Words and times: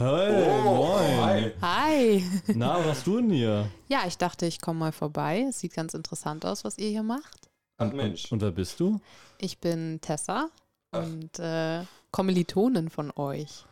Hey, 0.00 0.48
Oh, 0.48 0.62
moin. 0.64 1.20
hi. 1.20 1.52
Hi. 1.60 2.24
Na, 2.54 2.78
was 2.78 2.86
hast 2.86 3.06
du 3.06 3.18
denn 3.20 3.28
hier? 3.28 3.68
Ja, 3.88 4.04
ich 4.06 4.16
dachte, 4.16 4.46
ich 4.46 4.58
komme 4.62 4.78
mal 4.78 4.92
vorbei. 4.92 5.44
Es 5.50 5.60
sieht 5.60 5.74
ganz 5.74 5.92
interessant 5.92 6.46
aus, 6.46 6.64
was 6.64 6.78
ihr 6.78 6.88
hier 6.88 7.02
macht. 7.02 7.50
Ach 7.76 7.84
Und, 7.84 7.96
Mensch. 7.96 8.24
Und, 8.24 8.32
und 8.32 8.40
wer 8.40 8.50
bist 8.50 8.80
du? 8.80 8.98
Ich 9.36 9.58
bin 9.58 10.00
Tessa 10.00 10.48
Ach. 10.92 11.02
und 11.02 11.38
äh, 11.38 11.82
Kommilitonin 12.12 12.88
von 12.88 13.12
euch. 13.14 13.66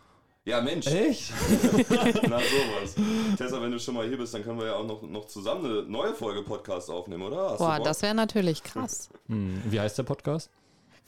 Ja, 0.44 0.60
Mensch. 0.60 0.86
Echt? 0.86 1.32
Na 2.28 2.38
sowas. 2.40 2.94
Tessa, 3.38 3.62
wenn 3.62 3.70
du 3.70 3.78
schon 3.80 3.94
mal 3.94 4.06
hier 4.06 4.18
bist, 4.18 4.34
dann 4.34 4.44
können 4.44 4.58
wir 4.58 4.66
ja 4.66 4.74
auch 4.76 4.86
noch, 4.86 5.00
noch 5.02 5.26
zusammen 5.28 5.64
eine 5.64 5.82
neue 5.84 6.12
Folge 6.12 6.42
Podcast 6.42 6.90
aufnehmen, 6.90 7.22
oder? 7.22 7.52
Hast 7.52 7.58
Boah, 7.58 7.80
das 7.80 8.02
wäre 8.02 8.14
natürlich 8.14 8.62
krass. 8.62 9.08
Hm, 9.28 9.62
wie 9.64 9.80
heißt 9.80 9.96
der 9.96 10.02
Podcast? 10.02 10.50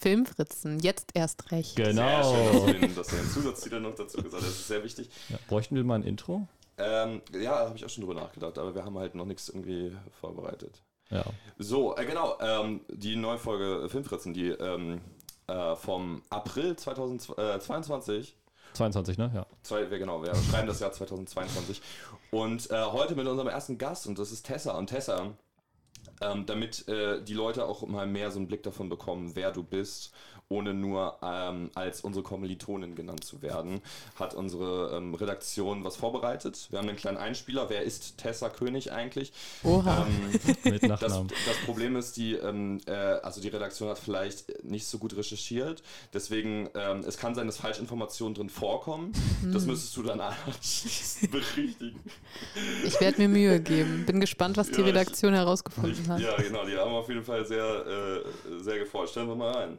Filmfritzen, 0.01 0.79
jetzt 0.80 1.11
erst 1.14 1.53
recht. 1.53 1.77
Sehr 1.77 1.87
Genau. 1.89 2.67
schön, 2.67 2.95
dass 2.95 3.09
du 3.09 3.17
den, 3.17 3.29
Zusatztitel 3.30 3.80
noch 3.80 3.95
dazu 3.95 4.17
gesagt 4.19 4.43
hast. 4.43 4.43
Das 4.50 4.59
ist 4.59 4.69
sehr 4.69 4.82
wichtig. 4.82 5.11
Ja, 5.29 5.39
bräuchten 5.49 5.77
wir 5.77 5.85
mal 5.85 5.96
ein 5.96 6.03
Intro? 6.03 6.46
Ähm, 6.79 7.21
ja, 7.39 7.59
habe 7.59 7.76
ich 7.76 7.85
auch 7.85 7.90
schon 7.90 8.04
drüber 8.04 8.18
nachgedacht, 8.18 8.57
aber 8.59 8.75
wir 8.75 8.85
haben 8.85 8.99
halt 8.99 9.14
noch 9.14 9.26
nichts 9.26 9.49
irgendwie 9.49 9.95
vorbereitet. 10.21 10.82
Ja. 11.11 11.25
So, 11.59 11.96
äh, 11.96 12.07
genau, 12.07 12.39
ähm, 12.40 12.81
die 12.89 13.17
neue 13.17 13.39
Folge 13.39 13.89
Filmfritzen, 13.89 14.32
die 14.32 14.49
ähm, 14.49 15.00
äh, 15.46 15.76
vom 15.76 16.23
April 16.31 16.76
2022 16.76 18.37
22, 18.73 19.18
ne? 19.18 19.31
Ja. 19.35 19.46
Zwei, 19.62 19.90
wir, 19.90 19.98
genau, 19.98 20.23
wir 20.23 20.32
schreiben 20.35 20.68
das 20.68 20.81
Jahr 20.81 20.93
2022. 20.93 21.82
Und 22.31 22.71
äh, 22.71 22.85
heute 22.85 23.17
mit 23.17 23.26
unserem 23.26 23.48
ersten 23.48 23.79
Gast, 23.79 24.07
und 24.07 24.18
das 24.18 24.31
ist 24.32 24.46
Tessa. 24.46 24.79
Und 24.79 24.87
Tessa, 24.87 25.32
ähm, 26.21 26.47
damit 26.47 26.87
äh, 26.89 27.23
die 27.23 27.35
Leute 27.35 27.67
auch 27.67 27.87
mal 27.87 28.07
mehr 28.07 28.31
so 28.31 28.39
einen 28.39 28.49
Blick 28.49 28.63
davon 28.63 28.89
bekommen, 28.89 29.37
wer 29.37 29.51
du 29.53 29.63
bist, 29.63 30.13
ohne 30.50 30.75
nur 30.75 31.17
ähm, 31.22 31.71
als 31.75 32.00
unsere 32.00 32.25
Kommilitonin 32.25 32.97
genannt 32.97 33.22
zu 33.25 33.41
werden, 33.41 33.81
hat 34.17 34.34
unsere 34.34 34.97
ähm, 34.97 35.14
Redaktion 35.14 35.84
was 35.84 35.97
vorbereitet. 35.97 36.67
Wir 36.70 36.81
haben 36.81 36.89
einen 36.89 36.97
kleinen 36.98 37.19
Einspieler. 37.19 37.70
Wer 37.70 37.83
ist 37.83 38.19
Tessa 38.19 38.48
König 38.50 38.91
eigentlich? 38.92 39.33
Oha. 39.62 40.06
Ähm, 40.06 40.41
Mit 40.73 40.83
das, 40.83 40.89
Nachnamen. 41.03 41.28
das 41.47 41.56
Problem 41.65 41.95
ist, 41.95 42.17
die, 42.17 42.34
ähm, 42.34 42.81
äh, 42.87 42.91
also 42.93 43.41
die 43.41 43.47
Redaktion 43.48 43.89
hat 43.89 43.98
vielleicht 43.98 44.65
nicht 44.65 44.87
so 44.87 44.98
gut 44.98 45.17
recherchiert. 45.17 45.83
Deswegen, 46.12 46.69
ähm, 46.75 47.05
es 47.06 47.17
kann 47.17 47.37
sein, 47.37 47.47
dass 47.47 47.56
Falschinformationen 47.59 48.34
drin 48.34 48.51
vorkommen. 48.51 49.12
Das 49.53 49.67
müsstest 49.67 49.97
du 49.97 50.03
dann 50.03 50.21
anschließend 50.47 51.31
berichtigen. 51.31 52.01
Ich 52.84 53.01
werde 53.01 53.21
mir 53.23 53.28
Mühe 53.28 53.61
geben. 53.61 54.05
Bin 54.05 54.19
gespannt, 54.21 54.56
was 54.56 54.67
die 54.67 54.75
Ja, 54.75 54.81
ich- 54.81 54.87
Redaktion 54.87 55.33
herausgefunden 55.33 56.09
hat. 56.09 56.21
Ja, 56.21 56.34
genau, 56.37 56.65
die 56.67 56.77
haben 56.77 56.91
auf 56.93 57.09
jeden 57.09 57.23
Fall 57.23 57.47
sehr, 57.47 57.87
äh, 57.87 58.62
sehr 58.65 58.81
geforscht. 58.81 59.12
Stellen 59.12 59.28
wir 59.28 59.37
mal 59.37 59.53
rein. 59.53 59.78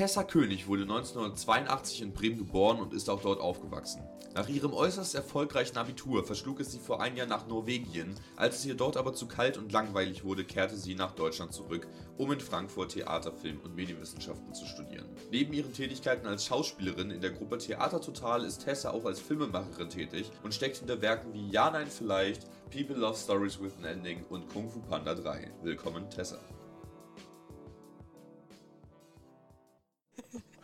Tessa 0.00 0.22
König 0.22 0.66
wurde 0.66 0.84
1982 0.84 2.00
in 2.00 2.12
Bremen 2.14 2.38
geboren 2.38 2.80
und 2.80 2.94
ist 2.94 3.10
auch 3.10 3.20
dort 3.20 3.38
aufgewachsen. 3.38 4.02
Nach 4.34 4.48
ihrem 4.48 4.72
äußerst 4.72 5.14
erfolgreichen 5.14 5.76
Abitur 5.76 6.24
verschlug 6.24 6.60
es 6.60 6.72
sie 6.72 6.78
vor 6.78 7.02
ein 7.02 7.18
Jahr 7.18 7.26
nach 7.26 7.46
Norwegien. 7.46 8.14
Als 8.34 8.56
es 8.56 8.64
ihr 8.64 8.76
dort 8.76 8.96
aber 8.96 9.12
zu 9.12 9.26
kalt 9.26 9.58
und 9.58 9.72
langweilig 9.72 10.24
wurde, 10.24 10.44
kehrte 10.44 10.78
sie 10.78 10.94
nach 10.94 11.10
Deutschland 11.12 11.52
zurück, 11.52 11.86
um 12.16 12.32
in 12.32 12.40
Frankfurt 12.40 12.92
Theater, 12.92 13.30
Film 13.30 13.60
und 13.62 13.74
Medienwissenschaften 13.74 14.54
zu 14.54 14.64
studieren. 14.64 15.04
Neben 15.30 15.52
ihren 15.52 15.74
Tätigkeiten 15.74 16.26
als 16.26 16.46
Schauspielerin 16.46 17.10
in 17.10 17.20
der 17.20 17.32
Gruppe 17.32 17.58
Theater 17.58 18.00
Total 18.00 18.44
ist 18.44 18.64
Tessa 18.64 18.92
auch 18.92 19.04
als 19.04 19.20
Filmemacherin 19.20 19.90
tätig 19.90 20.30
und 20.42 20.54
steckt 20.54 20.78
hinter 20.78 21.02
Werken 21.02 21.34
wie 21.34 21.50
Ja, 21.50 21.70
Nein, 21.70 21.88
Vielleicht, 21.88 22.46
People 22.70 22.96
Love 22.96 23.18
Stories 23.18 23.60
with 23.60 23.76
an 23.76 23.84
Ending 23.84 24.24
und 24.30 24.48
Kung 24.48 24.70
Fu 24.70 24.80
Panda 24.80 25.14
3. 25.14 25.50
Willkommen, 25.62 26.08
Tessa. 26.08 26.38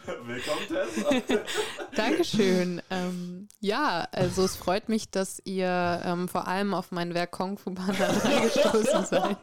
Willkommen, 0.06 0.66
Tessa. 0.68 1.44
Dankeschön. 1.96 2.80
Ähm, 2.90 3.48
ja, 3.60 4.06
also 4.12 4.44
es 4.44 4.56
freut 4.56 4.88
mich, 4.88 5.10
dass 5.10 5.40
ihr 5.44 6.00
ähm, 6.04 6.28
vor 6.28 6.46
allem 6.46 6.74
auf 6.74 6.92
mein 6.92 7.14
Werk 7.14 7.32
Kung 7.32 7.58
Fu 7.58 7.74
Panda 7.74 8.12
3 8.12 8.40
gestoßen 8.40 9.06
seid. 9.06 9.38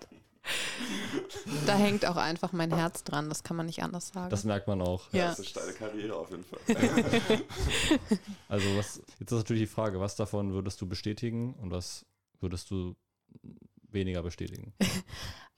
Da 1.66 1.76
hängt 1.76 2.06
auch 2.06 2.18
einfach 2.18 2.52
mein 2.52 2.74
Herz 2.74 3.04
dran, 3.04 3.30
das 3.30 3.44
kann 3.44 3.56
man 3.56 3.66
nicht 3.66 3.82
anders 3.82 4.10
sagen. 4.10 4.30
Das 4.30 4.44
merkt 4.44 4.68
man 4.68 4.82
auch. 4.82 5.12
Ja. 5.14 5.28
Das 5.28 5.40
ist 5.40 5.58
eine 5.58 5.72
steile 5.72 5.74
Karriere 5.74 6.16
auf 6.16 6.30
jeden 6.32 6.44
Fall. 6.44 6.60
Also 8.50 8.78
was, 8.78 9.02
jetzt 9.20 9.32
ist 9.32 9.38
natürlich 9.38 9.64
die 9.64 9.74
Frage, 9.74 10.00
was 10.00 10.16
davon 10.16 10.54
würdest 10.54 10.80
du 10.82 10.88
bestätigen 10.88 11.56
und 11.56 11.72
was 11.72 12.06
würdest 12.40 12.70
du 12.72 12.96
weniger 13.90 14.22
bestätigen? 14.22 14.74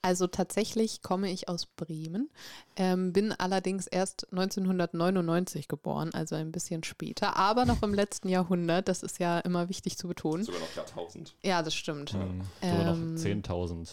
Also 0.02 0.28
tatsächlich 0.28 1.02
komme 1.02 1.30
ich 1.32 1.48
aus 1.48 1.66
Bremen, 1.66 2.30
ähm, 2.76 3.12
bin 3.12 3.32
allerdings 3.32 3.88
erst 3.88 4.28
1999 4.30 5.66
geboren, 5.66 6.14
also 6.14 6.36
ein 6.36 6.52
bisschen 6.52 6.84
später, 6.84 7.36
aber 7.36 7.64
noch 7.64 7.82
im 7.82 7.92
letzten 7.92 8.28
Jahrhundert. 8.28 8.86
Das 8.88 9.02
ist 9.02 9.18
ja 9.18 9.40
immer 9.40 9.68
wichtig 9.68 9.98
zu 9.98 10.06
betonen. 10.06 10.44
Sogar 10.44 10.60
noch 10.60 10.76
Jahrtausend. 10.76 11.34
Ja, 11.42 11.62
das 11.62 11.74
stimmt. 11.74 12.12
Hm, 12.12 12.40
sogar 12.62 12.94
Ähm, 12.94 13.14
noch 13.14 13.20
10.000. 13.20 13.88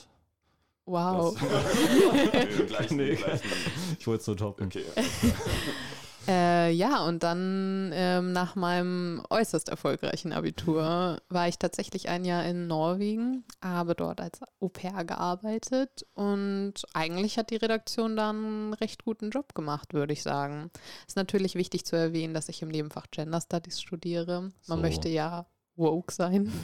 Wow. 0.86 1.36
nee, 2.22 2.66
gleichen, 2.66 2.98
Nee. 2.98 3.16
gleichen. 3.16 3.50
Ich 3.98 4.06
wollte 4.06 4.22
es 4.22 4.28
nur 4.28 4.38
toppen. 4.38 4.68
Okay. 4.68 4.84
Äh, 6.28 6.72
ja, 6.72 7.06
und 7.06 7.24
dann 7.24 7.92
ähm, 7.94 8.32
nach 8.32 8.56
meinem 8.56 9.24
äußerst 9.30 9.68
erfolgreichen 9.70 10.32
Abitur 10.32 11.22
war 11.30 11.48
ich 11.48 11.58
tatsächlich 11.60 12.08
ein 12.08 12.24
Jahr 12.24 12.46
in 12.46 12.68
Norwegen, 12.68 13.44
habe 13.62 13.94
dort 13.94 14.22
als 14.22 14.40
Au 14.62 14.70
pair 14.70 15.04
gearbeitet 15.04 16.06
und 16.14 16.76
eigentlich 16.94 17.38
hat 17.38 17.50
die 17.50 17.58
Redaktion 17.58 18.16
dann 18.16 18.36
einen 18.38 18.74
recht 18.74 19.04
guten 19.04 19.32
Job 19.32 19.54
gemacht, 19.54 19.94
würde 19.94 20.14
ich 20.14 20.24
sagen. 20.24 20.72
Ist 21.08 21.18
natürlich 21.18 21.56
wichtig 21.56 21.86
zu 21.86 21.96
erwähnen, 21.98 22.34
dass 22.34 22.48
ich 22.48 22.62
im 22.62 22.70
Nebenfach 22.70 23.08
Gender 23.12 23.42
Studies 23.42 23.82
studiere. 23.82 24.42
Man 24.42 24.54
So. 24.64 24.76
möchte 24.78 25.10
ja 25.10 25.46
woke 25.76 26.14
sein. 26.14 26.52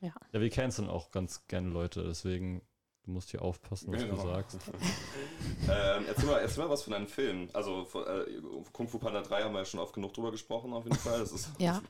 Ja, 0.00 0.12
wir 0.32 0.50
canceln 0.50 0.88
auch 0.88 1.12
ganz 1.12 1.46
gerne 1.46 1.68
Leute, 1.68 2.02
deswegen 2.02 2.60
du 3.04 3.10
musst 3.12 3.30
hier 3.30 3.42
aufpassen, 3.42 3.92
was 3.92 4.00
du 4.02 4.08
Genau. 4.08 4.22
sagst. 4.26 4.58
ähm, 5.68 6.04
erzähl, 6.08 6.26
mal, 6.26 6.38
erzähl 6.40 6.64
mal 6.64 6.70
was 6.70 6.82
von 6.82 6.92
deinen 6.92 7.08
Filmen. 7.08 7.48
Also 7.52 7.84
von, 7.84 8.04
äh, 8.06 8.24
Kung 8.72 8.88
Fu 8.88 8.98
Panda 8.98 9.22
3 9.22 9.42
haben 9.42 9.52
wir 9.52 9.60
ja 9.60 9.64
schon 9.64 9.80
oft 9.80 9.94
genug 9.94 10.12
drüber 10.14 10.30
gesprochen, 10.30 10.72
auf 10.72 10.84
jeden 10.84 10.96
Fall. 10.98 11.20
Das 11.20 11.32
ist, 11.32 11.50
Ja. 11.58 11.80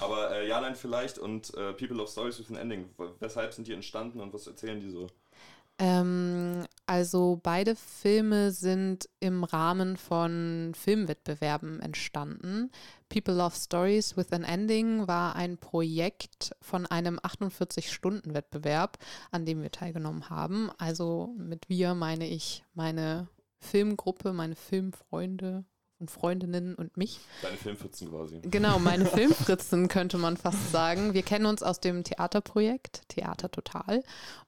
Aber 0.00 0.30
äh, 0.32 0.48
Ja, 0.48 0.60
nein, 0.60 0.76
vielleicht 0.76 1.18
und 1.18 1.52
äh, 1.54 1.72
People 1.72 1.96
Love 1.96 2.10
Stories 2.10 2.38
with 2.38 2.50
an 2.50 2.56
Ending. 2.56 2.90
Weshalb 3.20 3.52
sind 3.54 3.66
die 3.68 3.72
entstanden 3.72 4.20
und 4.20 4.32
was 4.32 4.46
erzählen 4.46 4.80
die 4.80 4.90
so? 4.90 5.06
Ähm, 5.78 6.66
also 6.84 7.40
beide 7.42 7.74
Filme 7.74 8.50
sind 8.50 9.08
im 9.18 9.44
Rahmen 9.44 9.96
von 9.96 10.72
Filmwettbewerben 10.76 11.80
entstanden. 11.80 12.70
People 13.10 13.34
Love 13.34 13.54
Stories 13.54 14.16
with 14.16 14.32
an 14.32 14.44
Ending 14.44 15.06
war 15.06 15.36
ein 15.36 15.58
Projekt 15.58 16.52
von 16.62 16.86
einem 16.86 17.18
48-Stunden-Wettbewerb, 17.18 18.98
an 19.32 19.44
dem 19.44 19.62
wir 19.62 19.70
teilgenommen 19.70 20.30
haben. 20.30 20.70
Also 20.78 21.34
mit 21.36 21.68
wir 21.68 21.94
meine 21.94 22.26
ich 22.28 22.64
meine 22.72 23.28
Filmgruppe, 23.58 24.32
meine 24.32 24.54
Filmfreunde 24.54 25.64
und 25.98 26.10
Freundinnen 26.10 26.74
und 26.76 26.96
mich. 26.96 27.20
Deine 27.42 27.56
Filmpfützen 27.56 28.10
quasi. 28.10 28.40
Genau, 28.42 28.78
meine 28.78 29.04
Filmfritzen 29.06 29.88
könnte 29.88 30.16
man 30.16 30.36
fast 30.36 30.70
sagen. 30.70 31.12
Wir 31.12 31.22
kennen 31.22 31.46
uns 31.46 31.62
aus 31.62 31.80
dem 31.80 32.04
Theaterprojekt, 32.04 33.08
Theater 33.08 33.50
Total, 33.50 34.02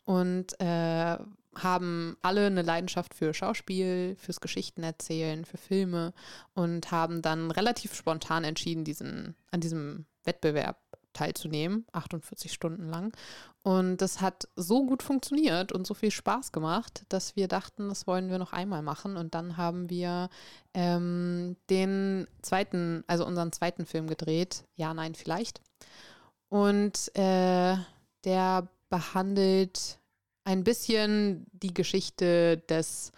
und 0.05 0.59
äh, 0.61 1.19
haben 1.55 2.17
alle 2.23 2.47
eine 2.47 2.63
Leidenschaft 2.63 3.15
für 3.15 3.35
Schauspiel, 3.35 4.17
fürs 4.19 4.41
Geschichtenerzählen, 4.41 5.45
für 5.45 5.59
Filme 5.59 6.13
und 6.55 6.91
haben 6.91 7.23
dann 7.23 7.51
relativ 7.51 7.95
spontan 7.95 8.45
entschieden, 8.45 8.85
diesen, 8.85 9.35
an 9.51 9.61
diesem 9.61 10.07
Wettbewerb 10.25 10.79
teilzunehmen, 11.12 11.87
48 11.93 12.53
Stunden 12.53 12.89
lang. 12.89 13.15
Und 13.62 13.99
das 13.99 14.21
hat 14.21 14.49
so 14.57 14.85
gut 14.87 15.03
funktioniert 15.03 15.73
und 15.73 15.87
so 15.87 15.95
viel 15.95 16.11
Spaß 16.11 16.53
gemacht, 16.53 17.05
dass 17.11 17.37
wir 17.37 17.49
dachten, 17.49 17.89
das 17.89 18.07
wollen 18.07 18.31
wir 18.31 18.39
noch 18.39 18.53
einmal 18.53 18.83
machen. 18.83 19.17
Und 19.17 19.35
dann 19.35 19.57
haben 19.57 19.89
wir 19.91 20.31
ähm, 20.75 21.57
den 21.71 22.27
zweiten, 22.41 23.05
also 23.07 23.27
unseren 23.27 23.53
zweiten 23.53 23.87
Film 23.87 24.09
gedreht, 24.09 24.65
Ja, 24.75 24.95
nein, 24.95 25.15
vielleicht. 25.15 25.61
Und 26.49 27.15
äh, 27.17 27.76
der 28.25 28.69
behandelt 28.88 29.99
ein 30.44 30.65
bisschen 30.65 31.47
die 31.53 31.75
Geschichte 31.75 32.59
des 32.69 33.12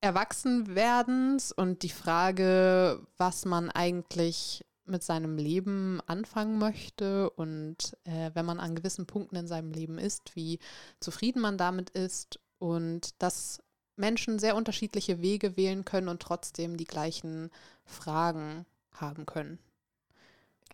Erwachsenwerdens 0.00 1.52
und 1.52 1.82
die 1.82 1.88
Frage, 1.88 3.00
was 3.16 3.44
man 3.44 3.70
eigentlich 3.70 4.64
mit 4.84 5.02
seinem 5.02 5.36
Leben 5.36 6.00
anfangen 6.06 6.58
möchte 6.58 7.28
und 7.30 7.76
äh, 8.04 8.30
wenn 8.34 8.46
man 8.46 8.58
an 8.58 8.74
gewissen 8.74 9.06
Punkten 9.06 9.36
in 9.36 9.46
seinem 9.46 9.70
Leben 9.70 9.98
ist, 9.98 10.34
wie 10.34 10.58
zufrieden 10.98 11.40
man 11.42 11.58
damit 11.58 11.90
ist 11.90 12.40
und 12.58 13.10
dass 13.22 13.60
Menschen 13.96 14.38
sehr 14.38 14.56
unterschiedliche 14.56 15.20
Wege 15.20 15.56
wählen 15.56 15.84
können 15.84 16.08
und 16.08 16.22
trotzdem 16.22 16.76
die 16.76 16.84
gleichen 16.84 17.50
Fragen 17.84 18.64
haben 18.92 19.26
können. 19.26 19.58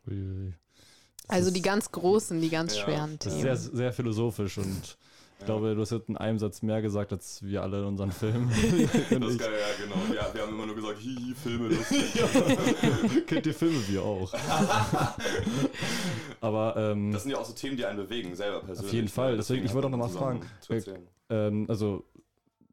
Das 0.07 0.15
Also 1.29 1.51
die 1.51 1.63
ganz 1.63 1.91
großen, 1.91 2.41
die 2.41 2.51
ganz 2.51 2.77
Ja, 2.77 2.85
schweren 2.85 3.19
Das 3.19 3.33
ist 3.33 3.41
Themen. 3.41 3.57
sehr, 3.57 3.57
sehr 3.57 3.93
philosophisch 3.93 4.59
und 4.59 4.99
Ich 5.45 5.47
glaube, 5.47 5.75
du 5.75 5.81
hast 5.83 5.93
in 5.93 6.17
einem 6.17 6.39
Satz 6.39 6.63
mehr 6.63 6.81
gesagt, 6.81 7.13
als 7.13 7.43
wir 7.43 7.63
alle 7.63 7.81
in 7.81 7.85
unseren 7.85 8.11
Filmen. 8.11 8.49
Das 8.51 9.11
ist 9.11 9.39
geil, 9.39 9.53
ja, 9.53 9.85
genau. 9.85 10.15
Ja, 10.15 10.33
wir 10.33 10.41
haben 10.41 10.55
immer 10.55 10.65
nur 10.65 10.75
gesagt, 10.75 11.01
hihi, 11.01 11.35
Filme, 11.35 11.69
lustig. 11.77 12.15
Kennt 13.27 13.45
ihr 13.45 13.53
Filme? 13.53 13.77
Wir 13.87 14.03
auch. 14.03 14.33
Aber 16.41 16.75
ähm, 16.79 17.13
Das 17.13 17.25
sind 17.25 17.33
ja 17.33 17.37
auch 17.37 17.45
so 17.45 17.53
Themen, 17.53 17.77
die 17.77 17.85
einen 17.85 17.99
bewegen, 17.99 18.35
selber 18.35 18.61
persönlich. 18.61 18.91
jeden 18.95 19.09
Fall. 19.09 19.33
ne? 19.33 19.37
Deswegen, 19.37 19.67
ich 19.67 19.75
wollte 19.75 19.89
auch 19.89 19.91
noch 19.91 19.99
mal 19.99 20.09
zusammen 20.09 20.41
fragen. 20.67 21.09
Ähm, 21.29 21.67
also 21.69 22.05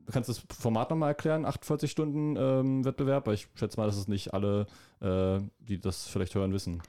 kannst 0.10 0.30
du 0.30 0.34
das 0.34 0.58
Format 0.58 0.90
nochmal 0.92 1.10
erklären? 1.10 1.46
48 1.46 1.92
Stunden 1.92 2.38
ähm, 2.38 2.86
Wettbewerb? 2.86 3.28
Weil 3.28 3.34
ich 3.34 3.50
schätze 3.56 3.78
mal, 3.82 3.86
dass 3.86 3.98
es 3.98 4.08
nicht 4.08 4.34
alle, 4.34 4.66
äh, 5.02 5.40
die 5.60 5.78
das 5.78 6.08
vielleicht 6.08 6.36
hören, 6.36 6.54
wissen. 6.54 6.82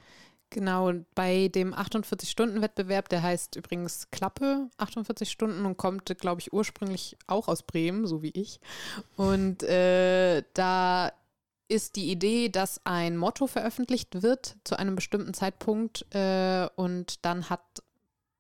Genau, 0.53 0.89
und 0.89 1.07
bei 1.15 1.49
dem 1.49 1.73
48-Stunden-Wettbewerb, 1.73 3.09
der 3.09 3.23
heißt 3.23 3.57
übrigens 3.57 4.11
Klappe 4.11 4.69
48 4.77 5.31
Stunden 5.31 5.65
und 5.65 5.79
kommt, 5.79 6.05
glaube 6.19 6.43
ich, 6.43 6.53
ursprünglich 6.53 7.17
auch 7.27 7.49
aus 7.49 7.63
Bremen, 7.63 8.07
so 8.07 8.23
wie 8.23 8.33
ich. 8.35 8.61
Und 9.17 9.63
äh, 9.63 10.43
da 10.53 11.11
ist 11.69 11.97
die 11.97 12.11
Idee, 12.11 12.51
dass 12.51 12.85
ein 12.85 13.17
Motto 13.17 13.47
veröffentlicht 13.47 14.23
wird 14.23 14.57
zu 14.65 14.79
einem 14.79 14.95
bestimmten 14.95 15.33
Zeitpunkt 15.33 16.05
äh, 16.15 16.69
und 16.77 17.25
dann 17.25 17.49
hat 17.49 17.83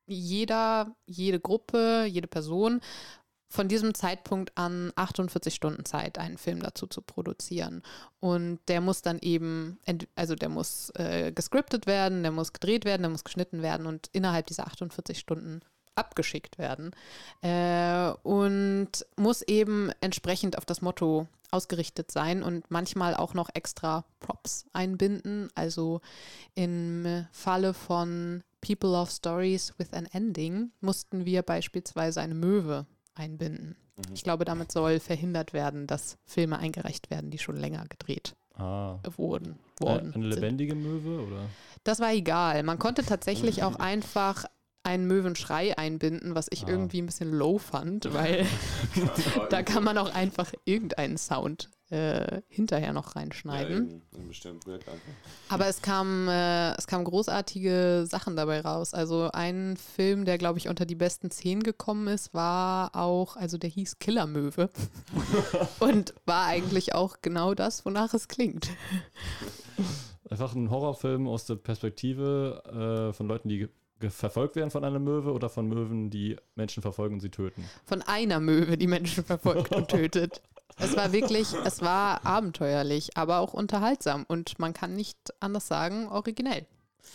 jeder, 0.06 0.94
jede 1.06 1.41
Gruppe, 1.41 2.05
jede 2.06 2.29
Person 2.29 2.82
von 3.52 3.69
diesem 3.69 3.93
Zeitpunkt 3.93 4.56
an 4.56 4.93
48 4.96 5.54
Stunden 5.54 5.84
Zeit, 5.84 6.16
einen 6.16 6.38
Film 6.38 6.62
dazu 6.62 6.87
zu 6.87 7.02
produzieren. 7.02 7.82
Und 8.19 8.60
der 8.66 8.81
muss 8.81 9.02
dann 9.02 9.19
eben, 9.19 9.78
also 10.16 10.34
der 10.34 10.49
muss 10.49 10.88
äh, 10.94 11.32
gescriptet 11.32 11.87
werden, 11.87 12.22
der 12.22 12.32
muss 12.32 12.54
gedreht 12.54 12.87
werden, 12.87 13.02
der 13.02 13.10
muss 13.10 13.25
geschnitten 13.25 13.60
werden 13.60 13.87
und 13.87 14.08
innerhalb 14.12 14.46
dieser 14.46 14.66
48 14.66 15.19
Stunden 15.19 15.60
abgeschickt 15.96 16.56
werden. 16.56 16.93
Äh, 17.43 18.12
und 18.22 18.88
muss 19.16 19.43
eben 19.43 19.90
entsprechend 20.00 20.56
auf 20.56 20.64
das 20.64 20.81
Motto 20.81 21.28
ausgerichtet 21.50 22.10
sein 22.10 22.43
und 22.43 22.70
manchmal 22.70 23.14
auch 23.14 23.34
noch 23.34 23.50
extra 23.52 24.06
Props 24.20 24.64
einbinden. 24.72 25.50
Also 25.54 26.00
im 26.54 27.26
Falle 27.32 27.75
von 27.75 28.43
People 28.62 28.96
of 28.96 29.10
Stories 29.10 29.75
with 29.76 29.93
an 29.93 30.06
Ending 30.06 30.70
mussten 30.81 31.26
wir 31.26 31.43
beispielsweise 31.43 32.22
eine 32.22 32.34
Möwe 32.34 32.87
einbinden. 33.14 33.76
Mhm. 33.97 34.14
Ich 34.14 34.25
glaube, 34.25 34.44
damit 34.44 34.73
soll 34.73 35.00
verhindert 35.00 35.53
werden, 35.53 35.87
dass 35.87 36.17
Filme 36.25 36.59
eingereicht 36.59 37.11
werden, 37.11 37.31
die 37.31 37.38
schon 37.38 37.56
länger 37.56 37.85
gedreht 37.88 38.35
Ah. 38.55 38.99
wurden. 39.17 39.59
Äh, 39.81 39.85
worden 39.85 40.14
eine 40.14 40.25
sind. 40.25 40.35
lebendige 40.35 40.75
Möwe 40.75 41.26
oder? 41.26 41.47
Das 41.85 42.00
war 42.00 42.12
egal. 42.12 42.62
Man 42.62 42.79
konnte 42.79 43.05
tatsächlich 43.05 43.62
auch 43.62 43.76
einfach 43.81 44.44
einen 44.85 45.06
Möwenschrei 45.06 45.76
einbinden, 45.79 46.35
was 46.35 46.47
ich 46.50 46.64
Ah. 46.64 46.69
irgendwie 46.70 47.00
ein 47.03 47.06
bisschen 47.06 47.32
low 47.32 47.59
fand, 47.59 48.12
weil 48.12 48.47
da 49.50 49.62
kann 49.62 49.85
man 49.85 49.97
auch 49.99 50.12
einfach 50.14 50.53
irgendeinen 50.64 51.17
Sound 51.19 51.70
äh, 51.92 52.40
hinterher 52.48 52.94
noch 52.94 53.14
ja, 53.14 53.20
reinschneiden. 53.20 54.02
eben, 54.14 54.60
Projekt 54.60 54.88
einfach. 54.88 55.02
Aber 55.50 55.66
es 55.66 55.82
kam, 55.82 56.26
äh, 56.26 56.72
es 56.76 56.86
kamen 56.86 57.04
großartige 57.04 58.06
Sachen 58.08 58.34
dabei 58.34 58.62
raus. 58.62 58.94
Also 58.94 59.30
ein 59.32 59.76
Film, 59.76 60.24
der, 60.24 60.38
glaube 60.38 60.58
ich, 60.58 60.68
unter 60.68 60.86
die 60.86 60.94
besten 60.94 61.30
zehn 61.30 61.62
gekommen 61.62 62.08
ist, 62.08 62.32
war 62.32 62.96
auch, 62.96 63.36
also 63.36 63.58
der 63.58 63.68
hieß 63.68 63.98
Killermöwe. 63.98 64.70
Und 65.80 66.14
war 66.24 66.46
eigentlich 66.46 66.94
auch 66.94 67.16
genau 67.20 67.52
das, 67.52 67.84
wonach 67.84 68.14
es 68.14 68.26
klingt. 68.26 68.70
Einfach 70.30 70.54
ein 70.54 70.70
Horrorfilm 70.70 71.28
aus 71.28 71.44
der 71.44 71.56
Perspektive 71.56 73.10
äh, 73.10 73.12
von 73.12 73.28
Leuten, 73.28 73.50
die 73.50 73.68
verfolgt 74.08 74.56
werden 74.56 74.70
von 74.70 74.82
einer 74.82 74.98
Möwe 74.98 75.32
oder 75.32 75.50
von 75.50 75.68
Möwen, 75.68 76.08
die 76.08 76.36
Menschen 76.56 76.82
verfolgen 76.82 77.16
und 77.16 77.20
sie 77.20 77.30
töten. 77.30 77.64
Von 77.84 78.00
einer 78.00 78.40
Möwe, 78.40 78.78
die 78.78 78.86
Menschen 78.86 79.24
verfolgt 79.24 79.74
und 79.74 79.88
tötet. 79.88 80.40
Es 80.78 80.96
war 80.96 81.12
wirklich, 81.12 81.48
es 81.64 81.80
war 81.82 82.24
abenteuerlich, 82.26 83.16
aber 83.16 83.38
auch 83.38 83.52
unterhaltsam 83.54 84.24
und 84.28 84.58
man 84.58 84.72
kann 84.74 84.94
nicht 84.94 85.19
anders 85.40 85.69
sagen, 85.69 86.08
originell. 86.08 86.66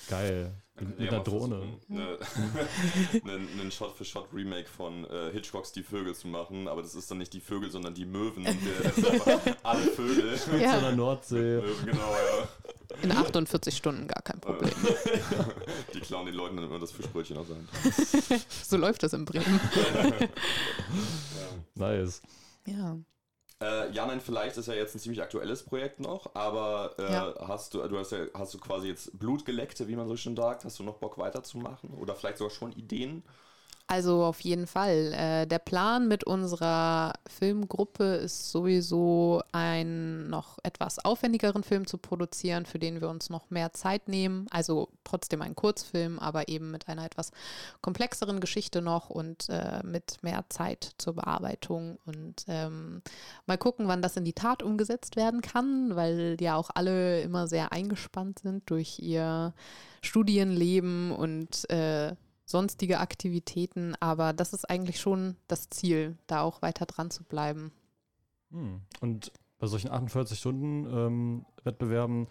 Geil. 0.09 0.51
Man 0.75 0.89
Mit, 0.89 1.00
mit 1.00 1.07
ja 1.07 1.13
einer 1.15 1.24
Drohne. 1.24 1.63
Eine, 1.89 2.18
einen, 3.24 3.50
einen 3.59 3.71
Shot-für-Shot-Remake 3.71 4.69
von 4.69 5.06
äh, 5.06 5.31
Hitchcocks 5.31 5.71
Die 5.71 5.81
Vögel 5.81 6.13
zu 6.13 6.27
machen, 6.27 6.68
aber 6.68 6.83
das 6.83 6.94
ist 6.94 7.09
dann 7.09 7.18
nicht 7.18 7.33
die 7.33 7.39
Vögel, 7.39 7.71
sondern 7.71 7.95
die 7.95 8.06
Möwen. 8.06 8.45
Und 8.45 8.57
wir 8.63 9.56
alle 9.63 9.81
Vögel. 9.81 10.31
Mit 10.31 10.39
so 10.39 10.51
einer 10.51 10.62
Ja, 10.62 10.92
Nordsee. 10.95 11.62
Möwen, 11.62 11.86
genau, 11.86 12.12
ja. 12.12 12.98
in 13.01 13.12
48 13.12 13.75
Stunden 13.75 14.07
gar 14.07 14.21
kein 14.21 14.39
Problem. 14.39 14.71
Die 15.95 16.00
klauen 16.00 16.27
den 16.27 16.36
Leuten 16.36 16.57
dann 16.57 16.65
immer 16.65 16.80
das 16.80 16.92
Fischbrötchen 16.92 17.38
aus 17.38 17.48
der 17.48 17.56
Hand. 17.57 17.69
So 18.63 18.77
läuft 18.77 19.01
das 19.01 19.13
in 19.13 19.25
Bremen. 19.25 19.60
Nice. 21.75 22.21
Ja. 22.68 22.98
Äh, 23.59 23.92
ja, 23.92 24.06
nein, 24.06 24.21
vielleicht 24.21 24.57
ist 24.57 24.68
ja 24.68 24.75
jetzt 24.75 24.95
ein 24.95 25.00
ziemlich 25.00 25.21
aktuelles 25.21 25.63
Projekt 25.63 26.00
noch, 26.00 26.36
aber 26.36 26.94
äh, 27.00 27.04
Ja. 27.07 27.33
hast 27.48 27.74
du, 27.74 27.88
du 27.88 27.98
hast 27.98 28.12
ja, 28.12 28.27
hast 28.36 28.54
du 28.54 28.59
quasi 28.59 28.88
jetzt 28.88 29.18
Blutgelecte, 29.18 29.88
wie 29.88 29.95
man 29.95 30.07
so 30.07 30.15
schön 30.15 30.36
sagt, 30.36 30.63
hast 30.63 30.77
du 30.77 30.83
noch 30.83 30.98
Bock 31.00 31.18
weiterzumachen? 31.18 31.92
Oder 31.95 32.15
vielleicht 32.15 32.38
sogar 32.38 32.51
schon 32.51 32.71
Ideen? 32.74 33.24
Also 33.89 34.25
auf 34.25 34.42
jeden 34.42 34.68
Fall. 34.68 35.13
Äh, 35.13 35.48
der 35.48 35.60
Plan 35.60 36.10
mit 36.10 36.25
unserer 36.25 37.13
Filmgruppe 37.25 38.16
ist 38.16 38.51
sowieso 38.51 39.42
einen 39.54 40.30
noch 40.30 40.57
etwas 40.63 41.00
aufwendigeren 41.00 41.63
Film 41.63 41.88
zu 41.88 41.98
produzieren, 41.98 42.66
für 42.66 42.80
den 42.80 43.00
wir 43.00 43.07
uns 43.07 43.30
noch 43.30 43.50
mehr 43.50 43.72
Zeit 43.72 44.10
nehmen. 44.10 44.48
Also 44.50 44.89
trotzdem 45.06 45.42
ein 45.42 45.56
Kurzfilm, 45.56 46.19
aber 46.19 46.50
eben 46.50 46.69
mit 46.69 46.89
einer 46.89 47.06
etwas 47.06 47.31
komplexeren 47.81 48.42
Geschichte 48.42 48.81
noch 48.81 49.10
und 49.10 49.48
äh, 49.48 49.80
mit 49.84 50.22
mehr 50.22 50.44
Zeit 50.50 50.92
zur 50.98 51.13
Bearbeitung. 51.13 51.98
Und 52.06 52.44
ähm, 52.50 53.01
mal 53.45 53.57
gucken, 53.57 53.88
wann 53.88 54.01
das 54.01 54.18
in 54.18 54.25
die 54.25 54.34
Tat 54.34 54.63
umgesetzt 54.63 55.16
werden 55.16 55.39
kann, 55.39 55.95
weil 55.95 56.36
ja 56.42 56.57
auch 56.57 56.72
alle 56.75 57.22
immer 57.22 57.48
sehr 57.48 57.72
eingespannt 57.72 58.39
sind 58.39 58.69
durch 58.69 59.00
ihr 59.00 59.54
Studienleben 60.01 61.13
und 61.13 61.69
äh, 61.69 62.16
sonstige 62.48 63.00
Aktivitäten, 63.00 63.96
aber 64.00 64.34
das 64.34 64.54
ist 64.54 64.68
eigentlich 64.70 65.00
schon 65.00 65.36
das 65.48 65.70
Ziel, 65.70 66.18
da 66.26 66.42
auch 66.42 66.64
weiter 66.64 66.88
dran 66.88 67.12
zu 67.12 67.24
bleiben. 67.24 67.72
Hm. 68.52 68.82
Und 69.02 69.32
bei 69.60 69.68
solchen 69.68 69.90
48-Stunden-Wettbewerben 69.90 72.28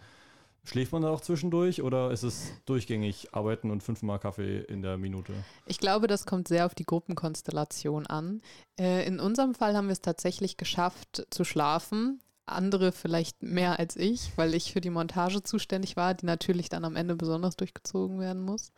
schläft 0.63 0.91
man 0.91 1.03
da 1.03 1.09
auch 1.09 1.21
zwischendurch 1.21 1.81
oder 1.81 2.11
ist 2.11 2.23
es 2.23 2.51
durchgängig 2.65 3.33
arbeiten 3.33 3.71
und 3.71 3.83
fünfmal 3.83 4.19
Kaffee 4.19 4.59
in 4.61 4.81
der 4.81 4.97
Minute? 4.97 5.31
Ich 5.65 5.77
glaube, 5.77 6.07
das 6.07 6.25
kommt 6.25 6.47
sehr 6.47 6.65
auf 6.65 6.73
die 6.75 6.85
Gruppenkonstellation 6.85 8.07
an. 8.07 8.41
Äh, 8.79 9.05
in 9.05 9.19
unserem 9.19 9.53
Fall 9.53 9.75
haben 9.77 9.87
wir 9.87 9.93
es 9.93 10.01
tatsächlich 10.01 10.57
geschafft 10.57 11.27
zu 11.29 11.43
schlafen. 11.43 12.19
Andere 12.49 12.91
vielleicht 12.91 13.43
mehr 13.43 13.79
als 13.79 13.95
ich, 13.95 14.31
weil 14.37 14.53
ich 14.53 14.73
für 14.73 14.81
die 14.81 14.89
Montage 14.89 15.43
zuständig 15.43 15.95
war, 15.97 16.13
die 16.13 16.25
natürlich 16.25 16.69
dann 16.69 16.85
am 16.85 16.95
Ende 16.95 17.15
besonders 17.15 17.55
durchgezogen 17.55 18.19
werden 18.19 18.41
muss. 18.41 18.71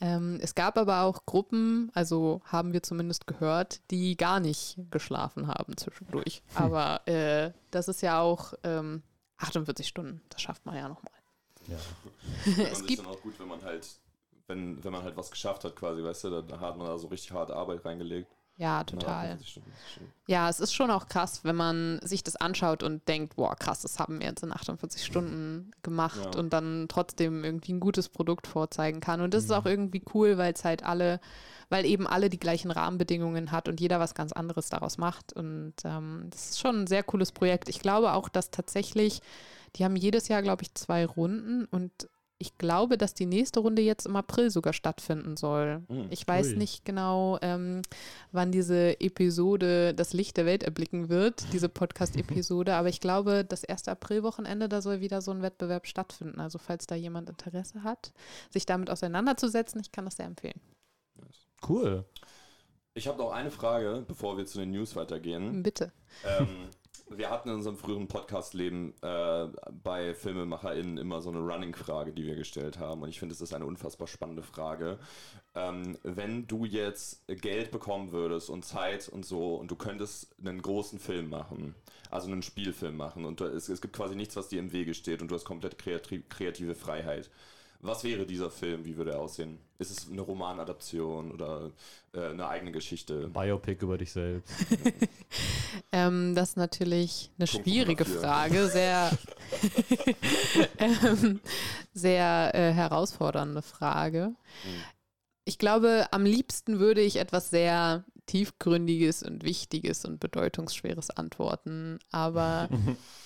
Ähm, 0.00 0.38
es 0.42 0.54
gab 0.54 0.78
aber 0.78 1.02
auch 1.02 1.26
Gruppen, 1.26 1.90
also 1.94 2.40
haben 2.44 2.72
wir 2.72 2.82
zumindest 2.82 3.26
gehört, 3.26 3.80
die 3.90 4.16
gar 4.16 4.40
nicht 4.40 4.78
geschlafen 4.90 5.48
haben 5.48 5.76
zwischendurch. 5.76 6.42
Aber 6.54 7.06
äh, 7.06 7.52
das 7.70 7.88
ist 7.88 8.02
ja 8.02 8.20
auch 8.20 8.54
ähm, 8.62 9.02
48 9.38 9.86
Stunden, 9.86 10.20
das 10.28 10.42
schafft 10.42 10.64
man 10.66 10.76
ja 10.76 10.88
nochmal. 10.88 11.12
Ja. 11.68 11.78
Es 12.70 12.84
gibt 12.84 13.00
dann 13.00 13.06
auch 13.06 13.20
gut, 13.20 13.38
wenn 13.38 13.48
man 13.48 13.62
halt, 13.62 13.88
wenn, 14.46 14.82
wenn 14.84 14.92
man 14.92 15.02
halt 15.02 15.16
was 15.16 15.30
geschafft 15.30 15.64
hat 15.64 15.76
quasi, 15.76 16.02
weißt 16.02 16.24
du, 16.24 16.30
da, 16.30 16.42
da 16.42 16.60
hat 16.60 16.76
man 16.76 16.86
da 16.86 16.98
so 16.98 17.08
richtig 17.08 17.32
harte 17.32 17.56
Arbeit 17.56 17.84
reingelegt. 17.84 18.30
Ja, 18.56 18.84
total. 18.84 19.26
48 19.32 19.48
Stunden, 19.50 19.70
das 19.70 19.80
ist 19.88 19.94
schon- 19.94 20.12
Ja, 20.26 20.48
es 20.48 20.60
ist 20.60 20.72
schon 20.72 20.90
auch 20.90 21.06
krass, 21.08 21.40
wenn 21.44 21.56
man 21.56 22.00
sich 22.02 22.22
das 22.22 22.36
anschaut 22.36 22.82
und 22.82 23.06
denkt, 23.08 23.36
boah, 23.36 23.54
krass, 23.56 23.82
das 23.82 23.98
haben 23.98 24.20
wir 24.20 24.26
jetzt 24.28 24.42
in 24.42 24.52
48 24.52 25.04
Stunden 25.04 25.70
gemacht 25.82 26.34
Ja. 26.34 26.40
und 26.40 26.52
dann 26.52 26.86
trotzdem 26.88 27.44
irgendwie 27.44 27.72
ein 27.74 27.80
gutes 27.80 28.08
Produkt 28.08 28.46
vorzeigen 28.46 29.00
kann. 29.00 29.20
Und 29.20 29.34
das 29.34 29.44
ist 29.44 29.50
auch 29.50 29.66
irgendwie 29.66 30.02
cool, 30.14 30.38
weil 30.38 30.52
es 30.54 30.64
halt 30.64 30.82
alle, 30.82 31.20
weil 31.68 31.84
eben 31.84 32.06
alle 32.06 32.30
die 32.30 32.38
gleichen 32.38 32.70
Rahmenbedingungen 32.70 33.50
hat 33.52 33.68
und 33.68 33.80
jeder 33.80 34.00
was 34.00 34.14
ganz 34.14 34.32
anderes 34.32 34.68
daraus 34.70 34.96
macht. 34.98 35.32
Und 35.34 35.74
ähm, 35.84 36.28
das 36.30 36.50
ist 36.50 36.60
schon 36.60 36.82
ein 36.82 36.86
sehr 36.86 37.02
cooles 37.02 37.32
Projekt. 37.32 37.68
Ich 37.68 37.80
glaube 37.80 38.12
auch, 38.14 38.28
dass 38.30 38.50
tatsächlich, 38.50 39.20
die 39.76 39.84
haben 39.84 39.96
jedes 39.96 40.28
Jahr, 40.28 40.40
glaube 40.42 40.62
ich, 40.62 40.72
zwei 40.74 41.04
Runden 41.04 41.66
und 41.66 41.90
ich 42.44 42.58
glaube, 42.58 42.98
dass 42.98 43.14
die 43.14 43.24
nächste 43.24 43.60
Runde 43.60 43.80
jetzt 43.80 44.04
im 44.04 44.16
April 44.16 44.50
sogar 44.50 44.74
stattfinden 44.74 45.38
soll. 45.38 45.82
Hm. 45.88 46.08
Ich 46.10 46.28
weiß 46.28 46.48
Ui. 46.48 46.56
nicht 46.56 46.84
genau, 46.84 47.38
ähm, 47.40 47.80
wann 48.32 48.52
diese 48.52 49.00
Episode 49.00 49.94
das 49.94 50.12
Licht 50.12 50.36
der 50.36 50.44
Welt 50.44 50.62
erblicken 50.62 51.08
wird, 51.08 51.46
diese 51.54 51.70
Podcast-Episode, 51.70 52.74
aber 52.76 52.90
ich 52.90 53.00
glaube, 53.00 53.46
das 53.46 53.64
erste 53.64 53.92
Aprilwochenende, 53.92 54.68
da 54.68 54.82
soll 54.82 55.00
wieder 55.00 55.22
so 55.22 55.30
ein 55.30 55.40
Wettbewerb 55.40 55.86
stattfinden. 55.86 56.38
Also 56.38 56.58
falls 56.58 56.86
da 56.86 56.94
jemand 56.94 57.30
Interesse 57.30 57.82
hat, 57.82 58.12
sich 58.50 58.66
damit 58.66 58.90
auseinanderzusetzen, 58.90 59.80
ich 59.80 59.90
kann 59.90 60.04
das 60.04 60.16
sehr 60.16 60.26
empfehlen. 60.26 60.60
Cool. 61.66 62.04
Ich 62.92 63.08
habe 63.08 63.16
noch 63.16 63.32
eine 63.32 63.50
Frage, 63.50 64.04
bevor 64.06 64.36
wir 64.36 64.44
zu 64.44 64.58
den 64.58 64.70
News 64.70 64.96
weitergehen. 64.96 65.62
Bitte. 65.62 65.92
ähm, 66.38 66.68
Wir 67.10 67.28
hatten 67.28 67.50
in 67.50 67.56
unserem 67.56 67.76
früheren 67.76 68.08
Podcast-Leben 68.08 68.94
äh, 69.02 69.48
bei 69.82 70.14
FilmemacherInnen 70.14 70.96
immer 70.96 71.20
so 71.20 71.30
eine 71.30 71.40
Running-Frage, 71.40 72.12
die 72.12 72.24
wir 72.24 72.34
gestellt 72.34 72.78
haben. 72.78 73.02
Und 73.02 73.10
ich 73.10 73.18
finde, 73.18 73.34
es 73.34 73.42
ist 73.42 73.52
eine 73.52 73.66
unfassbar 73.66 74.06
spannende 74.06 74.42
Frage. 74.42 74.98
Ähm, 75.54 75.98
wenn 76.02 76.46
du 76.46 76.64
jetzt 76.64 77.26
Geld 77.28 77.70
bekommen 77.70 78.12
würdest 78.12 78.48
und 78.48 78.64
Zeit 78.64 79.08
und 79.08 79.26
so 79.26 79.56
und 79.56 79.70
du 79.70 79.76
könntest 79.76 80.34
einen 80.44 80.62
großen 80.62 80.98
Film 80.98 81.28
machen, 81.28 81.74
also 82.10 82.30
einen 82.30 82.42
Spielfilm 82.42 82.96
machen 82.96 83.26
und 83.26 83.40
es, 83.42 83.68
es 83.68 83.82
gibt 83.82 83.94
quasi 83.94 84.16
nichts, 84.16 84.36
was 84.36 84.48
dir 84.48 84.60
im 84.60 84.72
Wege 84.72 84.94
steht 84.94 85.20
und 85.20 85.30
du 85.30 85.34
hast 85.34 85.44
komplett 85.44 85.78
kreativ, 85.78 86.28
kreative 86.30 86.74
Freiheit. 86.74 87.30
Was 87.84 88.02
wäre 88.02 88.24
dieser 88.24 88.50
Film? 88.50 88.84
Wie 88.86 88.96
würde 88.96 89.12
er 89.12 89.20
aussehen? 89.20 89.58
Ist 89.78 89.90
es 89.90 90.10
eine 90.10 90.22
Romanadaption 90.22 91.30
oder 91.30 91.70
äh, 92.14 92.30
eine 92.30 92.48
eigene 92.48 92.72
Geschichte? 92.72 93.28
Biopic 93.28 93.84
über 93.84 93.98
dich 93.98 94.12
selbst. 94.12 94.50
Ähm, 95.94 96.34
das 96.34 96.50
ist 96.50 96.56
natürlich 96.56 97.30
eine 97.38 97.46
Punkt 97.46 97.68
schwierige. 97.68 98.04
Frage, 98.04 98.66
sehr, 98.66 99.16
ähm, 100.78 101.40
sehr 101.92 102.50
äh, 102.52 102.72
herausfordernde 102.72 103.62
Frage. 103.62 104.34
Ich 105.44 105.56
glaube, 105.56 106.08
am 106.10 106.24
liebsten 106.24 106.80
würde 106.80 107.00
ich 107.00 107.16
etwas 107.16 107.50
sehr 107.50 108.04
tiefgründiges 108.26 109.22
und 109.22 109.44
wichtiges 109.44 110.04
und 110.04 110.18
bedeutungsschweres 110.18 111.10
antworten. 111.10 112.00
Aber 112.10 112.68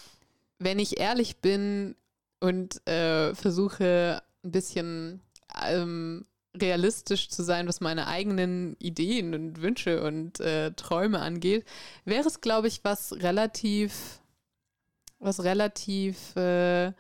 wenn 0.59 0.79
ich 0.79 1.01
ehrlich 1.01 1.39
bin 1.39 1.97
und 2.41 2.87
äh, 2.87 3.35
versuche 3.35 4.23
ein 4.49 4.53
bisschen 4.53 5.21
ähm, 5.63 6.27
realistisch 6.61 7.29
zu 7.29 7.43
sein, 7.43 7.69
was 7.69 7.81
meine 7.81 8.07
eigenen 8.07 8.77
Ideen 8.79 9.35
und 9.35 9.63
Wünsche 9.63 10.03
und 10.03 10.41
äh, 10.41 10.73
Träume 10.73 11.21
angeht, 11.21 11.65
wäre 12.05 12.27
es, 12.27 12.41
glaube 12.41 12.69
ich, 12.69 12.85
was 12.85 13.13
relativ, 13.13 14.21
was 15.19 15.45
relativ 15.45 16.35
äh, 16.37 16.93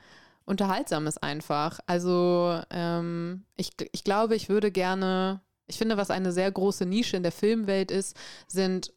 unterhaltsames 0.44 1.18
einfach. 1.18 1.80
Also 1.86 2.60
ähm, 2.70 3.44
ich, 3.56 3.70
ich 3.92 4.04
glaube, 4.04 4.36
ich 4.36 4.48
würde 4.48 4.70
gerne, 4.70 5.40
ich 5.66 5.78
finde, 5.78 5.96
was 5.96 6.10
eine 6.10 6.32
sehr 6.32 6.50
große 6.50 6.86
Nische 6.86 7.16
in 7.16 7.22
der 7.22 7.32
Filmwelt 7.32 7.90
ist, 7.90 8.16
sind 8.46 8.92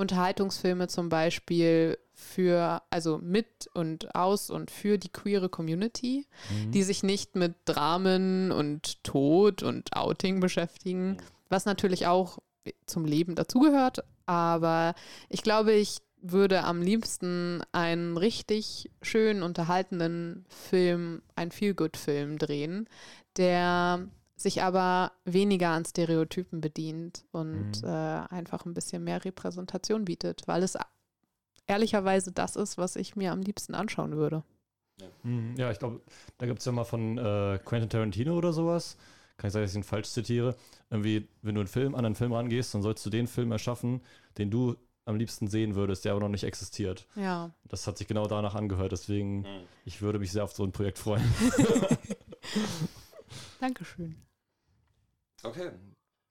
Unterhaltungsfilme 0.00 0.88
zum 0.88 1.08
Beispiel 1.08 1.98
für, 2.14 2.82
also 2.90 3.18
mit 3.18 3.68
und 3.74 4.14
aus 4.14 4.50
und 4.50 4.70
für 4.70 4.98
die 4.98 5.10
queere 5.10 5.48
Community, 5.48 6.26
die 6.70 6.82
sich 6.82 7.02
nicht 7.02 7.36
mit 7.36 7.54
Dramen 7.64 8.50
und 8.50 9.02
Tod 9.04 9.62
und 9.62 9.94
Outing 9.94 10.40
beschäftigen, 10.40 11.18
was 11.48 11.64
natürlich 11.66 12.06
auch 12.06 12.38
zum 12.86 13.04
Leben 13.04 13.34
dazugehört. 13.34 14.04
Aber 14.26 14.94
ich 15.28 15.42
glaube, 15.42 15.72
ich 15.72 15.98
würde 16.22 16.64
am 16.64 16.82
liebsten 16.82 17.62
einen 17.72 18.16
richtig 18.16 18.90
schön 19.02 19.42
unterhaltenden 19.42 20.44
Film, 20.48 21.22
einen 21.34 21.50
Feel-Good-Film 21.50 22.38
drehen, 22.38 22.88
der 23.36 24.06
sich 24.42 24.62
aber 24.62 25.12
weniger 25.24 25.70
an 25.70 25.84
Stereotypen 25.84 26.60
bedient 26.60 27.24
und 27.32 27.82
Mhm. 27.82 27.88
äh, 27.88 28.26
einfach 28.30 28.64
ein 28.64 28.74
bisschen 28.74 29.04
mehr 29.04 29.24
Repräsentation 29.24 30.04
bietet, 30.04 30.42
weil 30.46 30.62
es 30.62 30.76
ehrlicherweise 31.66 32.32
das 32.32 32.56
ist, 32.56 32.78
was 32.78 32.96
ich 32.96 33.16
mir 33.16 33.32
am 33.32 33.42
liebsten 33.42 33.74
anschauen 33.74 34.16
würde. 34.16 34.42
Mhm, 35.22 35.54
Ja, 35.56 35.70
ich 35.70 35.78
glaube, 35.78 36.00
da 36.38 36.46
gibt 36.46 36.58
es 36.58 36.64
ja 36.64 36.72
mal 36.72 36.84
von 36.84 37.16
äh, 37.16 37.58
Quentin 37.64 37.88
Tarantino 37.88 38.36
oder 38.36 38.52
sowas. 38.52 38.96
Kann 39.36 39.48
ich 39.48 39.52
sagen, 39.54 39.64
dass 39.64 39.70
ich 39.72 39.76
ihn 39.78 39.82
falsch 39.84 40.10
zitiere. 40.10 40.56
Irgendwie, 40.90 41.26
wenn 41.40 41.54
du 41.54 41.60
einen 41.62 41.68
Film, 41.68 41.94
an 41.94 42.04
einen 42.04 42.14
Film 42.14 42.32
rangehst, 42.32 42.74
dann 42.74 42.82
sollst 42.82 43.04
du 43.06 43.10
den 43.10 43.26
Film 43.26 43.52
erschaffen, 43.52 44.02
den 44.36 44.50
du 44.50 44.76
am 45.06 45.16
liebsten 45.16 45.48
sehen 45.48 45.74
würdest, 45.74 46.04
der 46.04 46.12
aber 46.12 46.20
noch 46.20 46.28
nicht 46.28 46.44
existiert. 46.44 47.06
Ja. 47.16 47.50
Das 47.64 47.86
hat 47.86 47.96
sich 47.96 48.06
genau 48.06 48.26
danach 48.26 48.54
angehört, 48.54 48.92
deswegen, 48.92 49.40
Mhm. 49.40 49.62
ich 49.86 50.02
würde 50.02 50.18
mich 50.18 50.30
sehr 50.32 50.44
auf 50.44 50.52
so 50.52 50.64
ein 50.64 50.72
Projekt 50.72 50.98
freuen. 50.98 51.22
Dankeschön. 53.60 54.16
Okay. 55.42 55.70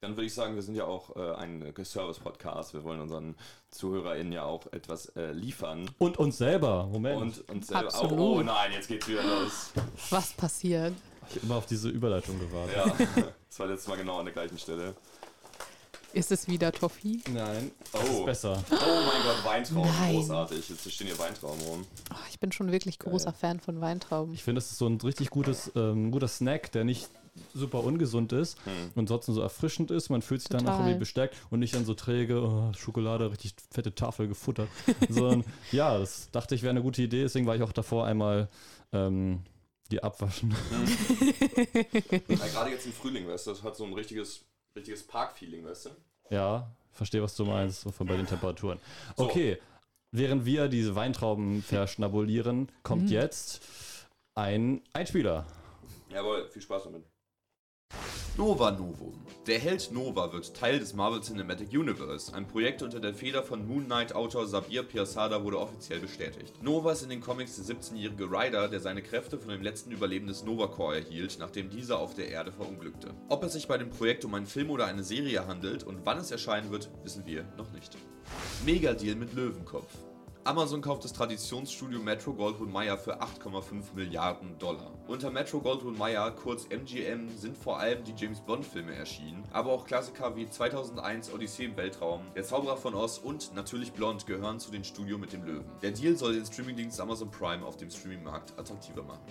Dann 0.02 0.12
würde 0.16 0.28
ich 0.28 0.34
sagen, 0.34 0.56
wir 0.56 0.62
sind 0.62 0.76
ja 0.76 0.86
auch 0.86 1.14
äh, 1.18 1.36
ein 1.36 1.74
Service-Podcast. 1.84 2.74
Wir 2.74 2.86
wollen 2.86 3.02
unseren 3.02 3.36
ZuhörerInnen 3.70 4.32
ja 4.32 4.44
auch 4.44 4.66
etwas 4.72 5.08
äh, 5.18 5.32
liefern. 5.34 5.90
Und 5.98 6.18
uns 6.18 6.38
selber, 6.38 6.88
Moment. 6.88 7.22
Und 7.22 7.50
uns 7.50 7.68
selber 7.68 7.90
auch. 7.90 8.04
Absolut. 8.04 8.20
Oh 8.40 8.42
nein, 8.42 8.72
jetzt 8.72 8.88
geht's 8.88 9.08
wieder 9.10 9.24
los. 9.24 9.72
Was 10.10 10.32
passiert? 10.34 10.94
ich 11.28 11.36
habe 11.36 11.46
immer 11.48 11.56
auf 11.58 11.66
diese 11.66 11.90
Überleitung 11.90 12.40
gewartet. 12.40 12.76
Ja, 12.78 13.08
das 13.50 13.60
war 13.60 13.68
letztes 13.68 13.88
Mal 13.90 13.98
genau 13.98 14.20
an 14.20 14.26
der 14.26 14.34
gleichen 14.34 14.58
Stelle. 14.58 14.96
Ist 16.14 16.32
es 16.32 16.48
wieder 16.48 16.72
Toffee? 16.72 17.20
Nein, 17.32 17.70
das 17.92 18.02
Oh. 18.10 18.20
ist 18.22 18.26
besser. 18.26 18.64
Oh 18.72 18.76
mein 18.76 19.22
Gott, 19.22 19.44
Weintrauben, 19.46 19.92
Nein. 19.92 20.16
großartig. 20.16 20.70
Jetzt 20.70 20.92
stehen 20.92 21.06
hier 21.08 21.20
Weintrauben 21.20 21.62
rum. 21.62 21.86
Oh, 22.12 22.16
ich 22.32 22.40
bin 22.40 22.52
schon 22.52 22.72
wirklich 22.72 22.98
großer 22.98 23.32
Fan 23.34 23.60
von 23.60 23.80
Weintrauben. 23.80 24.34
Ich 24.34 24.44
finde, 24.44 24.58
es 24.60 24.72
ist 24.72 24.80
so 24.80 24.88
ein 24.88 25.00
richtig 25.02 25.30
gutes, 25.30 25.72
ähm, 25.76 26.10
guter 26.10 26.28
Snack, 26.28 26.72
der 26.72 26.84
nicht 26.84 27.10
super 27.54 27.84
ungesund 27.84 28.32
ist 28.34 28.58
Hm. 28.66 28.92
und 28.96 29.06
trotzdem 29.08 29.36
so 29.36 29.42
erfrischend 29.42 29.92
ist. 29.92 30.10
Man 30.10 30.22
fühlt 30.22 30.42
sich 30.42 30.50
dann 30.50 30.62
auch 30.62 30.72
Total. 30.72 30.80
irgendwie 30.82 31.00
bestärkt 31.00 31.36
und 31.50 31.60
nicht 31.60 31.74
dann 31.76 31.86
so 31.86 31.94
träge, 31.94 32.42
oh, 32.42 32.72
Schokolade, 32.78 33.32
richtig 33.32 33.54
fette 33.72 33.94
Tafel 33.96 34.28
gefuttert. 34.28 34.70
Sondern 35.10 35.44
ja, 35.72 35.98
das 35.98 36.30
dachte 36.32 36.56
ich 36.56 36.62
wäre 36.64 36.72
eine 36.72 36.82
gute 36.82 37.02
Idee, 37.02 37.22
deswegen 37.24 37.46
war 37.48 37.56
ich 37.56 37.64
auch 37.64 37.72
davor 37.72 38.06
einmal 38.06 38.48
ähm, 38.94 39.42
die 39.92 40.02
abwaschen. 40.04 40.54
Ja, 42.28 42.48
gerade 42.48 42.72
jetzt 42.72 42.86
im 42.86 42.94
Frühling, 42.94 43.28
weißt 43.28 43.48
du, 43.48 43.52
das 43.52 43.64
hat 43.64 43.76
so 43.76 43.84
ein 43.86 43.94
richtiges, 43.94 44.42
richtiges 44.76 45.04
Park-Feeling, 45.04 45.66
weißt 45.66 45.86
du? 45.88 45.90
Ja, 46.30 46.70
verstehe, 46.92 47.22
was 47.22 47.36
du 47.36 47.46
meinst, 47.46 47.82
so 47.82 47.92
von 47.92 48.08
bei 48.08 48.16
den 48.18 48.26
Temperaturen. 48.28 48.80
So. 49.18 49.26
Okay, 49.26 49.58
während 50.12 50.46
wir 50.46 50.68
diese 50.68 50.96
Weintrauben 50.96 51.64
verschnabulieren, 51.64 52.70
kommt 52.84 53.04
Mhm. 53.06 53.10
jetzt 53.10 53.62
ein 54.36 54.82
Einspieler. 54.94 55.46
Jawohl, 56.12 56.48
viel 56.50 56.62
Spaß 56.62 56.84
damit. 56.84 57.04
Nova 58.40 58.72
Novum. 58.72 59.20
Der 59.48 59.60
Held 59.60 59.92
Nova 59.92 60.32
wird 60.32 60.56
Teil 60.56 60.80
des 60.80 60.94
Marvel 60.94 61.20
Cinematic 61.20 61.74
Universe. 61.74 62.34
Ein 62.34 62.48
Projekt 62.48 62.82
unter 62.82 63.02
der 63.02 63.14
Feder 63.14 63.44
von 63.44 63.68
Moon 63.68 63.84
Knight-Autor 63.84 64.48
Sabir 64.48 64.84
Piassada 64.84 65.44
wurde 65.44 65.60
offiziell 65.60 66.00
bestätigt. 66.00 66.54
Nova 66.64 66.94
ist 66.94 67.04
in 67.04 67.10
den 67.10 67.20
Comics 67.20 67.58
der 67.58 67.66
17-jährige 67.66 68.32
Ryder, 68.32 68.70
der 68.70 68.80
seine 68.80 69.02
Kräfte 69.02 69.38
von 69.38 69.50
dem 69.50 69.62
letzten 69.62 69.92
Überlebenden 69.92 70.34
des 70.34 70.46
Nova 70.46 70.68
Corps 70.68 70.96
erhielt, 70.96 71.36
nachdem 71.38 71.70
dieser 71.70 72.00
auf 72.00 72.14
der 72.14 72.30
Erde 72.30 72.54
verunglückte. 72.54 73.14
Ob 73.28 73.44
es 73.44 73.52
sich 73.52 73.68
bei 73.68 73.78
dem 73.78 73.90
Projekt 73.90 74.24
um 74.24 74.34
einen 74.34 74.46
Film 74.46 74.70
oder 74.70 74.86
eine 74.86 75.04
Serie 75.04 75.46
handelt 75.46 75.84
und 75.84 76.06
wann 76.06 76.20
es 76.20 76.32
erscheinen 76.32 76.72
wird, 76.72 76.90
wissen 77.04 77.26
wir 77.26 77.44
noch 77.58 77.74
nicht. 77.74 77.98
Megadeal 78.64 79.18
mit 79.18 79.34
Löwenkopf. 79.34 79.92
Amazon 80.46 80.82
kauft 80.82 81.04
das 81.04 81.12
Traditionsstudio 81.12 82.00
Metro 82.00 82.34
Goldwyn 82.34 82.72
Mayer 82.72 82.98
für 82.98 83.22
8,5 83.22 83.94
Milliarden 83.94 84.58
Dollar. 84.58 84.90
Unter 85.06 85.30
Metro 85.32 85.60
Goldwyn 85.60 85.98
Mayer, 85.98 86.32
kurz 86.32 86.66
MGM, 86.70 87.28
sind 87.38 87.58
vor 87.58 87.78
allem 87.78 88.04
die 88.06 88.14
James 88.16 88.40
Bond 88.40 88.66
Filme 88.66 88.96
erschienen, 88.96 89.44
aber 89.52 89.72
auch 89.72 89.86
Klassiker 89.86 90.36
wie 90.38 90.50
2001 90.50 91.34
Odyssee 91.34 91.66
im 91.66 91.76
Weltraum, 91.76 92.22
Der 92.36 92.46
Zauberer 92.46 92.78
von 92.78 92.96
Oz 92.96 93.18
und 93.18 93.54
natürlich 93.54 93.92
Blond 93.92 94.26
gehören 94.26 94.60
zu 94.60 94.72
den 94.72 94.86
Studio 94.86 95.18
mit 95.18 95.34
dem 95.34 95.44
Löwen. 95.44 95.66
Der 95.82 95.92
Deal 95.92 96.16
soll 96.16 96.34
den 96.34 96.46
Streamingdienst 96.46 97.02
Amazon 97.02 97.30
Prime 97.30 97.66
auf 97.66 97.76
dem 97.76 97.92
Streamingmarkt 97.92 98.58
attraktiver 98.58 99.04
machen. 99.04 99.22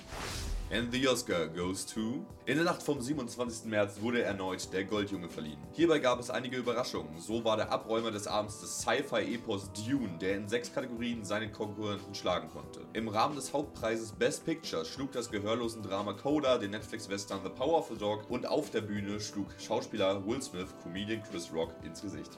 And 0.71 0.93
the 0.93 1.09
Oscar 1.09 1.49
goes 1.49 1.87
to. 1.87 2.27
In 2.45 2.57
der 2.57 2.65
Nacht 2.65 2.83
vom 2.83 3.00
27. 3.00 3.65
März 3.71 4.03
wurde 4.03 4.23
erneut 4.23 4.71
der 4.75 4.85
Goldjunge 4.85 5.31
verliehen. 5.31 5.57
Hierbei 5.73 5.99
gab 5.99 6.21
es 6.21 6.29
einige 6.29 6.59
Überraschungen. 6.59 7.19
So 7.19 7.43
war 7.43 7.57
der 7.57 7.73
Abräumer 7.73 8.11
des 8.11 8.27
Abends 8.27 8.61
des 8.61 8.81
Sci-Fi-Epos 8.81 9.71
Dune, 9.73 10.19
der 10.21 10.37
in 10.37 10.47
sechs 10.47 10.71
Kategorien 10.71 10.98
seinen 11.23 11.52
Konkurrenten 11.52 12.14
schlagen 12.14 12.49
konnte. 12.49 12.81
Im 12.93 13.07
Rahmen 13.07 13.37
des 13.37 13.52
Hauptpreises 13.52 14.12
Best 14.12 14.45
Picture 14.45 14.85
schlug 14.85 15.12
das 15.12 15.31
gehörlosen 15.31 15.83
Drama 15.83 16.12
Coda 16.12 16.59
den 16.59 16.73
Netflix-Western 16.73 17.40
The 17.45 17.50
Power 17.50 17.78
of 17.78 17.88
the 17.88 17.97
Dog 17.97 18.28
und 18.28 18.47
auf 18.47 18.71
der 18.71 18.81
Bühne 18.81 19.21
schlug 19.21 19.47
Schauspieler 19.59 20.26
Will 20.26 20.43
Smith 20.43 20.75
Comedian 20.83 21.23
Chris 21.23 21.52
Rock 21.55 21.73
ins 21.85 22.02
Gesicht. 22.02 22.37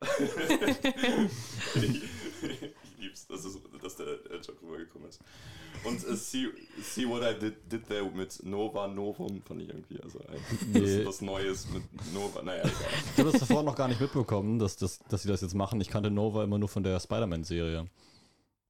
ich 2.62 2.98
lieb's, 2.98 3.26
dass, 3.26 3.44
es, 3.44 3.58
dass 3.82 3.96
der 3.96 4.06
äh, 4.06 4.36
Joke 4.36 4.62
rübergekommen 4.62 5.08
ist. 5.08 5.20
Und 5.84 6.06
äh, 6.06 6.16
see, 6.16 6.48
see 6.82 7.08
What 7.08 7.22
I 7.22 7.38
did, 7.38 7.54
did 7.70 7.86
There 7.86 8.04
mit 8.10 8.44
Nova 8.44 8.88
Novum 8.88 9.42
fand 9.42 9.62
ich 9.62 9.68
irgendwie, 9.68 10.00
also 10.00 10.20
ein, 10.20 10.38
Nee. 10.72 10.98
das, 10.98 11.06
was 11.06 11.20
Neues 11.22 11.68
mit 11.70 11.82
Nova, 12.12 12.42
naja, 12.42 12.62
egal. 12.62 12.72
Ich 13.12 13.18
habe 13.18 13.30
das 13.30 13.40
davor 13.40 13.62
noch 13.62 13.76
gar 13.76 13.88
nicht 13.88 14.00
mitbekommen, 14.00 14.58
dass, 14.58 14.76
das, 14.76 14.98
dass 15.08 15.22
sie 15.22 15.28
das 15.28 15.40
jetzt 15.40 15.54
machen. 15.54 15.80
Ich 15.80 15.88
kannte 15.88 16.10
Nova 16.10 16.44
immer 16.44 16.58
nur 16.58 16.68
von 16.68 16.82
der 16.82 16.98
Spider-Man-Serie. 17.00 17.88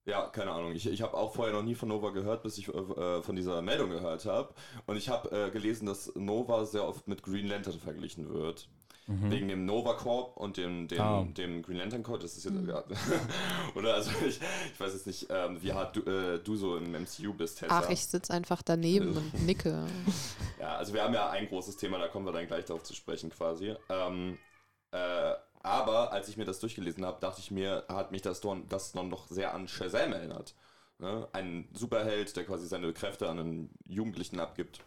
Ja, 0.04 0.26
keine 0.30 0.50
Ahnung. 0.50 0.72
Ich, 0.72 0.86
ich 0.86 1.00
habe 1.00 1.14
auch 1.14 1.32
vorher 1.32 1.54
noch 1.54 1.62
nie 1.62 1.76
von 1.76 1.88
Nova 1.88 2.10
gehört, 2.10 2.42
bis 2.42 2.58
ich 2.58 2.68
äh, 2.68 3.22
von 3.22 3.36
dieser 3.36 3.62
Meldung 3.62 3.90
gehört 3.90 4.26
habe. 4.26 4.52
Und 4.86 4.96
ich 4.96 5.08
habe 5.08 5.30
äh, 5.30 5.50
gelesen, 5.50 5.86
dass 5.86 6.12
Nova 6.16 6.64
sehr 6.64 6.86
oft 6.88 7.06
mit 7.06 7.22
Green 7.22 7.46
Lantern 7.46 7.78
verglichen 7.78 8.28
wird. 8.32 8.68
Wegen 9.08 9.48
dem 9.48 9.64
Nova 9.66 9.94
Corp 9.94 10.36
und 10.36 10.56
dem, 10.56 10.86
dem, 10.88 11.00
Ah. 11.00 11.24
dem 11.24 11.62
Green 11.62 11.78
Lantern 11.78 12.02
Corp. 12.04 12.20
Das 12.20 12.36
ist 12.36 12.44
jetzt, 12.44 12.66
ja. 12.66 12.84
Oder 13.74 13.94
also 13.94 14.10
ich, 14.26 14.40
ich 14.72 14.80
weiß 14.80 14.92
jetzt 14.94 15.06
nicht, 15.06 15.26
ähm, 15.28 15.60
wie 15.60 15.72
hart 15.72 15.96
du, 15.96 16.00
äh, 16.02 16.38
du 16.38 16.54
so 16.56 16.76
im 16.76 16.92
MCU 16.92 17.34
bist, 17.34 17.58
Tessa. 17.58 17.82
Ach, 17.84 17.90
ich 17.90 18.06
sitze 18.06 18.32
einfach 18.32 18.62
daneben 18.62 19.16
und 19.16 19.46
nicke. 19.46 19.86
Ja, 20.60 20.76
also 20.76 20.94
wir 20.94 21.02
haben 21.02 21.12
ja 21.14 21.28
ein 21.30 21.48
großes 21.48 21.76
Thema, 21.76 21.98
da 21.98 22.06
kommen 22.06 22.24
wir 22.24 22.32
dann 22.32 22.46
gleich 22.46 22.64
darauf 22.66 22.84
zu 22.84 22.94
sprechen 22.94 23.30
quasi. 23.30 23.74
Ähm, 23.88 24.38
äh, 24.92 25.34
Aber 25.64 26.12
als 26.12 26.28
ich 26.28 26.36
mir 26.36 26.44
das 26.44 26.60
durchgelesen 26.60 27.04
habe, 27.04 27.18
dachte 27.20 27.40
ich 27.40 27.50
mir, 27.50 27.84
hat 27.88 28.12
mich 28.12 28.22
das, 28.22 28.40
don, 28.40 28.68
das 28.68 28.92
dann 28.92 29.10
doch 29.10 29.26
sehr 29.26 29.54
an 29.54 29.66
Shazam 29.66 30.12
erinnert. 30.12 30.54
Ne? 30.98 31.26
Ein 31.32 31.68
Superheld, 31.72 32.36
der 32.36 32.44
quasi 32.44 32.68
seine 32.68 32.92
Kräfte 32.92 33.28
an 33.28 33.40
einen 33.40 33.70
Jugendlichen 33.86 34.38
abgibt. 34.38 34.84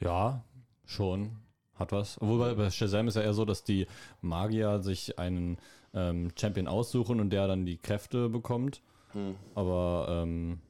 Ja, 0.00 0.42
schon. 0.84 1.36
Hat 1.80 1.92
was. 1.92 2.20
Obwohl 2.20 2.38
bei, 2.38 2.54
bei 2.54 2.70
Shazam 2.70 3.08
ist 3.08 3.16
ja 3.16 3.22
eher 3.22 3.32
so, 3.32 3.46
dass 3.46 3.64
die 3.64 3.86
Magier 4.20 4.80
sich 4.80 5.18
einen 5.18 5.56
ähm, 5.94 6.30
Champion 6.38 6.68
aussuchen 6.68 7.20
und 7.20 7.30
der 7.30 7.48
dann 7.48 7.64
die 7.64 7.78
Kräfte 7.78 8.28
bekommt. 8.28 8.82
Hm. 9.12 9.34
Aber 9.54 10.06
ähm, 10.10 10.60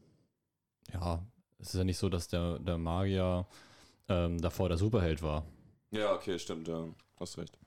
ja, 0.93 1.21
es 1.59 1.71
ist 1.71 1.75
ja 1.75 1.85
nicht 1.85 1.99
so, 1.99 2.09
dass 2.09 2.29
der, 2.29 2.61
der 2.61 2.79
Magier 2.79 3.45
ähm, 4.09 4.41
davor 4.41 4.69
der 4.69 4.79
Superheld 4.79 5.21
war. 5.21 5.45
Ja, 5.91 6.15
okay, 6.15 6.39
stimmt, 6.39 6.69
ja. 6.69 6.85
Hast 7.19 7.37
recht. 7.39 7.59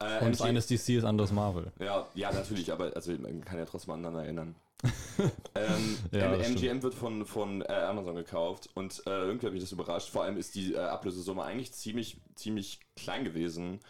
Äh, 0.00 0.24
Und 0.24 0.32
das 0.32 0.40
MG 0.40 0.48
eine 0.48 0.58
ist 0.58 0.70
DC, 0.70 0.88
ist 0.88 1.32
Marvel. 1.32 1.72
Ja, 1.78 2.06
ja, 2.14 2.32
natürlich, 2.32 2.72
aber 2.72 2.92
also 2.96 3.12
man 3.12 3.44
kann 3.44 3.58
ja 3.58 3.64
trotzdem 3.64 3.94
aneinander 3.94 4.24
erinnern. 4.24 4.56
ähm, 5.54 5.98
Ja, 6.12 6.34
M- 6.34 6.34
das 6.36 6.48
stimmt. 6.48 6.66
MGM 6.66 6.82
wird 6.82 6.94
von, 6.94 7.26
von 7.26 7.62
äh, 7.62 7.66
Amazon 7.72 8.16
gekauft 8.16 8.68
und 8.74 9.02
äh, 9.06 9.10
irgendwie 9.10 9.46
habe 9.46 9.56
ich 9.56 9.62
das 9.62 9.72
überrascht. 9.72 10.10
Vor 10.10 10.24
allem 10.24 10.36
ist 10.36 10.54
die 10.54 10.74
äh, 10.74 10.78
Ablösesumme 10.78 11.42
eigentlich 11.44 11.72
ziemlich, 11.72 12.20
ziemlich 12.34 12.80
klein 12.96 13.24
gewesen, 13.24 13.80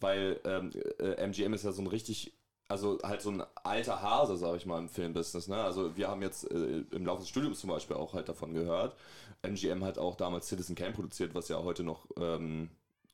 weil 0.00 0.40
ähm, 0.44 0.70
äh, 0.98 1.14
MGM 1.14 1.54
ist 1.54 1.64
ja 1.64 1.72
so 1.72 1.82
ein 1.82 1.86
richtig, 1.86 2.32
also 2.68 2.98
halt 3.02 3.22
so 3.22 3.30
ein 3.30 3.42
alter 3.62 4.02
Hase, 4.02 4.36
sag 4.36 4.56
ich 4.56 4.66
mal, 4.66 4.78
im 4.78 4.88
Filmbusiness. 4.88 5.48
Ne? 5.48 5.56
Also 5.62 5.96
wir 5.96 6.08
haben 6.08 6.22
jetzt 6.22 6.50
äh, 6.50 6.82
im 6.90 7.06
Laufe 7.06 7.20
des 7.20 7.28
Studiums 7.28 7.60
zum 7.60 7.70
Beispiel 7.70 7.96
auch 7.96 8.14
halt 8.14 8.28
davon 8.28 8.52
gehört. 8.54 8.96
MGM 9.42 9.84
hat 9.84 9.98
auch 9.98 10.16
damals 10.16 10.48
Citizen 10.48 10.74
Kane 10.74 10.92
produziert, 10.92 11.34
was 11.34 11.48
ja 11.48 11.62
heute 11.62 11.84
noch 11.84 12.06
ähm, 12.18 12.70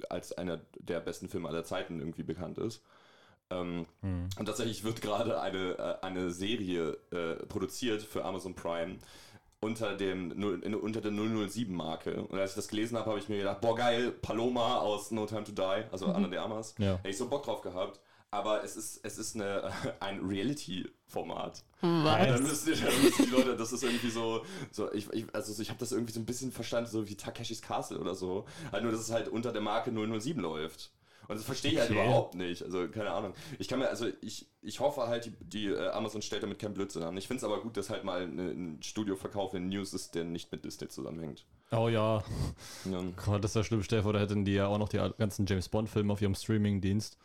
als 0.09 0.33
einer 0.33 0.61
der 0.78 1.00
besten 1.00 1.28
Filme 1.28 1.49
aller 1.49 1.64
Zeiten 1.64 1.99
irgendwie 1.99 2.23
bekannt 2.23 2.59
ist. 2.59 2.83
Ähm, 3.50 3.87
Hm. 4.02 4.28
und 4.38 4.47
tatsächlich 4.47 4.85
wird 4.85 5.00
gerade 5.00 5.40
eine, 5.40 5.78
äh, 5.78 6.05
eine 6.07 6.31
Serie 6.31 6.99
äh, 7.11 7.37
produziert 7.47 8.02
für 8.02 8.25
Amazon 8.25 8.55
Prime 8.55 8.99
unter, 9.61 9.97
dem, 9.97 10.31
unter 10.81 11.00
der 11.00 11.11
007-Marke. 11.11 12.23
Und 12.25 12.38
als 12.38 12.50
ich 12.52 12.57
das 12.57 12.69
gelesen 12.69 12.97
habe, 12.97 13.11
habe 13.11 13.19
ich 13.19 13.28
mir 13.28 13.38
gedacht, 13.38 13.61
boah 13.61 13.75
geil, 13.75 14.12
Paloma 14.12 14.78
aus 14.78 15.11
No 15.11 15.26
Time 15.26 15.45
to 15.45 15.52
Die, 15.52 15.85
also 15.90 16.07
Anna 16.07 16.28
de 16.28 16.38
Armas. 16.38 16.75
Ja. 16.78 16.97
Hätte 16.99 17.09
ich 17.09 17.17
so 17.19 17.28
Bock 17.28 17.43
drauf 17.45 17.61
gehabt. 17.62 17.99
Aber 18.31 18.62
es 18.62 18.76
ist, 18.76 19.00
es 19.05 19.17
ist 19.19 19.35
eine, 19.37 19.73
ein 20.00 20.21
Reality-Format. 20.25 21.64
Was? 21.81 22.26
Dann 22.26 22.43
müssen, 22.43 22.73
die, 22.75 22.81
dann 22.81 23.02
müssen 23.02 23.25
die 23.25 23.31
Leute, 23.31 23.57
das 23.57 23.73
ist 23.73 23.83
irgendwie 23.83 24.11
so, 24.11 24.45
so 24.71 24.93
ich, 24.93 25.11
ich, 25.12 25.25
also 25.35 25.61
ich 25.61 25.69
habe 25.71 25.78
das 25.81 25.93
irgendwie 25.93 26.12
so 26.12 26.21
ein 26.21 26.26
bisschen 26.26 26.52
verstanden, 26.52 26.90
so 26.90 27.09
wie 27.09 27.14
Takeshis 27.17 27.62
Castle 27.62 27.99
oder 27.99 28.14
so. 28.14 28.45
Halt 28.71 28.83
nur, 28.83 28.93
dass 28.93 29.00
es 29.00 29.11
halt 29.11 29.28
unter 29.28 29.52
der 29.52 29.62
Marke 29.62 29.90
007 29.90 30.40
läuft. 30.43 30.90
Und 31.29 31.37
das 31.37 31.45
verstehe 31.45 31.73
ich 31.73 31.79
halt 31.79 31.91
Okay. 31.91 32.03
überhaupt 32.03 32.35
nicht. 32.35 32.63
Also, 32.63 32.89
keine 32.89 33.11
Ahnung. 33.11 33.35
Ich 33.59 33.69
kann 33.69 33.79
mir, 33.79 33.89
also 33.89 34.07
ich, 34.23 34.47
ich 34.63 34.81
hoffe 34.81 35.07
halt, 35.09 35.27
die, 35.27 35.33
die 35.41 35.67
äh, 35.67 35.89
Amazon 35.91 36.23
stellt 36.23 36.43
damit 36.43 36.59
keinen 36.59 36.73
Blödsinn 36.75 37.03
an. 37.03 37.17
Ich 37.19 37.27
finde 37.29 37.39
es 37.39 37.45
aber 37.45 37.61
gut, 37.61 37.77
dass 37.77 37.91
halt 37.91 38.03
mal 38.03 38.23
eine- 38.23 38.51
ein 38.51 38.83
Studioverkauf 38.83 39.53
in 39.55 39.69
News 39.69 39.93
ist, 39.93 40.15
der 40.15 40.25
nicht 40.25 40.51
mit 40.51 40.65
Disney 40.65 40.89
zusammenhängt. 40.89 41.45
Oh 41.71 41.89
ja, 41.89 42.25
Ja. 42.91 43.03
Gott, 43.27 43.45
das 43.45 43.51
ist 43.51 43.57
ja 43.57 43.65
schlimm. 43.65 43.83
Stell 43.83 43.99
dir 43.99 44.03
vor, 44.05 44.15
da 44.15 44.21
hätten 44.21 44.47
die 44.47 44.55
ja 44.55 44.69
auch 44.69 44.79
noch 44.79 44.89
die 44.89 44.97
ganzen 45.19 45.45
James 45.45 45.69
Bond-Filme 45.69 46.11
auf 46.13 46.23
ihrem 46.23 46.35
Streaming-Dienst. 46.35 47.19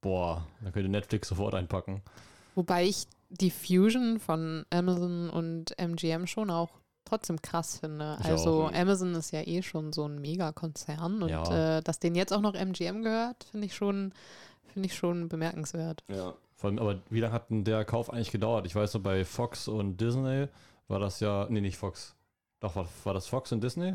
Boah, 0.00 0.46
da 0.62 0.70
könnte 0.70 0.88
Netflix 0.88 1.28
sofort 1.28 1.54
einpacken. 1.54 2.02
Wobei 2.54 2.86
ich 2.86 3.06
die 3.30 3.50
Fusion 3.50 4.20
von 4.20 4.64
Amazon 4.70 5.28
und 5.28 5.78
MGM 5.78 6.26
schon 6.26 6.50
auch 6.50 6.70
trotzdem 7.04 7.40
krass 7.42 7.78
finde. 7.78 8.16
Ich 8.20 8.26
also 8.26 8.64
auch. 8.64 8.72
Amazon 8.72 9.14
ist 9.14 9.30
ja 9.32 9.42
eh 9.46 9.62
schon 9.62 9.92
so 9.92 10.06
ein 10.06 10.20
Megakonzern 10.20 11.22
und 11.22 11.28
Ja. 11.28 11.78
äh, 11.78 11.82
dass 11.82 11.98
denen 11.98 12.16
jetzt 12.16 12.32
auch 12.32 12.40
noch 12.40 12.54
MGM 12.54 13.02
gehört, 13.02 13.44
finde 13.50 13.66
ich 13.66 13.74
schon, 13.74 14.12
finde 14.72 14.86
ich 14.86 14.94
schon 14.94 15.28
bemerkenswert. 15.28 16.02
ja. 16.08 16.34
Vor 16.56 16.70
allem, 16.70 16.78
aber 16.78 17.00
wie 17.10 17.20
lange 17.20 17.34
hat 17.34 17.50
denn 17.50 17.64
der 17.64 17.84
Kauf 17.84 18.10
eigentlich 18.10 18.30
gedauert? 18.30 18.64
Ich 18.64 18.74
weiß 18.74 18.92
so, 18.92 19.00
bei 19.00 19.24
Fox 19.24 19.66
und 19.68 20.00
Disney 20.00 20.46
war 20.88 20.98
das 21.00 21.20
ja, 21.20 21.46
nee, 21.50 21.60
nicht 21.60 21.76
Fox. 21.76 22.14
Doch, 22.60 22.76
war, 22.76 22.86
war 23.02 23.12
das 23.12 23.26
Fox 23.26 23.50
und 23.52 23.62
Disney? 23.62 23.94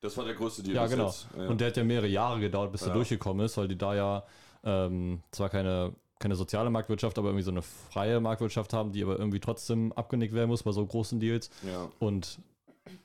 Das 0.00 0.16
war 0.16 0.24
der 0.24 0.34
größte 0.34 0.62
Deal 0.62 0.74
Ja, 0.74 0.86
genau. 0.86 1.06
jetzt. 1.08 1.28
Ja. 1.36 1.46
Und 1.48 1.60
der 1.60 1.68
hat 1.68 1.76
ja 1.76 1.84
mehrere 1.84 2.08
Jahre 2.08 2.40
gedauert, 2.40 2.72
bis 2.72 2.80
Ja. 2.80 2.88
er 2.88 2.94
durchgekommen 2.94 3.44
ist, 3.44 3.56
weil 3.58 3.68
die 3.68 3.76
da 3.78 3.94
ja 3.94 4.24
ähm, 4.64 5.22
zwar 5.30 5.48
keine, 5.50 5.92
keine 6.18 6.34
soziale 6.36 6.70
Marktwirtschaft, 6.70 7.18
aber 7.18 7.28
irgendwie 7.28 7.44
so 7.44 7.50
eine 7.50 7.62
freie 7.62 8.20
Marktwirtschaft 8.20 8.72
haben, 8.72 8.92
die 8.92 9.02
aber 9.02 9.18
irgendwie 9.18 9.40
trotzdem 9.40 9.92
abgenickt 9.92 10.34
werden 10.34 10.48
muss 10.50 10.62
bei 10.62 10.72
so 10.72 10.84
großen 10.84 11.20
Deals. 11.20 11.50
ja. 11.62 11.90
Und 11.98 12.38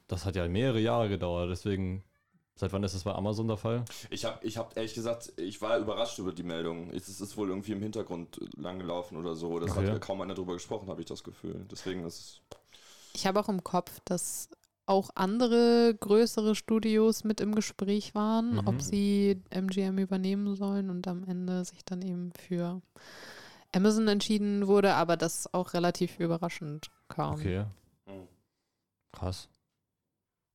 das 0.08 0.26
hat 0.26 0.36
ja 0.36 0.48
mehrere 0.48 0.80
Jahre 0.80 1.10
gedauert. 1.10 1.50
Deswegen, 1.52 2.04
seit 2.56 2.72
wann 2.72 2.84
ist 2.84 2.96
das 2.96 3.04
bei 3.04 3.14
Amazon 3.14 3.48
der 3.50 3.58
Fall? 3.58 3.84
Ich 4.10 4.24
habe 4.24 4.40
ich 4.46 4.58
hab 4.58 4.78
ehrlich 4.78 4.94
gesagt, 4.94 5.34
ich 5.38 5.62
war 5.62 5.78
überrascht 5.78 6.20
über 6.20 6.32
die 6.32 6.44
Meldung. 6.44 6.90
Es 6.92 7.10
ist, 7.10 7.36
wohl 7.38 7.50
irgendwie 7.50 7.74
im 7.74 7.82
Hintergrund 7.82 8.40
lang 8.56 8.80
gelaufen 8.80 9.18
oder 9.18 9.36
so. 9.36 9.60
Das 9.60 9.72
Okay. 9.76 9.92
hat 9.92 10.02
kaum 10.02 10.22
einer 10.22 10.36
drüber 10.36 10.54
gesprochen, 10.54 10.88
habe 10.88 11.02
ich 11.02 11.08
das 11.08 11.24
Gefühl. 11.24 11.66
Deswegen 11.70 12.06
ist 12.06 12.20
es. 12.20 12.42
Ich 13.14 13.28
habe 13.28 13.40
auch 13.40 13.50
im 13.50 13.64
Kopf, 13.64 14.00
dass 14.06 14.50
auch 14.86 15.10
andere 15.16 15.96
größere 16.00 16.56
Studios 16.56 17.24
mit 17.24 17.40
im 17.42 17.56
Gespräch 17.56 18.14
waren, 18.16 18.56
Mhm. 18.56 18.62
ob 18.68 18.82
sie 18.82 19.42
MGM 19.50 19.98
übernehmen 19.98 20.56
sollen 20.56 20.90
und 20.90 21.08
am 21.08 21.24
Ende 21.24 21.64
sich 21.66 21.86
dann 21.86 22.02
eben 22.02 22.32
für 22.34 22.82
Amazon 23.74 24.08
entschieden 24.08 24.68
wurde, 24.68 24.94
aber 24.96 25.16
das 25.18 25.54
auch 25.54 25.74
relativ 25.74 26.20
überraschend 26.20 26.92
kam. 27.08 27.34
Okay, 27.36 27.66
Hm. 28.08 28.28
krass. 29.12 29.48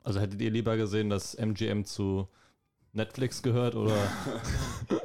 Also 0.05 0.21
hättet 0.21 0.41
ihr 0.41 0.51
lieber 0.51 0.77
gesehen, 0.77 1.11
dass 1.11 1.35
MGM 1.35 1.85
zu 1.85 2.29
Netflix 2.93 3.43
gehört 3.43 3.75
oder? 3.75 3.95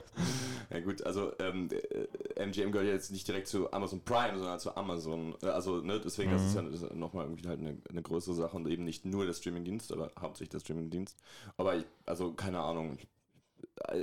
Ja 0.74 0.80
gut, 0.80 1.04
also 1.04 1.32
ähm, 1.40 1.70
äh, 1.72 2.44
MGM 2.44 2.72
gehört 2.72 2.88
ja 2.88 2.94
jetzt 2.94 3.12
nicht 3.12 3.28
direkt 3.28 3.48
zu 3.48 3.72
Amazon 3.72 4.02
Prime, 4.04 4.38
sondern 4.38 4.60
zu 4.60 4.76
Amazon. 4.76 5.36
Äh, 5.44 5.48
Also 5.48 5.82
ne, 5.82 6.02
deswegen 6.04 6.32
das 6.32 6.44
ist 6.44 6.56
ja 6.56 6.64
das 6.64 6.82
ist 6.82 6.90
ja 6.90 6.96
nochmal 6.96 7.26
irgendwie 7.26 7.48
halt 7.48 7.60
eine, 7.60 7.78
eine 7.90 8.02
größere 8.02 8.34
Sache 8.34 8.58
und 8.58 8.68
eben 8.68 8.84
nicht 8.84 9.06
nur 9.06 9.26
der 9.26 9.34
Streamingdienst, 9.34 9.92
aber 9.92 10.12
hauptsächlich 10.20 10.50
der 10.50 10.60
Streamingdienst. 10.60 11.18
Aber 11.58 11.76
ich, 11.76 11.86
also 12.06 12.34
keine 12.34 12.60
Ahnung. 12.60 12.98
Ich, 12.98 13.08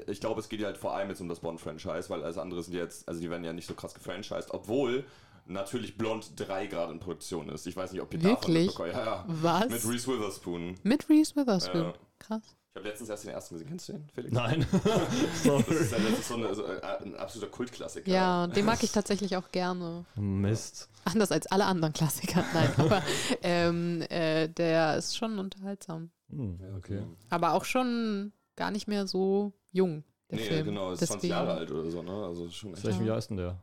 ich 0.08 0.20
glaube, 0.20 0.40
es 0.40 0.48
geht 0.48 0.60
ja 0.60 0.66
halt 0.66 0.78
vor 0.78 0.94
allem 0.94 1.10
jetzt 1.10 1.20
um 1.20 1.28
das 1.28 1.40
Bond-Franchise, 1.40 2.08
weil 2.08 2.22
alles 2.22 2.38
andere 2.38 2.62
sind 2.62 2.74
jetzt, 2.74 3.08
also 3.08 3.20
die 3.20 3.28
werden 3.28 3.44
ja 3.44 3.52
nicht 3.52 3.66
so 3.66 3.74
krass 3.74 3.94
gefranchised, 3.94 4.52
obwohl 4.52 5.04
natürlich 5.46 5.98
Blond 5.98 6.32
3 6.36 6.66
gerade 6.66 6.92
in 6.92 7.00
Produktion 7.00 7.48
ist. 7.48 7.66
Ich 7.66 7.76
weiß 7.76 7.92
nicht, 7.92 8.00
ob 8.00 8.12
ihr 8.14 8.20
davon 8.20 8.54
Wirklich? 8.54 8.66
mitbekommen 8.66 8.92
Ja, 8.92 9.04
ja. 9.04 9.24
Was? 9.26 9.68
Mit 9.68 9.88
Reese 9.88 10.06
Witherspoon. 10.08 10.74
Mit 10.82 11.08
Reese 11.08 11.36
Witherspoon. 11.36 11.82
Ja. 11.82 11.94
Krass. 12.18 12.56
Ich 12.72 12.76
habe 12.76 12.88
letztens 12.88 13.10
erst 13.10 13.24
den 13.24 13.32
ersten 13.32 13.54
gesehen. 13.56 13.68
Kennst 13.68 13.88
du 13.88 13.92
den, 13.94 14.08
Felix? 14.14 14.32
Nein. 14.32 14.64
Das 14.84 15.42
Sorry. 15.42 15.74
ist, 15.74 15.90
ja- 15.92 15.98
das 15.98 16.18
ist 16.20 16.28
so 16.28 16.34
eine, 16.34 16.46
also, 16.46 16.64
äh, 16.66 16.80
ein 17.02 17.16
absoluter 17.16 17.50
Kultklassiker. 17.50 18.08
Ja, 18.10 18.46
den 18.46 18.64
mag 18.64 18.80
ich 18.84 18.92
tatsächlich 18.92 19.36
auch 19.36 19.50
gerne. 19.50 20.04
Mist. 20.14 20.88
Anders 21.04 21.32
als 21.32 21.48
alle 21.48 21.64
anderen 21.64 21.92
Klassiker. 21.92 22.44
Nein, 22.54 22.72
aber 22.76 23.02
ähm, 23.42 24.02
äh, 24.08 24.46
der 24.48 24.96
ist 24.98 25.16
schon 25.16 25.38
unterhaltsam. 25.40 26.10
Hm, 26.28 26.60
Ja, 26.62 26.76
okay. 26.76 27.02
Aber 27.28 27.54
auch 27.54 27.64
schon 27.64 28.32
gar 28.54 28.70
nicht 28.70 28.86
mehr 28.86 29.08
so 29.08 29.52
jung, 29.72 30.04
der 30.30 30.38
nee, 30.38 30.44
Film. 30.44 30.66
genau, 30.66 30.92
ist 30.92 31.04
20 31.04 31.28
Jahre 31.30 31.54
alt 31.54 31.70
oder 31.72 31.90
so, 31.90 32.02
ne? 32.02 32.24
Also 32.24 32.48
schon 32.50 32.70
echt 32.74 32.78
Aus 32.78 32.84
welchem 32.84 33.06
Jahr 33.06 33.18
ist 33.18 33.30
denn 33.30 33.36
der? 33.38 33.60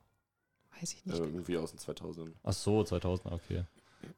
Weiß 0.81 0.91
ich 0.93 1.05
äh, 1.05 1.09
nicht. 1.11 1.19
irgendwie 1.19 1.57
aus 1.57 1.69
den 1.71 1.79
2000. 1.79 2.35
Ach 2.43 2.51
so, 2.53 2.83
2000, 2.83 3.31
okay. 3.31 3.63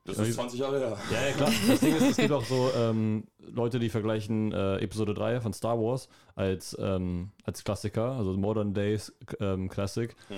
Das 0.03 0.17
ist 0.17 0.35
20 0.35 0.59
Jahre 0.59 0.79
her. 0.79 0.97
Ja, 1.11 1.27
ja, 1.27 1.33
klar. 1.33 1.51
Das 1.67 1.79
Ding 1.79 1.95
ist, 1.95 2.09
es 2.11 2.17
gibt 2.17 2.31
auch 2.31 2.43
so 2.43 2.69
ähm, 2.75 3.23
Leute, 3.53 3.79
die 3.79 3.89
vergleichen 3.89 4.51
äh, 4.51 4.77
Episode 4.77 5.13
3 5.13 5.41
von 5.41 5.53
Star 5.53 5.79
Wars 5.79 6.09
als, 6.35 6.75
ähm, 6.79 7.31
als 7.43 7.63
Klassiker, 7.63 8.11
also 8.13 8.33
Modern 8.33 8.73
Days 8.73 9.13
ähm, 9.39 9.69
Classic. 9.69 10.15
Hm. 10.27 10.37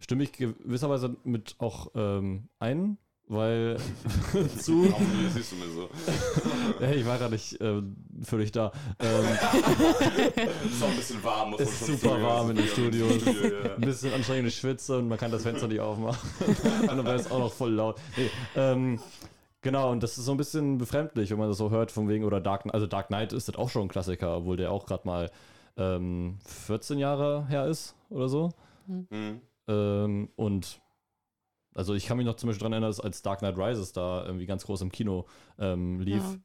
Stimme 0.00 0.24
ich 0.24 0.32
gewisserweise 0.32 1.16
mit 1.24 1.54
auch 1.58 1.92
ähm, 1.94 2.48
ein, 2.58 2.98
weil 3.28 3.76
zu. 4.58 4.90
Warum 4.90 5.06
siehst 5.32 5.52
du 5.52 5.56
mir 5.56 5.70
so? 5.72 5.88
Hey, 6.80 6.96
ich 7.00 7.06
war 7.06 7.18
gerade 7.18 7.32
nicht 7.32 7.56
ähm, 7.60 7.94
völlig 8.22 8.50
da. 8.50 8.72
Ähm, 8.98 9.24
ist 10.64 10.82
auch 10.82 10.88
ein 10.88 10.96
bisschen 10.96 11.22
warm, 11.22 11.50
man 11.52 11.60
Ist 11.60 11.86
super 11.86 12.20
warm 12.20 12.50
in 12.50 12.56
dem 12.56 12.66
Ja, 12.66 12.72
Studio. 12.72 13.06
ja. 13.06 13.74
ein 13.76 13.80
bisschen 13.80 14.12
anstrengende 14.12 14.50
Schwitze 14.50 14.98
und 14.98 15.08
man 15.08 15.18
kann 15.18 15.30
das 15.30 15.42
Fenster 15.44 15.68
nicht 15.68 15.80
aufmachen. 15.80 16.28
und 16.80 16.88
dann 16.88 17.04
wäre 17.04 17.14
es 17.16 17.30
auch 17.30 17.38
noch 17.38 17.52
voll 17.52 17.70
laut. 17.72 18.00
Nee, 18.16 18.30
ähm, 18.56 18.98
genau, 19.62 19.90
und 19.90 20.02
das 20.02 20.18
ist 20.18 20.24
so 20.26 20.32
ein 20.32 20.36
bisschen 20.36 20.78
befremdlich, 20.78 21.30
wenn 21.30 21.38
man 21.38 21.48
das 21.48 21.58
so 21.58 21.70
hört, 21.70 21.90
von 21.90 22.08
wegen, 22.08 22.24
oder 22.24 22.40
Dark, 22.40 22.64
also 22.72 22.86
Dark 22.86 23.06
Knight 23.08 23.32
ist 23.32 23.48
das 23.48 23.56
auch 23.56 23.70
schon 23.70 23.82
ein 23.82 23.88
Klassiker, 23.88 24.36
obwohl 24.36 24.56
der 24.56 24.70
auch 24.70 24.84
gerade 24.86 25.06
mal 25.06 25.30
ähm, 25.76 26.38
14 26.44 26.98
Jahre 26.98 27.46
her 27.48 27.66
ist 27.66 27.94
oder 28.10 28.28
so. 28.28 28.50
Hm. 28.86 29.40
Ähm, 29.68 30.28
und 30.36 30.80
also 31.74 31.94
ich 31.94 32.06
kann 32.06 32.18
mich 32.18 32.26
noch 32.26 32.36
zum 32.36 32.48
Beispiel 32.48 32.60
daran 32.60 32.72
erinnern, 32.74 32.90
dass 32.90 33.00
als 33.00 33.22
Dark 33.22 33.38
Knight 33.38 33.56
Rises 33.56 33.92
da 33.92 34.24
irgendwie 34.26 34.44
ganz 34.46 34.64
groß 34.66 34.82
im 34.82 34.92
Kino 34.92 35.24
ähm, 35.58 36.00
lief 36.00 36.22
Ja. 36.22 36.36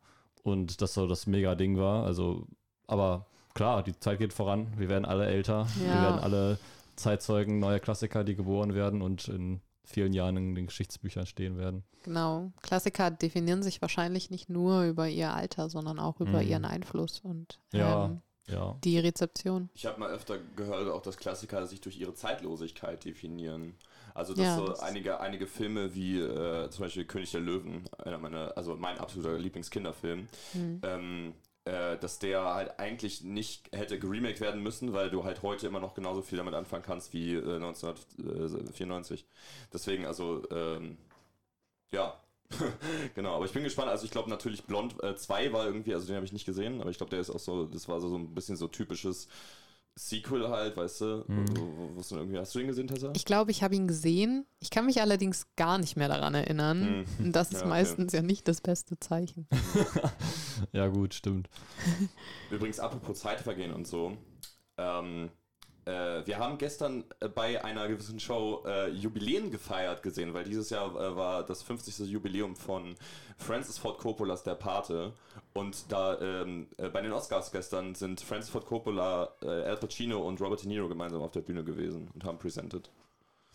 und 0.44 0.82
das 0.82 0.94
so 0.94 1.08
das 1.08 1.28
mega 1.28 1.56
Ding 1.56 1.78
war. 1.78 2.06
Also, 2.06 2.48
aber 2.88 3.26
klar, 3.54 3.84
die 3.84 4.00
Zeit 4.00 4.20
geht 4.20 4.32
voran. 4.32 4.68
Wir 4.78 4.88
werden 4.88 5.04
alle 5.06 5.26
älter. 5.26 5.68
Wir 5.78 5.88
Ja. 5.88 6.02
werden 6.04 6.20
alle 6.20 6.58
Zeitzeugen 6.96 7.60
neuer 7.60 7.80
Klassiker, 7.80 8.24
die 8.24 8.36
geboren 8.36 8.74
werden 8.74 9.02
und 9.02 9.28
in 9.28 9.60
vielen 9.88 10.14
Jahren 10.14 10.38
in 10.38 10.54
den 10.56 10.68
Geschichtsbüchern 10.68 11.26
stehen 11.26 11.58
werden. 11.58 11.84
Genau. 12.04 12.52
Klassiker 12.62 13.10
definieren 13.12 13.64
sich 13.64 13.82
wahrscheinlich 13.82 14.30
nicht 14.30 14.50
nur 14.50 14.84
über 14.84 15.08
ihr 15.10 15.34
Alter, 15.34 15.70
sondern 15.70 16.00
auch 16.00 16.20
über 16.20 16.42
Mhm. 16.44 16.48
ihren 16.48 16.66
Einfluss. 16.66 17.20
Und 17.22 17.60
Ja. 17.74 18.06
ähm, 18.06 18.22
Ja. 18.48 18.78
die 18.84 18.98
Rezeption. 19.00 19.70
Ich 19.74 19.86
habe 19.86 20.00
mal 20.00 20.10
öfter 20.10 20.38
gehört, 20.56 20.88
auch 20.90 21.02
dass 21.02 21.18
Klassiker 21.18 21.66
sich 21.68 21.82
durch 21.82 22.00
ihre 22.00 22.14
Zeitlosigkeit 22.14 23.04
definieren. 23.04 23.76
Also 24.14 24.34
dass 24.34 24.46
Ja, 24.46 24.56
so 24.58 24.68
das- 24.68 24.80
einige, 24.80 25.20
einige 25.20 25.48
Filme 25.48 25.94
wie 25.94 26.20
äh, 26.20 26.70
zum 26.70 26.84
Beispiel 26.86 27.06
König 27.06 27.30
der 27.32 27.42
Löwen, 27.42 27.88
einer 27.98 28.18
meiner, 28.18 28.56
also 28.58 28.76
mein 28.76 28.98
absoluter 29.00 29.38
Lieblingskinderfilm, 29.38 30.28
Hm. 30.54 30.82
ähm, 30.84 31.34
äh, 31.68 31.98
dass 31.98 32.20
der 32.20 32.42
halt 32.42 32.80
eigentlich 32.80 33.24
nicht 33.24 33.70
hätte 33.76 34.00
geremaked 34.00 34.40
werden 34.40 34.64
müssen, 34.64 34.94
weil 34.94 35.10
du 35.10 35.24
halt 35.26 35.42
heute 35.42 35.68
immer 35.68 35.80
noch 35.80 35.94
genauso 35.94 36.22
viel 36.22 36.38
damit 36.38 36.54
anfangen 36.54 36.84
kannst 36.84 37.14
wie 37.14 37.34
äh, 37.34 37.56
1994. 37.56 39.26
Deswegen, 39.74 40.06
also, 40.06 40.44
ähm, 40.50 40.98
ja. 41.92 42.20
genau, 43.16 43.36
aber 43.36 43.44
ich 43.44 43.52
bin 43.52 43.64
gespannt. 43.64 43.90
Also 43.90 44.06
ich 44.06 44.12
glaube 44.12 44.30
natürlich 44.30 44.64
Blond 44.64 44.96
2 45.02 45.52
war 45.52 45.66
irgendwie, 45.66 45.94
also 45.94 46.08
den 46.08 46.16
habe 46.16 46.26
ich 46.26 46.32
nicht 46.32 46.46
gesehen, 46.46 46.80
aber 46.80 46.90
ich 46.90 46.98
glaube, 46.98 47.10
der 47.10 47.20
ist 47.20 47.30
auch 47.30 47.40
so, 47.40 47.66
das 47.66 47.90
war 47.90 48.00
so 48.00 48.16
ein 48.16 48.34
bisschen 48.34 48.56
so 48.56 48.70
typisches 48.70 49.28
Sequel 49.98 50.48
halt, 50.48 50.78
weißt 50.78 51.02
du? 51.02 51.26
Mhm. 51.28 51.46
Wo, 51.58 51.62
wo, 51.78 51.96
wo's 51.96 52.10
denn 52.10 52.20
irgendwie, 52.20 52.38
hast 52.38 52.54
du 52.54 52.60
den 52.60 52.68
gesehen, 52.68 52.88
Tessa? 52.88 53.12
Ich 53.16 53.26
glaube, 53.26 53.52
ich 53.52 53.64
habe 53.64 53.76
ihn 53.76 53.88
gesehen. 53.88 54.46
Ich 54.60 54.70
kann 54.70 54.86
mich 54.86 55.02
allerdings 55.02 55.48
gar 55.56 55.78
nicht 55.80 55.98
mehr 55.98 56.08
daran 56.08 56.36
erinnern. 56.36 57.06
Hm. 57.18 57.26
Und 57.26 57.36
das 57.36 57.48
ist 57.48 57.54
Ja, 57.54 57.60
okay. 57.62 57.70
meistens 57.70 58.14
ja 58.14 58.22
nicht 58.22 58.48
das 58.48 58.62
beste 58.62 59.00
Zeichen. 59.00 59.48
ja, 60.72 60.88
gut, 60.88 61.14
stimmt. 61.14 61.50
Übrigens, 62.52 62.80
apropos 62.80 63.20
Zeitvergehen 63.20 63.74
und 63.74 63.88
so. 63.88 64.16
Ähm, 64.78 65.32
äh, 65.88 66.28
wir 66.28 66.38
haben 66.38 66.58
gestern 66.58 67.06
äh, 67.20 67.30
bei 67.30 67.64
einer 67.64 67.88
gewissen 67.88 68.20
Show 68.20 68.64
äh, 68.66 68.90
Jubiläen 68.90 69.52
gefeiert 69.52 70.04
gesehen, 70.04 70.34
weil 70.34 70.44
dieses 70.44 70.70
Jahr 70.70 70.90
äh, 70.90 71.16
war 71.16 71.44
das 71.44 71.64
50. 71.64 72.08
Jubiläum 72.08 72.56
von 72.56 72.96
Francis 73.38 73.78
Ford 73.78 73.98
Coppolas 73.98 74.44
Der 74.44 74.56
Pate. 74.56 75.14
Und 75.54 75.92
da 75.92 76.20
ähm, 76.20 76.68
äh, 76.78 76.90
bei 76.90 77.02
den 77.02 77.14
Oscars 77.14 77.52
gestern 77.52 77.96
sind 77.96 78.20
Francis 78.22 78.52
Ford 78.52 78.66
Coppola, 78.66 79.30
äh, 79.42 79.48
Al 79.48 79.78
Pacino 79.78 80.20
und 80.20 80.42
Robert 80.42 80.62
De 80.62 80.68
Niro 80.68 80.90
gemeinsam 80.90 81.22
auf 81.22 81.32
der 81.32 81.42
Bühne 81.42 81.64
gewesen 81.64 82.10
und 82.14 82.24
haben 82.26 82.38
presented. 82.38 82.90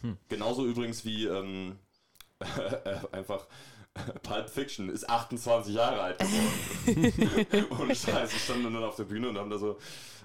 Hm. 0.00 0.16
Genauso 0.28 0.66
übrigens 0.66 1.04
wie 1.04 1.26
ähm, 1.26 1.78
äh, 2.40 2.96
einfach 3.12 3.46
Pulp 4.22 4.48
Fiction 4.48 4.88
ist 4.88 5.08
28 5.08 5.74
Jahre 5.74 6.00
alt 6.00 6.18
geworden. 6.18 7.66
und 7.78 7.96
scheiße, 7.96 8.36
ich 8.36 8.44
stand 8.44 8.64
dann 8.64 8.76
auf 8.76 8.96
der 8.96 9.04
Bühne 9.04 9.28
und 9.28 9.38
haben 9.38 9.50
da 9.50 9.58
so, 9.58 9.78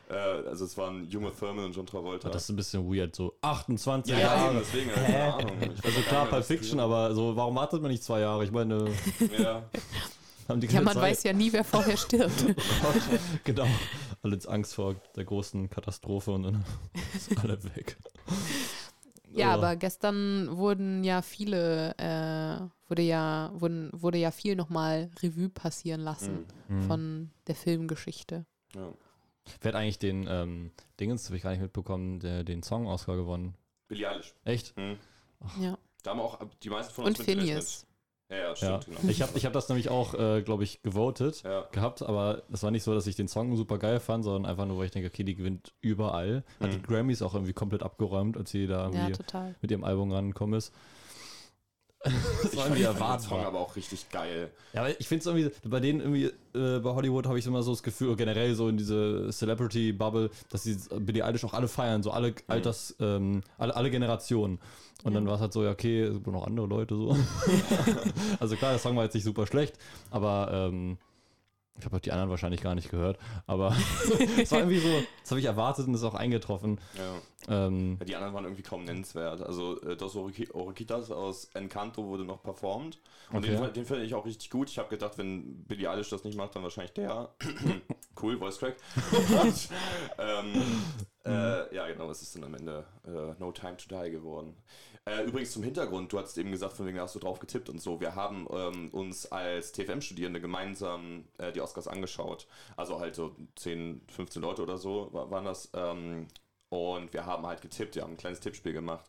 äh, 0.10 0.13
also 0.48 0.65
es 0.65 0.78
waren 0.78 1.08
Junge 1.10 1.32
Thurman 1.38 1.65
und 1.65 1.76
John 1.76 1.86
Travolta. 1.86 2.30
Das 2.30 2.43
ist 2.43 2.50
ein 2.50 2.56
bisschen 2.56 2.86
weird, 2.91 3.15
so 3.15 3.34
28 3.41 4.12
ja, 4.13 4.20
ja, 4.20 4.26
Jahre. 4.26 4.50
eben, 4.52 4.60
deswegen, 4.60 4.89
also, 4.91 5.02
keine 5.04 5.34
Ahnung. 5.34 5.52
Also 5.84 6.02
klar, 6.02 6.26
Pulp 6.28 6.46
Fiction, 6.46 6.80
aber 6.80 7.13
so, 7.13 7.36
warum 7.36 7.56
wartet 7.56 7.82
man 7.82 7.91
nicht 7.91 8.04
zwei 8.04 8.20
Jahre? 8.22 8.43
Ich 8.43 8.52
meine, 8.52 8.89
Ja, 9.38 9.63
haben 10.48 10.62
die 10.62 10.67
Ja, 10.67 10.82
man 10.82 10.93
Zeit? 10.93 11.04
weiß 11.04 11.24
ja 11.24 11.34
nie, 11.34 11.52
wer 11.52 11.63
vorher 11.63 11.98
stirbt. 11.98 12.46
genau. 13.43 13.65
Alle 14.24 14.34
jetzt 14.34 14.48
Angst 14.48 14.76
vor 14.76 14.96
der 15.15 15.26
großen 15.26 15.70
Katastrophe 15.70 16.32
und 16.32 16.43
dann 16.43 16.65
ist 17.15 17.38
alle 17.38 17.62
weg. 17.76 17.98
Ja, 19.34 19.50
Oh. 19.52 19.58
aber 19.58 19.76
gestern 19.76 20.58
wurden 20.58 21.04
ja 21.04 21.22
viele, 21.22 21.93
äh, 21.98 22.60
wurde 22.89 23.02
ja, 23.04 23.52
wurden, 23.56 23.89
wurde 23.93 24.17
ja 24.17 24.32
viel 24.32 24.56
nochmal 24.56 25.12
Revue 25.22 25.50
passieren 25.50 26.02
lassen 26.02 26.46
Mhm. 26.70 26.82
von 26.88 27.32
der 27.48 27.56
Filmgeschichte. 27.56 28.46
ja. 28.76 28.88
Wer 29.62 29.73
hat 29.73 29.79
eigentlich 29.79 29.99
den 29.99 30.27
ähm, 30.29 30.71
Dingens, 30.99 31.25
habe 31.27 31.38
ich 31.38 31.43
gar 31.43 31.51
nicht 31.51 31.62
mitbekommen, 31.62 32.19
der, 32.19 32.43
den 32.43 32.63
Song-Oscar 32.63 33.15
gewonnen? 33.15 33.53
Billie 33.88 34.10
Eilish. 34.10 34.33
Echt? 34.45 34.75
Hm. 34.75 34.97
Ja. 35.62 35.77
Da 36.03 36.12
haben 36.12 36.19
auch 36.19 36.39
die 36.63 36.69
meisten 36.69 36.93
von 36.93 37.05
Und 37.05 37.12
uns 37.12 37.19
mitgerechnet. 37.19 37.47
Phineas. 37.49 37.83
Ja, 38.29 38.36
ja, 38.38 38.43
Ja. 38.49 38.55
stimmt. 38.81 38.86
Genau. 38.97 38.99
Ich 39.12 39.21
habe 39.21 39.38
ich 39.38 39.45
hab 39.45 39.53
das 39.53 39.69
nämlich 39.69 39.89
auch, 39.89 40.13
äh, 40.13 40.41
glaube 40.41 40.63
ich, 40.65 40.81
gewotet 40.81 41.43
ja. 41.43 41.62
gehabt, 41.71 42.01
aber 42.01 42.43
es 42.51 42.62
war 42.63 42.71
nicht 42.71 42.83
so, 42.83 42.93
dass 42.93 43.07
ich 43.07 43.15
den 43.15 43.29
Song 43.29 43.55
super 43.55 43.77
geil 43.77 43.99
fand, 44.01 44.25
sondern 44.25 44.45
einfach 44.49 44.65
nur, 44.65 44.77
weil 44.77 44.86
ich 44.86 44.91
denke, 44.91 45.07
okay, 45.07 45.23
die 45.23 45.36
gewinnt 45.36 45.73
überall. 45.79 46.43
Hat 46.60 46.73
die 46.73 46.77
Mhm. 46.77 46.83
Grammys 46.83 47.21
auch 47.21 47.33
irgendwie 47.33 47.53
komplett 47.53 47.83
abgeräumt, 47.83 48.36
als 48.36 48.51
sie 48.51 48.67
da 48.67 48.89
Ja, 48.91 49.07
irgendwie 49.07 49.53
mit 49.62 49.71
ihrem 49.71 49.83
Album 49.86 50.12
rangekommen 50.12 50.57
ist. 50.57 50.73
Das 52.03 52.13
Ich 52.13 52.57
war 52.57 52.65
fand 52.65 52.79
irgendwie 52.79 52.99
den 52.99 53.19
Song 53.19 53.39
aber 53.45 53.60
auch 53.60 53.75
richtig 53.75 54.10
geil. 54.10 54.51
Ja, 54.73 54.81
aber 54.81 54.99
ich 54.99 55.07
finde 55.07 55.19
es 55.21 55.25
irgendwie, 55.25 55.69
bei 55.69 55.79
denen 55.79 55.99
irgendwie, 55.99 56.25
äh, 56.57 56.79
bei 56.79 56.89
Hollywood 56.91 57.25
habe 57.27 57.39
ich 57.39 57.45
immer 57.45 57.63
so 57.63 57.71
das 57.71 57.83
Gefühl, 57.83 58.15
generell 58.15 58.55
so 58.55 58.69
in 58.69 58.77
diese 58.77 59.29
Celebrity-Bubble, 59.31 60.29
dass 60.49 60.63
die 60.63 60.77
Billie 60.99 61.25
Eilish 61.25 61.43
auch 61.43 61.53
alle 61.53 61.67
feiern, 61.67 62.03
so 62.03 62.12
alle 62.12 62.33
Alters, 62.47 62.95
ähm, 62.99 63.41
alle, 63.57 63.75
alle 63.75 63.89
Generationen. 63.89 64.60
Und 65.03 65.13
Ja. 65.13 65.19
dann 65.19 65.27
war 65.27 65.36
es 65.36 65.41
halt 65.41 65.53
so, 65.53 65.63
ja, 65.63 65.71
okay, 65.71 66.03
es 66.03 66.13
gibt 66.15 66.27
noch 66.27 66.45
andere 66.45 66.67
Leute 66.67 66.95
so. 66.95 67.15
also 68.39 68.55
klar, 68.55 68.71
der 68.71 68.79
Song 68.79 68.95
war 68.95 69.03
jetzt 69.03 69.13
nicht 69.13 69.23
super 69.23 69.45
schlecht, 69.47 69.77
aber 70.12 70.49
ähm, 70.51 70.97
ich 71.79 71.85
habe 71.85 71.99
die 71.99 72.11
anderen 72.11 72.29
wahrscheinlich 72.29 72.61
gar 72.61 72.75
nicht 72.75 72.89
gehört. 72.89 73.17
Aber 73.45 73.75
es 74.41 74.51
war 74.51 74.59
irgendwie 74.59 74.79
so, 74.79 74.89
das 75.21 75.31
habe 75.31 75.39
ich 75.39 75.45
erwartet 75.45 75.87
und 75.87 75.93
ist 75.93 76.03
auch 76.03 76.15
eingetroffen. 76.15 76.79
Ja. 76.97 77.67
Ähm, 77.67 77.97
Ja, 77.99 78.05
die 78.05 78.15
anderen 78.15 78.33
waren 78.33 78.43
irgendwie 78.45 78.63
kaum 78.63 78.83
nennenswert. 78.83 79.41
Also 79.41 79.79
äh, 79.81 79.95
Dos 79.95 80.15
Oroqui- 80.15 80.51
Oroquitas 80.53 81.11
aus 81.11 81.45
Encanto 81.53 82.03
wurde 82.05 82.25
noch 82.25 82.41
performt. 82.43 82.99
Und 83.31 83.39
Okay. 83.39 83.55
den, 83.57 83.73
den 83.73 83.85
finde 83.85 84.03
ich 84.03 84.13
auch 84.15 84.25
richtig 84.25 84.49
gut. 84.49 84.69
Ich 84.69 84.77
habe 84.79 84.89
gedacht, 84.89 85.17
wenn 85.17 85.63
Billie 85.65 85.89
Eilish 85.89 86.09
das 86.09 86.23
nicht 86.23 86.37
macht, 86.37 86.55
dann 86.55 86.63
wahrscheinlich 86.63 86.93
der. 86.93 87.29
cool, 88.21 88.37
Voice 88.37 88.57
Crack. 88.59 88.75
Und, 89.43 89.69
ähm, 90.17 90.63
äh, 91.25 91.75
ja, 91.75 91.87
genau, 91.87 92.09
es 92.09 92.21
ist 92.21 92.35
dann 92.35 92.45
am 92.45 92.53
Ende 92.55 92.85
äh, 93.05 93.33
No 93.39 93.51
Time 93.51 93.77
to 93.77 93.87
Die 94.03 94.11
geworden. 94.11 94.55
Äh, 95.08 95.24
übrigens 95.24 95.52
zum 95.54 95.63
Hintergrund, 95.63 96.12
du 96.12 96.17
hattest 96.20 96.38
eben 96.38 96.52
gesagt, 96.52 96.74
von 96.74 96.86
wegen 96.86 97.00
hast 97.00 97.15
du 97.15 97.20
drauf 97.20 97.39
getippt 97.39 97.70
und 97.70 97.80
so. 97.82 98.02
Wir 98.02 98.15
haben 98.15 98.46
ähm, 98.52 98.89
uns 98.91 99.26
als 99.32 99.72
TFM-Studierende 99.72 100.41
gemeinsam 100.41 101.26
äh, 101.38 101.52
die 101.54 101.62
Oscars 101.62 101.88
angeschaut. 101.88 102.48
Also 102.76 103.00
halt 103.00 103.15
so 103.15 103.34
10, 103.56 104.02
15 104.10 104.41
Leute 104.41 104.63
oder 104.63 104.78
so 104.78 105.10
wa- 105.13 105.30
waren 105.32 105.46
das. 105.46 105.70
Ähm, 105.74 106.28
und 106.70 107.13
wir 107.13 107.26
haben 107.26 107.46
halt 107.46 107.62
getippt, 107.62 107.96
wir 107.96 108.04
haben 108.04 108.12
ein 108.13 108.17
kleines 108.17 108.41
Tippspiel 108.41 108.74
gemacht. 108.74 109.06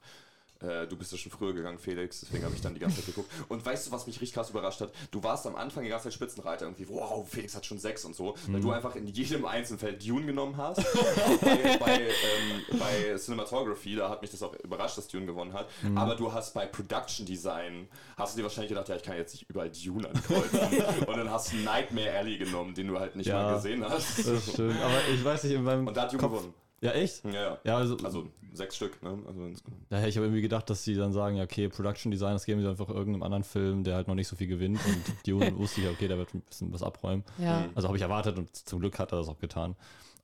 Äh, 0.61 0.88
du 0.88 0.97
bist 0.97 1.12
ja 1.12 1.18
schon 1.18 1.31
früher 1.31 1.53
gegangen, 1.55 1.79
Felix, 1.79 2.21
deswegen 2.21 2.44
habe 2.44 2.55
ich 2.55 2.61
dann 2.61 2.75
die 2.75 2.81
ganze 2.81 2.97
Zeit 2.97 3.07
geguckt. 3.07 3.31
Und 3.49 3.64
weißt 3.64 3.87
du, 3.87 3.92
was 3.92 4.07
mich 4.09 4.16
richtig 4.21 4.35
krass 4.35 4.51
überrascht 4.51 4.81
hat? 4.81 4.90
Du 5.12 5.23
warst 5.23 5.47
am 5.47 5.55
Anfang 5.55 5.85
die 5.85 5.90
ganze 5.90 6.05
Zeit 6.05 6.14
Spitzenreiter 6.14 6.64
irgendwie, 6.64 6.88
wow, 6.88 7.27
Felix 7.29 7.55
hat 7.55 7.64
schon 7.64 7.79
sechs 7.79 8.05
und 8.05 8.16
so, 8.16 8.35
weil 8.49 8.61
du 8.61 8.73
einfach 8.73 8.97
in 8.97 9.07
jedem 9.07 9.44
einzelnen 9.47 9.79
Feld 9.79 10.05
Dune 10.05 10.27
genommen 10.27 10.57
hast. 10.57 10.79
bei, 11.40 11.77
bei, 11.79 12.01
ähm, 12.01 12.79
bei 12.79 13.16
Cinematography, 13.16 13.94
da 13.97 14.09
hat 14.11 14.21
mich 14.23 14.31
das 14.33 14.42
auch 14.42 14.55
überrascht, 14.64 14.99
dass 14.99 15.07
Dune 15.07 15.27
gewonnen 15.27 15.53
hat. 15.53 15.68
Aber 15.94 16.16
du 16.16 16.33
hast 16.33 16.55
bei 16.55 16.66
Production 16.66 17.25
Design, 17.25 17.87
hast 18.16 18.35
du 18.35 18.38
dir 18.38 18.42
wahrscheinlich 18.44 18.71
gedacht, 18.71 18.88
ja, 18.88 18.97
ich 18.97 19.03
kann 19.03 19.16
jetzt 19.16 19.35
nicht 19.35 19.49
überall 19.49 19.71
Dune 19.71 20.09
ankreuzen. 20.09 20.59
und 21.07 21.16
dann 21.16 21.31
hast 21.31 21.53
du 21.53 21.57
Nightmare 21.59 22.11
Alley 22.18 22.37
genommen, 22.38 22.75
den 22.75 22.88
du 22.88 22.99
halt 22.99 23.14
nicht 23.14 23.29
Ja. 23.29 23.42
mal 23.44 23.55
gesehen 23.55 23.85
hast. 23.88 24.18
das 24.18 24.27
ist 24.27 24.57
schön. 24.57 24.77
Aber 24.77 24.99
ich 25.14 25.25
weiß 25.25 25.44
nicht, 25.44 25.53
in 25.55 25.62
meinem 25.62 25.87
Und 25.87 25.97
da 25.97 26.03
hat 26.03 26.12
Dune 26.12 26.23
gewonnen. 26.23 26.55
Ja, 26.81 26.93
echt? 26.93 27.25
Ja, 27.25 27.33
ja. 27.33 27.59
Ja, 27.64 27.77
also, 27.77 27.97
Also 28.05 28.29
sechs 28.53 28.77
Stück, 28.77 29.03
ne? 29.03 29.19
Also, 29.27 29.45
ins- 29.47 29.62
Da 29.91 29.97
hätte 29.99 30.11
ich 30.11 30.17
aber 30.17 30.27
irgendwie 30.27 30.43
gedacht, 30.43 30.71
dass 30.71 30.85
sie 30.85 30.95
dann 30.95 31.12
sagen, 31.12 31.37
ja, 31.37 31.43
okay, 31.45 31.69
Production 31.69 32.11
Design, 32.12 32.35
das 32.35 32.45
geben 32.45 32.61
sie 32.62 32.69
einfach 32.69 32.88
irgendeinem 32.88 33.25
anderen 33.25 33.43
Film, 33.45 33.83
der 33.85 33.97
halt 33.97 34.07
noch 34.09 34.14
nicht 34.14 34.29
so 34.29 34.37
viel 34.37 34.47
gewinnt. 34.47 34.79
Und 34.87 35.03
Dune 35.27 35.57
wusste 35.59 35.81
ich, 35.81 35.88
okay, 35.88 36.07
der 36.09 36.19
wird 36.19 36.33
ein 36.35 36.41
bisschen 36.43 36.73
was 36.73 36.83
abräumen. 36.83 37.25
Ja. 37.38 37.61
Mhm. 37.61 37.71
Also 37.75 37.88
habe 37.88 37.97
ich 37.97 38.03
erwartet 38.03 38.38
und 38.38 38.55
zum 38.55 38.79
Glück 38.81 38.99
hat 38.99 39.12
er 39.12 39.19
das 39.19 39.29
auch 39.29 39.38
getan. 39.41 39.75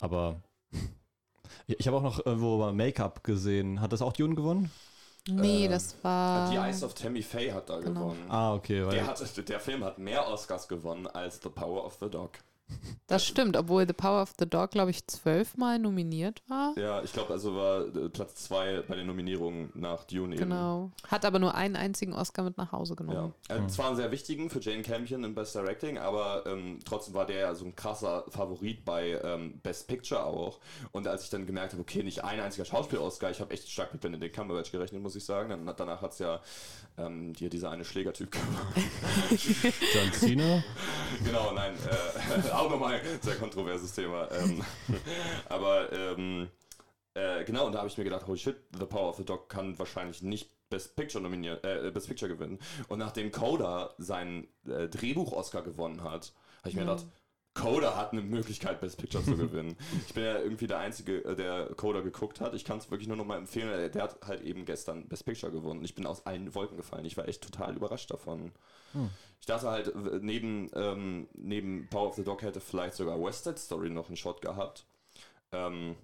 Aber 0.01 0.41
ich 1.67 1.79
ich 1.81 1.87
habe 1.89 1.97
auch 1.97 2.03
noch 2.03 2.25
irgendwo 2.25 2.71
Make-up 2.73 3.25
gesehen. 3.25 3.81
Hat 3.81 3.93
das 3.93 4.03
auch 4.03 4.13
Dune 4.13 4.35
gewonnen? 4.35 4.71
Nee, 5.29 5.65
Äh, 5.67 5.69
das 5.69 5.97
war. 6.03 6.51
Die 6.51 6.57
Eyes 6.57 6.83
of 6.85 6.95
Tammy 6.95 7.23
Faye 7.23 7.53
hat 7.53 7.69
da 7.69 7.81
Genau. 7.81 8.01
gewonnen. 8.11 8.27
Ah, 8.29 8.55
okay. 8.55 8.85
Weil, 8.85 8.95
Der, 8.95 9.07
hat, 9.07 9.49
der 9.49 9.61
Film 9.61 9.83
hat 9.83 9.99
mehr 9.99 10.29
Oscars 10.29 10.69
gewonnen 10.69 11.07
als 11.07 11.41
The 11.43 11.49
Power 11.49 11.85
of 11.85 11.97
the 12.01 12.09
Dog. 12.11 12.31
Das 13.07 13.25
stimmt, 13.27 13.57
obwohl 13.57 13.87
The 13.87 13.93
Power 13.93 14.23
of 14.23 14.33
the 14.39 14.49
Dog, 14.49 14.71
glaube 14.71 14.91
ich, 14.91 15.07
zwölfmal 15.07 15.79
nominiert 15.79 16.43
war. 16.49 16.73
Ja, 16.79 17.03
ich 17.03 17.13
glaube, 17.13 17.33
also 17.35 17.55
war 17.55 17.83
äh, 17.95 18.09
Platz 18.09 18.37
zwei 18.37 18.81
bei 18.89 18.97
den 18.97 19.07
Nominierungen 19.07 19.71
nach 19.75 20.05
Dune 20.05 20.35
eben. 20.35 20.45
Genau. 20.45 20.91
Hat 21.09 21.27
aber 21.27 21.39
nur 21.39 21.55
einen 21.55 21.77
einzigen 21.77 22.15
Oscar 22.15 22.43
mit 22.45 22.57
nach 22.57 22.73
Hause 22.73 22.95
Ja. 22.99 23.05
genommen. 23.05 23.35
Äh, 23.49 23.67
Zwar 23.69 23.89
einen 23.89 23.97
sehr 23.97 24.11
wichtigen 24.11 24.49
für 24.49 24.61
Jane 24.61 24.83
Campion 24.83 25.23
im 25.23 25.35
Best 25.35 25.55
Directing, 25.55 25.99
aber 25.99 26.45
ähm, 26.47 26.79
trotzdem 26.85 27.13
war 27.13 27.27
der 27.27 27.37
ja 27.39 27.55
so 27.55 27.67
ein 27.67 27.77
krasser 27.77 28.25
Favorit 28.31 28.85
bei 28.87 29.21
ähm, 29.23 29.61
Best 29.63 29.87
Picture 29.87 30.25
auch. 30.25 30.59
Und 30.93 31.07
als 31.07 31.25
ich 31.25 31.31
dann 31.31 31.45
gemerkt 31.47 31.73
habe, 31.73 31.83
okay, 31.83 32.03
nicht 32.03 32.25
ein 32.25 32.41
einziger 32.41 32.65
Schauspiel-Oscar, 32.65 33.31
ich 33.31 33.41
habe 33.41 33.53
echt 33.53 33.69
stark 33.71 33.93
mit 33.93 34.01
Benedict 34.01 34.35
Cumberbatch 34.35 34.73
gerechnet, 34.73 35.03
muss 35.03 35.15
ich 35.15 35.25
sagen. 35.27 35.51
Dann, 35.51 35.67
danach 35.77 36.01
hat 36.01 36.13
es 36.13 36.19
ja 36.21 36.41
ähm, 36.97 37.35
dir 37.35 37.51
dieser 37.51 37.71
eine 37.71 37.85
Schlägertyp 37.85 38.31
gemacht. 38.31 38.75
John 39.93 40.13
Cena? 40.13 40.65
genau, 41.25 41.53
nein, 41.53 41.75
äh, 41.75 42.51
auch 42.59 42.71
nochmal 42.71 42.95
ein 42.95 43.21
sehr 43.23 43.37
kontroverses 43.37 43.93
Thema. 43.93 44.29
Ähm, 44.33 44.63
aber 45.49 45.93
ähm, 45.93 46.49
äh, 47.15 47.45
genau, 47.45 47.67
und 47.67 47.73
da 47.73 47.79
habe 47.79 47.89
ich 47.89 47.97
mir 47.99 48.05
gedacht, 48.05 48.27
holy 48.27 48.39
shit, 48.39 48.57
The 48.79 48.87
Power 48.87 49.09
of 49.11 49.17
the 49.17 49.25
Dog 49.25 49.49
kann 49.49 49.79
wahrscheinlich 49.79 50.23
nicht 50.23 50.51
Best 50.71 50.97
Picture 50.97 51.23
nominieren, 51.23 51.59
äh, 51.63 51.91
Best 51.91 52.09
Picture 52.09 52.29
gewinnen. 52.29 52.59
Und 52.89 52.99
nachdem 52.99 53.31
Coda 53.31 53.95
seinen 53.99 54.49
äh, 54.67 54.89
Drehbuch-Oscar 54.89 55.63
gewonnen 55.63 56.03
hat, 56.03 56.33
habe 56.61 56.71
ich 56.71 56.75
mir 56.75 56.83
Mhm. 56.83 56.87
gedacht, 56.89 57.07
Coda 57.55 57.97
hat 57.97 58.13
eine 58.13 58.23
Möglichkeit, 58.23 58.81
Best 58.81 58.99
Picture 58.99 59.23
zu 59.23 59.37
gewinnen. 59.37 59.77
ich 60.07 60.13
bin 60.13 60.25
ja 60.25 60.39
irgendwie 60.41 60.67
der 60.67 60.79
Einzige, 60.79 61.25
äh, 61.25 61.37
der 61.37 61.71
Coda 61.77 62.01
geguckt 62.01 62.41
hat. 62.41 62.53
Ich 62.55 62.65
kann 62.65 62.79
es 62.79 62.91
wirklich 62.91 63.09
nur 63.09 63.17
noch 63.17 63.25
mal 63.25 63.39
empfehlen. 63.39 63.69
Der, 63.69 63.89
der 63.89 64.03
hat 64.03 64.19
halt 64.27 64.43
eben 64.43 64.65
gestern 64.65 65.07
Best 65.09 65.25
Picture 65.25 65.53
gewonnen. 65.53 65.85
Ich 65.85 65.95
bin 65.95 66.05
aus 66.07 66.27
allen 66.27 66.55
Wolken 66.55 66.77
gefallen. 66.77 67.05
Ich 67.05 67.17
war 67.17 67.29
echt 67.29 67.43
total 67.43 67.77
überrascht 67.77 68.11
davon. 68.11 68.53
Hm. 68.93 69.11
Ich 69.41 69.47
dachte 69.47 69.71
halt, 69.71 69.93
neben, 70.23 70.71
ähm, 70.75 71.29
neben 71.35 71.89
Power 71.91 72.09
of 72.09 72.17
the 72.17 72.25
Dog 72.25 72.43
hätte 72.43 72.61
vielleicht 72.61 72.95
sogar 72.95 73.23
West 73.23 73.45
Side 73.45 73.59
Story 73.59 73.91
noch 73.91 74.09
einen 74.09 74.17
Shot 74.17 74.41
gehabt. 74.41 74.87
Ähm, 75.53 75.97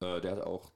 äh, 0.00 0.20
der 0.20 0.32
hat 0.32 0.42
auch 0.42 0.70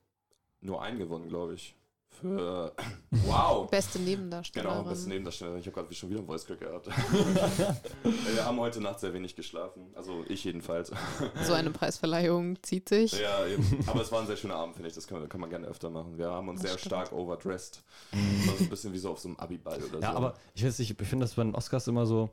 nur 0.60 0.82
einen 0.82 0.98
gewonnen, 0.98 1.28
glaube 1.28 1.54
ich. 1.54 1.74
Für. 2.20 2.72
Wow! 3.26 3.68
Beste 3.70 3.98
Nebendarstellerin. 3.98 4.76
Genau, 4.78 4.88
beste 4.88 5.08
Nebendarstellerin. 5.08 5.58
Ich 5.60 5.66
habe 5.66 5.74
gerade 5.82 5.94
schon 5.94 6.10
wieder 6.10 6.20
ein 6.20 6.26
Voice 6.26 6.44
Crack 6.46 6.60
gehabt. 6.60 6.86
Wir 8.36 8.44
haben 8.44 8.60
heute 8.60 8.80
Nacht 8.80 9.00
sehr 9.00 9.12
wenig 9.14 9.34
geschlafen. 9.34 9.82
Also 9.94 10.24
ich 10.28 10.44
jedenfalls. 10.44 10.92
So 11.44 11.52
eine 11.54 11.70
Preisverleihung 11.70 12.62
zieht 12.62 12.88
sich. 12.88 13.12
Ja, 13.20 13.46
eben. 13.46 13.64
Aber 13.86 14.02
es 14.02 14.12
war 14.12 14.20
ein 14.20 14.26
sehr 14.26 14.36
schöner 14.36 14.56
Abend, 14.56 14.74
finde 14.76 14.88
ich. 14.88 14.94
Das 14.94 15.06
kann, 15.06 15.28
kann 15.28 15.40
man 15.40 15.50
gerne 15.50 15.66
öfter 15.66 15.90
machen. 15.90 16.16
Wir 16.18 16.30
haben 16.30 16.48
uns 16.48 16.60
Das 16.62 16.70
sehr 16.70 16.78
stimmt. 16.78 16.92
stark 16.92 17.12
overdressed. 17.12 17.82
Das 18.12 18.56
so 18.58 18.64
ein 18.64 18.70
bisschen 18.70 18.92
wie 18.92 18.98
so 18.98 19.10
auf 19.10 19.18
so 19.18 19.28
einem 19.28 19.36
Abiball 19.38 19.82
oder 19.82 20.00
Ja, 20.00 20.12
so. 20.12 20.16
aber 20.18 20.34
ich 20.54 20.64
weiß 20.64 20.78
nicht, 20.78 21.00
ich 21.00 21.06
finde 21.08 21.24
das 21.24 21.34
bei 21.34 21.42
den 21.42 21.54
Oscars 21.54 21.88
immer 21.88 22.06
so, 22.06 22.30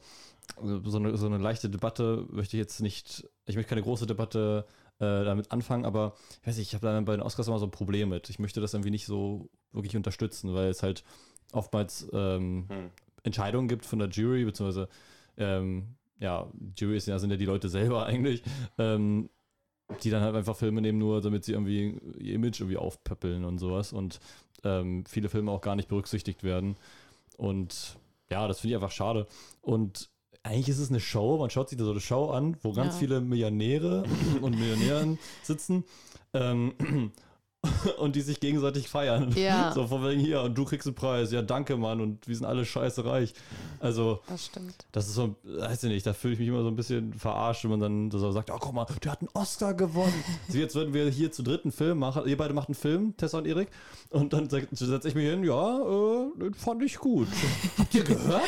so 0.62 0.98
eine, 0.98 1.18
so 1.18 1.26
eine 1.26 1.38
leichte 1.38 1.70
Debatte, 1.70 2.26
möchte 2.30 2.58
ich 2.58 2.62
jetzt 2.62 2.82
nicht, 2.82 3.28
ich 3.46 3.56
möchte 3.56 3.70
keine 3.70 3.82
große 3.84 4.06
Debatte 4.06 4.66
äh, 5.00 5.24
damit 5.24 5.52
anfangen, 5.52 5.86
aber 5.86 6.14
ich 6.42 6.48
weiß 6.48 6.58
nicht, 6.58 6.70
ich 6.70 6.76
habe 6.76 6.86
da 6.86 7.00
bei 7.02 7.16
den 7.16 7.22
Oscars 7.22 7.48
immer 7.48 7.60
so 7.60 7.66
ein 7.66 7.72
Problem 7.72 8.10
mit. 8.10 8.30
Ich 8.30 8.40
möchte 8.40 8.62
das 8.62 8.74
irgendwie 8.74 8.92
nicht 8.92 9.06
so 9.06 9.50
wirklich 9.72 9.96
unterstützen, 9.96 10.54
weil 10.54 10.70
es 10.70 10.84
halt 10.84 11.04
oftmals 11.52 12.08
ähm, 12.14 12.66
Hm. 12.70 12.90
Entscheidungen 13.24 13.68
gibt 13.68 13.86
von 13.86 14.00
der 14.00 14.10
Jury, 14.10 14.46
beziehungsweise 14.46 14.90
ähm, 15.38 15.96
ja, 16.20 16.50
Jury 16.78 17.00
ja, 17.00 17.20
sind 17.20 17.32
ja 17.32 17.38
die 17.38 17.46
Leute 17.46 17.70
selber 17.70 18.06
eigentlich, 18.06 18.44
ähm, 18.78 19.30
die 20.04 20.10
dann 20.10 20.22
halt 20.22 20.36
einfach 20.36 20.56
Filme 20.56 20.82
nehmen, 20.82 21.00
nur 21.00 21.22
damit 21.22 21.44
sie 21.44 21.54
irgendwie 21.54 22.00
ihr 22.18 22.36
Image 22.36 22.60
irgendwie 22.62 22.78
aufpöppeln 22.78 23.46
und 23.46 23.58
sowas 23.58 23.94
und 23.94 24.20
ähm, 24.64 25.06
viele 25.06 25.30
Filme 25.30 25.52
auch 25.52 25.62
gar 25.62 25.76
nicht 25.76 25.90
berücksichtigt 25.90 26.44
werden. 26.44 26.78
Und 27.38 27.98
ja, 28.30 28.48
das 28.48 28.60
finde 28.60 28.72
ich 28.72 28.76
einfach 28.82 28.96
schade. 28.96 29.28
Und 29.62 30.10
eigentlich 30.44 30.70
ist 30.70 30.80
es 30.80 30.90
eine 30.90 31.00
Show, 31.00 31.38
man 31.38 31.50
schaut 31.50 31.70
sich 31.70 31.78
da 31.78 31.86
so 31.86 31.92
eine 31.92 32.02
Show 32.02 32.30
an, 32.30 32.58
wo 32.62 32.74
ganz 32.74 32.96
Ja. 32.96 33.00
viele 33.00 33.22
Millionäre 33.22 34.04
und 34.42 34.58
Millionären 34.60 35.18
sitzen. 35.42 35.84
Ähm, 36.34 36.74
und 37.98 38.16
die 38.16 38.22
sich 38.22 38.40
gegenseitig 38.40 38.88
feiern. 38.90 39.32
Ja. 39.36 39.64
So 39.74 39.88
von 39.88 40.04
wegen 40.04 40.20
hier 40.20 40.42
und 40.42 40.56
du 40.56 40.66
kriegst 40.66 40.88
einen 40.88 40.96
Preis. 40.96 41.32
Ja, 41.32 41.42
danke, 41.42 41.78
Mann. 41.78 42.00
Und 42.02 42.28
wir 42.28 42.36
sind 42.36 42.46
alle 42.46 42.66
scheiße 42.66 43.06
reich. 43.06 43.34
Also, 43.80 44.20
Das 44.28 44.46
stimmt. 44.46 44.86
das 44.92 45.08
ist 45.08 45.16
so, 45.16 45.36
weiß 45.44 45.84
ich 45.86 45.90
nicht, 45.90 46.06
da 46.06 46.14
fühle 46.14 46.34
ich 46.34 46.40
mich 46.40 46.50
immer 46.50 46.62
so 46.62 46.68
ein 46.68 46.76
bisschen 46.76 47.14
verarscht, 47.14 47.64
wenn 47.64 47.72
man 47.72 47.80
dann 47.80 48.12
so 48.12 48.32
sagt, 48.32 48.52
oh, 48.52 48.58
guck 48.60 48.74
mal, 48.74 48.86
der 49.04 49.12
hat 49.12 49.22
einen 49.22 49.30
Oscar 49.34 49.74
gewonnen. 49.74 50.24
so, 50.50 50.58
jetzt 50.58 50.76
würden 50.76 50.94
wir 50.94 51.10
hier 51.10 51.32
zu 51.32 51.44
dritten 51.44 51.72
Film 51.72 52.00
machen. 52.00 52.28
Ihr 52.28 52.38
beide 52.38 52.54
macht 52.54 52.68
einen 52.68 52.76
Film, 52.76 53.16
Tessa 53.18 53.40
und 53.40 53.48
Erik. 53.48 53.70
Und 54.10 54.34
dann 54.34 54.50
setze 54.50 55.08
ich 55.08 55.16
mich 55.16 55.26
hin, 55.26 55.44
ja, 55.44 55.80
äh, 55.80 56.40
den 56.40 56.54
fand 56.54 56.84
ich 56.84 56.98
gut. 56.98 57.28
Habt 57.78 57.96
ihr 57.96 58.04
gehört? 58.04 58.44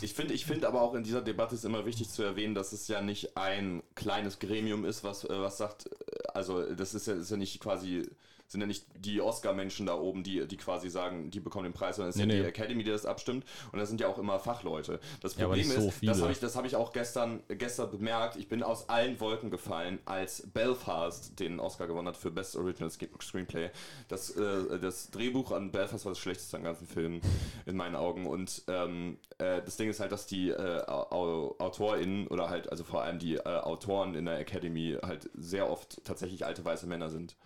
Ich 0.00 0.14
finde 0.14 0.34
ich 0.34 0.46
find 0.46 0.64
aber 0.64 0.82
auch 0.82 0.94
in 0.94 1.04
dieser 1.04 1.22
Debatte 1.22 1.54
ist 1.54 1.64
immer 1.64 1.86
wichtig 1.86 2.08
zu 2.08 2.22
erwähnen, 2.22 2.54
dass 2.54 2.72
es 2.72 2.88
ja 2.88 3.00
nicht 3.02 3.36
ein 3.36 3.82
kleines 3.94 4.38
Gremium 4.38 4.84
ist, 4.84 5.04
was, 5.04 5.24
äh, 5.24 5.28
was 5.30 5.58
sagt, 5.58 5.86
äh, 5.86 5.90
also 6.34 6.62
das 6.74 6.94
ist 6.94 7.06
ja, 7.06 7.14
ist 7.14 7.30
ja 7.30 7.36
nicht 7.36 7.60
quasi, 7.66 8.08
sind 8.48 8.60
ja 8.60 8.66
nicht 8.66 8.86
die 8.98 9.20
Oscar-Menschen 9.20 9.86
da 9.86 9.94
oben, 9.94 10.22
die, 10.22 10.46
die 10.46 10.56
quasi 10.56 10.88
sagen, 10.90 11.30
die 11.30 11.40
bekommen 11.40 11.64
den 11.64 11.72
Preis, 11.72 11.96
sondern 11.96 12.10
es 12.10 12.16
ist 12.16 12.24
Nee, 12.24 12.32
ja 12.34 12.38
nee. 12.38 12.42
die 12.44 12.48
Academy, 12.48 12.84
die 12.84 12.90
das 12.90 13.06
abstimmt 13.06 13.44
und 13.72 13.78
das 13.78 13.88
sind 13.88 14.00
ja 14.00 14.08
auch 14.08 14.18
immer 14.18 14.38
Fachleute. 14.38 15.00
Das 15.20 15.36
Ja, 15.36 15.46
Problem 15.46 15.66
nicht 15.66 15.76
so 15.80 15.88
ist, 15.88 16.02
das 16.06 16.20
habe 16.22 16.32
ich, 16.32 16.40
das 16.40 16.56
hab 16.56 16.64
ich 16.64 16.76
auch 16.76 16.92
gestern, 16.92 17.42
gestern 17.48 17.90
bemerkt, 17.90 18.36
ich 18.36 18.48
bin 18.48 18.62
aus 18.62 18.88
allen 18.88 19.18
Wolken 19.20 19.50
gefallen, 19.50 19.98
als 20.04 20.46
Belfast 20.52 21.38
den 21.38 21.60
Oscar 21.60 21.86
gewonnen 21.86 22.08
hat 22.08 22.16
für 22.16 22.30
Best 22.30 22.56
Original 22.56 22.90
Screenplay. 22.90 23.70
Das, 24.08 24.30
äh, 24.30 24.78
das 24.78 25.10
Drehbuch 25.10 25.52
an 25.52 25.72
Belfast 25.72 26.04
war 26.04 26.12
das 26.12 26.18
schlechteste 26.18 26.56
am 26.56 26.62
ganzen 26.64 26.86
Film 26.86 27.20
in 27.66 27.76
meinen 27.76 27.96
Augen 27.96 28.26
und 28.26 28.62
ähm, 28.68 29.18
äh, 29.38 29.62
das 29.62 29.76
Ding 29.76 29.88
ist 29.90 30.00
halt, 30.00 30.12
dass 30.12 30.26
die 30.26 30.50
äh, 30.50 30.82
Au- 30.86 31.56
AutorInnen 31.58 32.26
oder 32.28 32.48
halt, 32.48 32.70
also 32.70 32.84
vor 32.84 33.02
allem 33.02 33.18
die 33.18 33.34
äh, 33.36 33.42
Autoren 33.42 34.14
in 34.14 34.24
der 34.26 34.38
Academy 34.38 34.96
halt 35.02 35.28
sehr 35.34 35.70
oft 35.70 36.04
tatsächlich 36.04 36.44
alte 36.46 36.64
weiße 36.64 36.86
Männer 36.86 37.10
sind. 37.10 37.36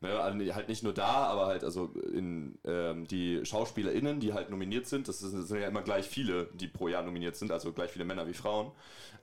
Ne, 0.00 0.18
also 0.20 0.38
halt 0.54 0.68
nicht 0.68 0.82
nur 0.82 0.92
da, 0.92 1.26
aber 1.26 1.46
halt 1.46 1.64
also 1.64 1.86
in 2.12 2.58
ähm, 2.64 3.06
die 3.06 3.44
SchauspielerInnen, 3.44 4.20
die 4.20 4.32
halt 4.32 4.50
nominiert 4.50 4.86
sind, 4.86 5.08
das, 5.08 5.22
ist, 5.22 5.34
das 5.34 5.48
sind 5.48 5.60
ja 5.60 5.68
immer 5.68 5.82
gleich 5.82 6.06
viele, 6.06 6.46
die 6.54 6.68
pro 6.68 6.88
Jahr 6.88 7.02
nominiert 7.02 7.36
sind, 7.36 7.50
also 7.50 7.72
gleich 7.72 7.90
viele 7.90 8.04
Männer 8.04 8.26
wie 8.26 8.34
Frauen. 8.34 8.72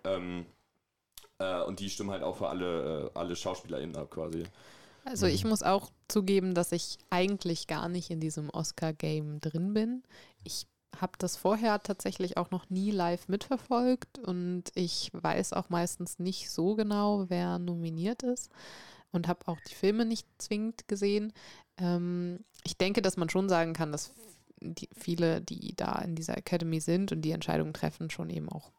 Ähm, 0.04 0.46
äh, 1.40 1.62
und 1.64 1.80
die 1.80 1.90
stimmen 1.90 2.12
halt 2.12 2.24
auch 2.24 2.38
für 2.38 2.50
alle, 2.50 3.12
äh, 3.14 3.18
alle 3.18 3.36
SchauspielerInnen 3.36 3.96
ab 3.96 4.12
quasi. 4.12 4.44
Also 5.06 5.26
ich 5.26 5.46
muss 5.46 5.64
auch 5.64 5.90
zugeben, 6.10 6.54
dass 6.54 6.74
ich 6.74 6.98
eigentlich 7.10 7.68
gar 7.68 7.88
nicht 7.88 8.10
in 8.12 8.20
diesem 8.20 8.50
Oscar-Game 8.50 9.40
drin 9.40 9.74
bin. 9.74 10.04
Ich 10.44 10.68
habe 11.00 11.14
das 11.18 11.38
vorher 11.38 11.82
tatsächlich 11.82 12.36
auch 12.38 12.52
noch 12.52 12.70
nie 12.70 12.92
live 12.92 13.28
mitverfolgt 13.30 14.20
und 14.20 14.64
ich 14.76 15.10
weiß 15.14 15.54
auch 15.54 15.70
meistens 15.70 16.20
nicht 16.20 16.50
so 16.50 16.76
genau, 16.76 17.30
wer 17.30 17.60
nominiert 17.60 18.24
ist 18.24 18.52
und 19.12 19.28
habe 19.28 19.48
auch 19.48 19.60
die 19.70 19.76
Filme 19.76 20.06
nicht 20.06 20.28
zwingend 20.38 20.88
gesehen. 20.88 21.34
Ähm, 21.78 22.44
ich 22.64 22.78
denke, 22.78 23.02
dass 23.02 23.18
man 23.18 23.30
schon 23.30 23.50
sagen 23.50 23.74
kann, 23.74 23.92
dass 23.92 24.12
die, 24.60 24.90
viele, 24.98 25.42
die 25.42 25.76
da 25.76 26.00
in 26.00 26.16
dieser 26.16 26.38
Academy 26.38 26.80
sind 26.80 27.12
und 27.12 27.22
die 27.22 27.32
Entscheidungen 27.32 27.74
treffen, 27.74 28.10
schon 28.10 28.30
eben 28.30 28.50
auch 28.50 28.72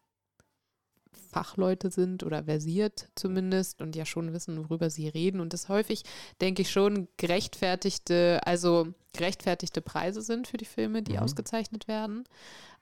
Fachleute 1.30 1.90
sind 1.90 2.22
oder 2.22 2.44
versiert 2.44 3.08
zumindest 3.14 3.82
und 3.82 3.94
ja 3.96 4.06
schon 4.06 4.32
wissen, 4.32 4.58
worüber 4.58 4.88
sie 4.90 5.08
reden 5.08 5.40
und 5.40 5.52
das 5.52 5.68
häufig, 5.68 6.02
denke 6.40 6.62
ich, 6.62 6.70
schon 6.70 7.08
gerechtfertigte, 7.16 8.40
also 8.44 8.88
gerechtfertigte 9.12 9.80
Preise 9.80 10.22
sind 10.22 10.48
für 10.48 10.56
die 10.56 10.64
Filme, 10.64 11.02
die 11.02 11.12
Mhm. 11.14 11.18
ausgezeichnet 11.20 11.86
werden. 11.86 12.24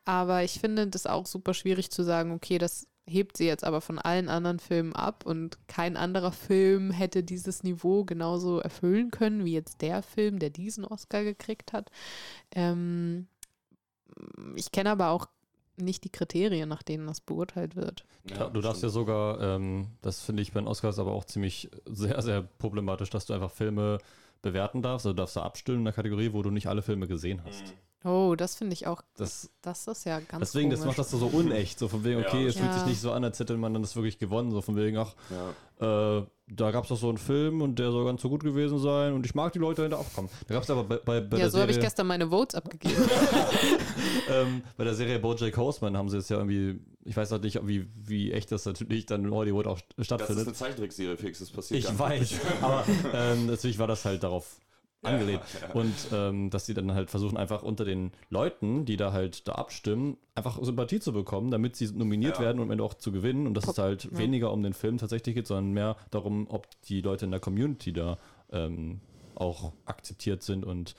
Aber 0.05 0.45
ich 0.45 0.61
finde 0.61 0.87
das 0.87 1.07
auch 1.07 1.27
super 1.27 1.55
schwierig 1.55 1.91
zu 1.91 2.05
sagen, 2.05 2.31
okay, 2.31 2.59
das 2.59 2.87
hebt 3.09 3.37
sie 3.37 3.47
jetzt 3.47 3.65
aber 3.65 3.81
von 3.81 3.99
allen 3.99 4.29
anderen 4.29 4.59
Filmen 4.59 4.93
ab 4.93 5.25
und 5.25 5.59
kein 5.69 5.97
anderer 5.97 6.33
Film 6.33 6.91
hätte 6.91 7.23
dieses 7.23 7.63
Niveau 7.63 8.05
genauso 8.05 8.59
erfüllen 8.59 9.11
können 9.11 9.45
wie 9.45 9.53
jetzt 9.53 9.81
der 9.81 10.03
Film, 10.03 10.39
der 10.39 10.51
diesen 10.51 10.85
Oscar 10.85 11.23
gekriegt 11.23 11.73
hat. 11.73 11.91
Ähm, 12.55 13.29
ich 14.57 14.73
kenne 14.73 14.91
aber 14.91 15.11
auch 15.11 15.29
nicht 15.77 16.05
die 16.05 16.11
Kriterien, 16.11 16.69
nach 16.69 16.83
denen 16.83 17.07
das 17.07 17.21
beurteilt 17.21 17.77
wird. 17.77 18.05
Ja, 18.31 18.49
du 18.49 18.61
darfst 18.61 18.83
ja 18.83 18.89
sogar, 18.89 19.41
ähm, 19.41 19.89
das 20.03 20.23
finde 20.23 20.43
ich 20.43 20.53
bei 20.53 20.61
den 20.61 20.69
Oscars 20.69 20.99
aber 20.99 21.13
auch 21.13 21.25
ziemlich 21.25 21.71
sehr, 21.85 22.21
sehr 22.23 22.43
problematisch, 22.43 23.11
dass 23.11 23.27
du 23.27 23.35
einfach 23.35 23.51
Filme 23.51 23.99
bewerten 24.43 24.83
darfst. 24.83 25.07
Also 25.07 25.13
du 25.13 25.23
darfst 25.23 25.37
da 25.37 25.43
abstimmen 25.43 25.79
in 25.79 25.85
der 25.85 25.95
Kategorie, 25.95 26.33
wo 26.33 26.43
du 26.43 26.51
nicht 26.51 26.67
alle 26.67 26.83
Filme 26.83 27.07
gesehen 27.07 27.43
hast. 27.45 27.67
Mhm. 27.67 27.86
Oh, 28.07 28.35
das 28.37 28.55
finde 28.55 28.75
ich 28.75 28.87
auch, 28.87 29.03
Das, 29.17 29.51
das 29.63 29.87
ist 29.89 30.05
ja 30.05 30.21
ganz 30.21 30.41
deswegen, 30.53 30.71
das 30.71 30.81
komisch. 30.81 30.97
macht 30.97 30.99
das 31.01 31.11
so, 31.11 31.19
so 31.19 31.27
unecht. 31.27 31.79
So 31.79 31.89
von 31.89 32.05
wegen, 32.05 32.21
Ja, 32.21 32.27
okay, 32.29 32.47
es 32.47 32.55
fühlt 32.55 32.69
Ja. 32.69 32.75
sich 32.75 32.85
nicht 32.87 33.01
so 33.01 33.11
an, 33.13 33.25
als 33.25 33.39
hätte 33.41 33.57
man 33.57 33.73
dann 33.73 33.83
das 33.83 33.97
wirklich 33.97 34.19
gewonnen. 34.19 34.51
So 34.53 34.61
von 34.63 34.77
wegen, 34.77 34.97
ach, 34.97 35.15
Ja. 35.81 36.19
äh, 36.21 36.27
da 36.49 36.71
gab 36.71 36.85
es 36.85 36.91
doch 36.91 36.97
so 36.97 37.09
einen 37.09 37.19
Film 37.19 37.61
und 37.63 37.79
der 37.81 37.91
soll 37.91 38.05
ganz 38.05 38.23
so 38.23 38.29
gut 38.29 38.45
gewesen 38.45 38.79
sein 38.79 39.13
und 39.15 39.27
ich 39.27 39.35
mag 39.35 39.53
die 39.53 39.59
Leute 39.59 39.83
hinter 39.83 39.99
aufkommen. 39.99 40.29
Da 40.47 40.55
gab 40.55 40.63
es 40.63 40.71
aber 40.71 40.85
bei, 40.85 40.97
bei, 40.99 41.21
bei 41.21 41.37
ja, 41.39 41.45
der 41.45 41.51
so 41.51 41.59
habe 41.59 41.73
ich 41.73 41.81
gestern 41.81 42.07
meine 42.07 42.29
Votes 42.29 42.55
abgegeben. 42.55 42.95
ähm, 44.29 44.63
bei 44.77 44.85
der 44.85 44.95
Serie 44.95 45.19
BoJack 45.19 45.57
Horseman 45.57 45.97
haben 45.97 46.09
sie 46.09 46.17
jetzt 46.19 46.31
ja 46.31 46.37
irgendwie, 46.37 46.79
ich 47.05 47.17
weiß 47.17 47.31
halt 47.33 47.43
nicht, 47.43 47.59
wie, 47.67 47.87
wie 47.97 48.33
echt 48.33 48.53
das 48.53 48.65
natürlich 48.65 49.07
dann 49.07 49.25
in 49.25 49.33
Hollywood 49.33 49.67
auch 49.67 49.81
Das 49.81 49.89
ist 49.99 50.05
stattfindet. 50.07 50.47
eine 50.47 50.55
Zeichentrickserie, 50.55 51.17
Fix, 51.17 51.41
das 51.41 51.51
passiert 51.51 51.81
Ich 51.85 51.99
weiß, 51.99 52.35
aber 52.63 52.85
ähm, 53.13 53.47
natürlich 53.47 53.79
war 53.79 53.87
das 53.89 54.05
halt 54.05 54.23
darauf 54.23 54.59
Ja, 54.59 54.66
angelehnt. 55.03 55.43
ja. 55.63 55.73
Und 55.73 55.95
ähm, 56.13 56.51
dass 56.51 56.67
sie 56.67 56.75
dann 56.75 56.93
halt 56.93 57.11
versuchen, 57.11 57.37
einfach 57.37 57.63
unter 57.63 57.85
den 57.85 58.13
Leuten, 58.31 58.85
die 58.85 58.97
da 58.97 59.13
halt 59.13 59.47
da 59.47 59.53
abstimmen, 59.53 60.17
einfach 60.35 60.59
Sympathie 60.63 61.01
zu 61.01 61.13
bekommen, 61.13 61.51
damit 61.51 61.77
sie 61.77 61.87
nominiert 61.93 62.37
Ja. 62.39 62.45
werden 62.45 62.59
und 62.59 62.65
am 62.67 62.71
Ende 62.73 62.85
auch 62.85 62.95
zu 62.95 63.13
gewinnen. 63.13 63.47
Und 63.47 63.55
dass 63.55 63.69
es 63.69 63.79
halt 63.79 64.05
Ja. 64.05 64.19
weniger 64.19 64.53
um 64.53 64.63
den 64.63 64.73
Film 64.73 64.99
tatsächlich 64.99 65.35
geht, 65.35 65.47
sondern 65.47 65.73
mehr 65.73 65.97
darum, 66.11 66.47
ob 66.51 66.67
die 66.83 67.01
Leute 67.03 67.25
in 67.25 67.31
der 67.31 67.41
Community 67.41 67.93
da 67.93 68.19
ähm, 68.53 69.01
auch 69.35 69.73
akzeptiert 69.85 70.43
sind 70.43 70.65
und 70.65 70.95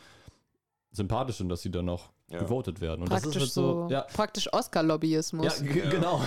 sympathisch 0.91 1.37
sind, 1.37 1.49
dass 1.49 1.61
sie 1.61 1.71
dann 1.71 1.89
auch 1.89 2.09
Ja. 2.29 2.39
gewotet 2.39 2.81
werden. 2.81 3.01
Und 3.03 3.09
praktisch 3.09 3.33
das 3.35 3.43
ist 3.43 3.53
so, 3.53 3.81
halt 3.83 3.89
so, 3.89 3.93
ja, 3.93 4.01
praktisch 4.01 4.51
Oscar-Lobbyismus. 4.53 5.61
ja, 5.61 5.89
genau. 5.89 6.21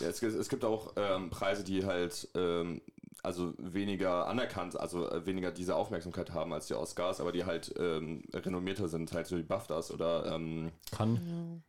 Ja, 0.00 0.08
es, 0.08 0.20
gibt- 0.20 0.34
es 0.34 0.48
gibt 0.48 0.64
auch 0.64 0.92
ähm, 0.96 1.30
Preise, 1.30 1.64
die 1.64 1.84
halt 1.84 2.28
ähm, 2.34 2.80
also 3.22 3.54
weniger 3.58 4.26
anerkannt, 4.26 4.78
also 4.78 5.08
äh, 5.10 5.24
weniger 5.26 5.50
diese 5.50 5.76
Aufmerksamkeit 5.76 6.32
haben 6.32 6.52
als 6.52 6.66
die 6.66 6.74
Oscars, 6.74 7.20
aber 7.20 7.32
die 7.32 7.44
halt 7.44 7.74
ähm, 7.78 8.22
renommierter 8.32 8.88
sind, 8.88 9.12
halt 9.12 9.26
so 9.26 9.36
die 9.36 9.42
BAFTAs 9.42 9.90
oder 9.90 10.26
ähm, 10.26 10.72
Kann. 10.90 11.62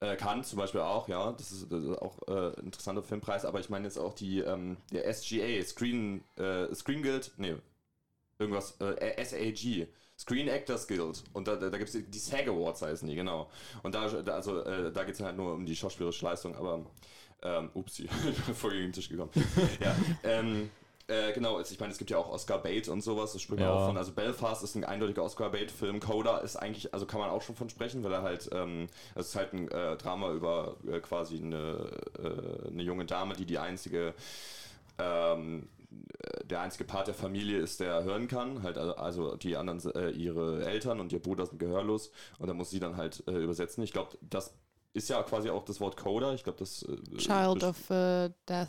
Äh, 0.00 0.16
Cannes 0.16 0.48
zum 0.48 0.58
Beispiel 0.58 0.80
auch, 0.80 1.08
ja, 1.08 1.30
das 1.32 1.52
ist, 1.52 1.70
das 1.70 1.84
ist 1.84 1.98
auch 1.98 2.18
äh, 2.26 2.58
ein 2.58 2.64
interessanter 2.64 3.04
Filmpreis, 3.04 3.44
aber 3.44 3.60
ich 3.60 3.70
meine 3.70 3.84
jetzt 3.84 3.98
auch 3.98 4.14
die 4.14 4.40
ähm, 4.40 4.76
der 4.90 5.12
SGA, 5.12 5.62
Screen, 5.62 6.24
äh, 6.36 6.74
Screen 6.74 7.02
Guild, 7.02 7.30
nee, 7.36 7.54
irgendwas, 8.38 8.80
äh, 8.80 9.24
SAG, 9.24 9.86
Screen 10.18 10.48
Actors 10.48 10.88
Guild 10.88 11.22
und 11.32 11.46
da, 11.46 11.54
da, 11.54 11.70
da 11.70 11.78
gibt 11.78 11.94
es 11.94 12.04
die 12.08 12.18
SAG 12.18 12.48
Awards 12.48 12.82
heißen 12.82 13.06
die, 13.06 13.14
genau. 13.14 13.48
Und 13.84 13.94
da, 13.94 14.08
da 14.08 14.34
also 14.34 14.60
äh, 14.62 14.92
da 14.92 15.04
geht 15.04 15.14
es 15.14 15.20
halt 15.20 15.36
nur 15.36 15.54
um 15.54 15.66
die 15.66 15.76
schauspielerische 15.76 16.24
Leistung, 16.24 16.56
aber 16.56 16.84
ähm, 17.42 17.70
upsie, 17.74 18.08
ich 18.28 18.42
bin 18.44 18.54
voll 18.54 18.72
gegen 18.72 18.84
den 18.84 18.92
Tisch 18.92 19.08
gekommen. 19.08 19.30
ja, 19.80 19.94
ähm, 20.24 20.70
äh, 21.12 21.32
genau, 21.32 21.58
es- 21.58 21.70
ich 21.70 21.78
meine, 21.80 21.92
es 21.92 21.98
gibt 21.98 22.10
ja 22.10 22.18
auch 22.18 22.30
Oscar 22.30 22.58
Bait 22.58 22.88
und 22.88 23.02
sowas, 23.02 23.32
das 23.32 23.42
spricht 23.42 23.60
man 23.60 23.68
Ja. 23.68 23.74
auch 23.74 23.86
von. 23.86 23.96
Also 23.96 24.12
Belfast 24.12 24.62
ist 24.64 24.74
ein 24.74 24.84
eindeutiger 24.84 25.22
Oscar 25.22 25.50
Bait-Film. 25.50 26.00
Coda 26.00 26.38
ist 26.38 26.56
eigentlich, 26.56 26.92
also 26.94 27.06
kann 27.06 27.20
man 27.20 27.30
auch 27.30 27.42
schon 27.42 27.54
von 27.56 27.68
sprechen, 27.68 28.02
weil 28.04 28.12
er 28.12 28.22
halt, 28.22 28.48
ähm, 28.52 28.86
es 29.14 29.28
ist 29.28 29.36
halt 29.36 29.52
ein 29.52 29.68
äh, 29.70 29.96
Drama 29.96 30.32
über 30.32 30.76
äh, 30.90 31.00
quasi 31.00 31.36
eine, 31.36 31.90
äh, 32.18 32.68
eine 32.68 32.82
junge 32.82 33.04
Dame, 33.04 33.34
die 33.34 33.44
die 33.46 33.58
einzige 33.58 34.14
ähm, 34.98 35.68
der 36.44 36.60
einzige 36.60 36.84
Part 36.84 37.06
der 37.06 37.14
Familie 37.14 37.58
ist, 37.58 37.80
der 37.80 38.02
hören 38.04 38.26
kann. 38.28 38.62
Halt, 38.62 38.78
also- 38.78 38.94
also 38.96 39.36
die 39.36 39.56
anderen, 39.56 39.80
äh, 39.94 40.10
ihre 40.10 40.64
Eltern 40.64 41.00
und 41.00 41.12
ihr 41.12 41.20
Bruder 41.20 41.44
sind 41.46 41.58
gehörlos. 41.58 42.10
Und 42.38 42.48
da 42.48 42.54
muss 42.54 42.70
sie 42.70 42.80
dann 42.80 42.96
halt 42.96 43.22
äh, 43.26 43.32
übersetzen. 43.32 43.82
Ich 43.84 43.92
glaube, 43.92 44.16
das 44.22 44.54
ist 44.94 45.08
ja 45.08 45.22
quasi 45.22 45.50
auch 45.50 45.64
das 45.64 45.80
Wort 45.80 45.96
Coder. 45.96 46.32
Ich 46.34 46.44
glaube, 46.44 46.58
das. 46.58 46.82
Äh, 46.84 47.16
Child 47.18 47.64
of 47.64 47.90
äh, 47.90 48.30
Death 48.48 48.68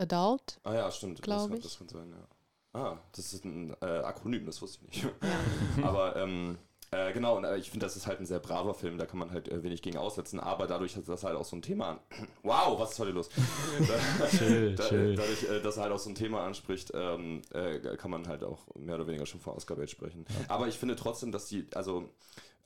Adult. 0.00 0.58
Ah 0.64 0.74
ja, 0.74 0.90
stimmt. 0.90 1.26
das, 1.26 1.50
ich. 1.50 1.62
Das 1.62 1.78
kann 1.78 1.88
sein, 1.88 2.10
ja. 2.10 2.80
Ah, 2.80 2.98
das 3.12 3.32
ist 3.32 3.44
ein 3.44 3.74
äh, 3.80 3.84
Akronym, 3.84 4.46
das 4.46 4.62
wusste 4.62 4.84
ich 4.88 5.02
nicht. 5.02 5.14
aber 5.82 6.16
ähm, 6.16 6.56
äh, 6.92 7.12
genau, 7.12 7.36
und 7.36 7.44
äh, 7.44 7.56
ich 7.56 7.70
finde, 7.70 7.86
das 7.86 7.96
ist 7.96 8.06
halt 8.06 8.20
ein 8.20 8.26
sehr 8.26 8.38
braver 8.38 8.74
Film, 8.74 8.96
da 8.96 9.06
kann 9.06 9.18
man 9.18 9.30
halt 9.30 9.48
äh, 9.48 9.62
wenig 9.62 9.82
gegen 9.82 9.96
aussetzen, 9.96 10.40
aber 10.40 10.66
dadurch, 10.66 10.94
dass 10.94 11.04
das 11.04 11.24
halt 11.24 11.36
auch 11.36 11.44
so 11.44 11.56
ein 11.56 11.62
Thema 11.62 11.90
an. 11.90 11.98
Wow, 12.42 12.80
was 12.80 12.92
ist 12.92 12.98
heute 12.98 13.10
los? 13.10 13.28
da, 14.18 14.26
Chill, 14.26 14.74
da, 14.74 14.88
chill. 14.88 15.14
Dadurch, 15.16 15.42
äh, 15.44 15.60
dass 15.60 15.76
er 15.76 15.84
halt 15.84 15.92
auch 15.92 15.98
so 15.98 16.10
ein 16.10 16.14
Thema 16.14 16.44
anspricht, 16.44 16.90
ähm, 16.94 17.42
äh, 17.52 17.96
kann 17.96 18.10
man 18.10 18.26
halt 18.26 18.42
auch 18.42 18.58
mehr 18.76 18.94
oder 18.94 19.06
weniger 19.06 19.26
schon 19.26 19.40
vor 19.40 19.56
Oscar 19.56 19.76
Bait 19.76 19.90
sprechen. 19.90 20.24
Aber 20.48 20.68
ich 20.68 20.78
finde 20.78 20.96
trotzdem, 20.96 21.32
dass 21.32 21.46
die, 21.46 21.66
also 21.74 22.08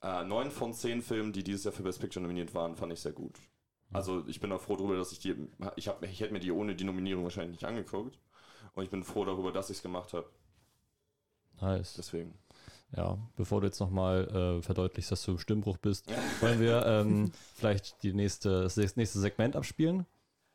äh, 0.03 0.25
neun 0.25 0.51
von 0.51 0.73
zehn 0.73 1.03
Filmen, 1.03 1.33
die 1.33 1.42
dieses 1.42 1.64
Jahr 1.64 1.73
für 1.73 1.83
Best 1.83 2.01
Picture 2.01 2.23
nominiert 2.23 2.55
waren, 2.55 2.77
fand 2.77 2.92
ich 2.92 3.01
sehr 3.01 3.12
gut. 3.12 3.38
Also 3.94 4.24
ich 4.26 4.40
bin 4.40 4.50
auch 4.52 4.61
froh 4.61 4.76
darüber, 4.76 4.96
dass 4.96 5.12
ich 5.12 5.20
die, 5.20 5.37
ich, 5.76 5.88
hab, 5.88 6.02
ich 6.02 6.20
hätte 6.20 6.33
mir 6.33 6.40
die 6.40 6.50
ohne 6.50 6.74
die 6.74 6.85
Nominierung 6.85 7.22
wahrscheinlich 7.22 7.52
nicht 7.52 7.64
angeguckt. 7.64 8.18
Und 8.74 8.83
ich 8.83 8.90
bin 8.90 9.04
froh 9.04 9.24
darüber, 9.24 9.52
dass 9.52 9.70
ich 9.70 9.76
es 9.76 9.83
gemacht 9.83 10.12
habe. 10.12 10.28
Nice. 11.61 11.94
Deswegen. 11.96 12.35
Ja, 12.96 13.18
bevor 13.37 13.61
du 13.61 13.68
jetzt 13.68 13.80
nochmal 13.80 14.28
äh, 14.28 14.62
verdeutlichst, 14.62 15.12
dass 15.12 15.22
du 15.22 15.33
im 15.33 15.38
Stimmbruch 15.38 15.78
bist, 15.78 16.07
wollen 16.40 16.61
wir 16.61 16.85
ähm, 16.85 17.33
vielleicht 17.54 18.02
die 18.02 18.12
nächste, 18.12 18.64
das 18.64 18.76
nächste 18.76 19.20
Segment 19.20 19.57
abspielen? 19.57 20.07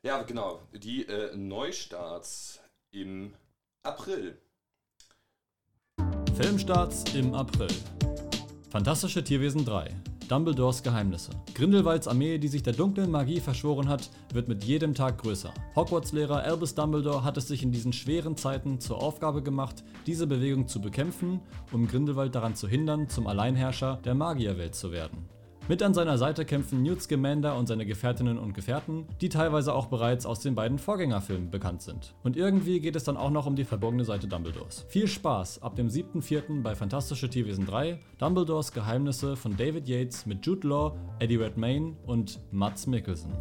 Ja, 0.03 0.21
genau. 0.23 0.61
Die 0.73 1.05
äh, 1.07 1.35
Neustarts 1.35 2.61
im 2.91 3.33
April. 3.83 4.37
Filmstarts 6.35 7.15
im 7.15 7.33
April. 7.33 7.69
Fantastische 8.69 9.23
Tierwesen 9.23 9.65
3. 9.65 9.93
Dumbledores 10.29 10.83
Geheimnisse. 10.83 11.31
Grindelwalds 11.55 12.07
Armee, 12.07 12.37
die 12.37 12.49
sich 12.49 12.61
der 12.61 12.73
dunklen 12.73 13.09
Magie 13.09 13.39
verschworen 13.39 13.89
hat, 13.89 14.11
wird 14.31 14.47
mit 14.47 14.63
jedem 14.63 14.93
Tag 14.93 15.17
größer. 15.17 15.51
Hogwarts-Lehrer 15.75 16.43
Albus 16.43 16.75
Dumbledore 16.75 17.23
hat 17.23 17.37
es 17.37 17.47
sich 17.47 17.63
in 17.63 17.71
diesen 17.71 17.93
schweren 17.93 18.37
Zeiten 18.37 18.79
zur 18.79 19.01
Aufgabe 19.01 19.41
gemacht, 19.41 19.83
diese 20.05 20.27
Bewegung 20.27 20.67
zu 20.67 20.81
bekämpfen, 20.81 21.39
um 21.71 21.87
Grindelwald 21.87 22.35
daran 22.35 22.53
zu 22.53 22.67
hindern, 22.67 23.09
zum 23.09 23.25
Alleinherrscher 23.25 23.99
der 24.05 24.13
Magierwelt 24.13 24.75
zu 24.75 24.91
werden. 24.91 25.27
Mit 25.69 25.83
an 25.83 25.93
seiner 25.93 26.17
Seite 26.17 26.45
kämpfen 26.45 26.81
Newt 26.81 26.99
Scamander 26.99 27.55
und 27.55 27.67
seine 27.67 27.85
Gefährtinnen 27.85 28.39
und 28.39 28.55
Gefährten, 28.55 29.05
die 29.21 29.29
teilweise 29.29 29.75
auch 29.75 29.85
bereits 29.85 30.25
aus 30.25 30.39
den 30.39 30.55
beiden 30.55 30.79
Vorgängerfilmen 30.79 31.51
bekannt 31.51 31.83
sind. 31.83 32.15
Und 32.23 32.35
irgendwie 32.35 32.79
geht 32.79 32.95
es 32.95 33.03
dann 33.03 33.17
auch 33.17 33.29
noch 33.29 33.45
um 33.45 33.55
die 33.55 33.65
verborgene 33.65 34.03
Seite 34.03 34.27
Dumbledores. 34.27 34.87
Viel 34.89 35.07
Spaß 35.07 35.61
ab 35.61 35.75
dem 35.75 35.87
7.4. 35.87 36.63
bei 36.63 36.73
Fantastische 36.73 37.29
Tierwesen 37.29 37.67
3, 37.67 37.99
Dumbledores 38.17 38.71
Geheimnisse 38.71 39.35
von 39.35 39.55
David 39.57 39.87
Yates 39.87 40.25
mit 40.25 40.43
Jude 40.43 40.67
Law, 40.67 40.95
Eddie 41.19 41.35
Redmayne 41.35 41.95
und 42.07 42.39
Mads 42.51 42.87
Mikkelsen. 42.87 43.31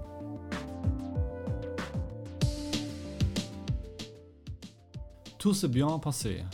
Tout 5.38 5.54
s'est 5.54 5.72
bien 5.72 5.98
passé. 5.98 6.44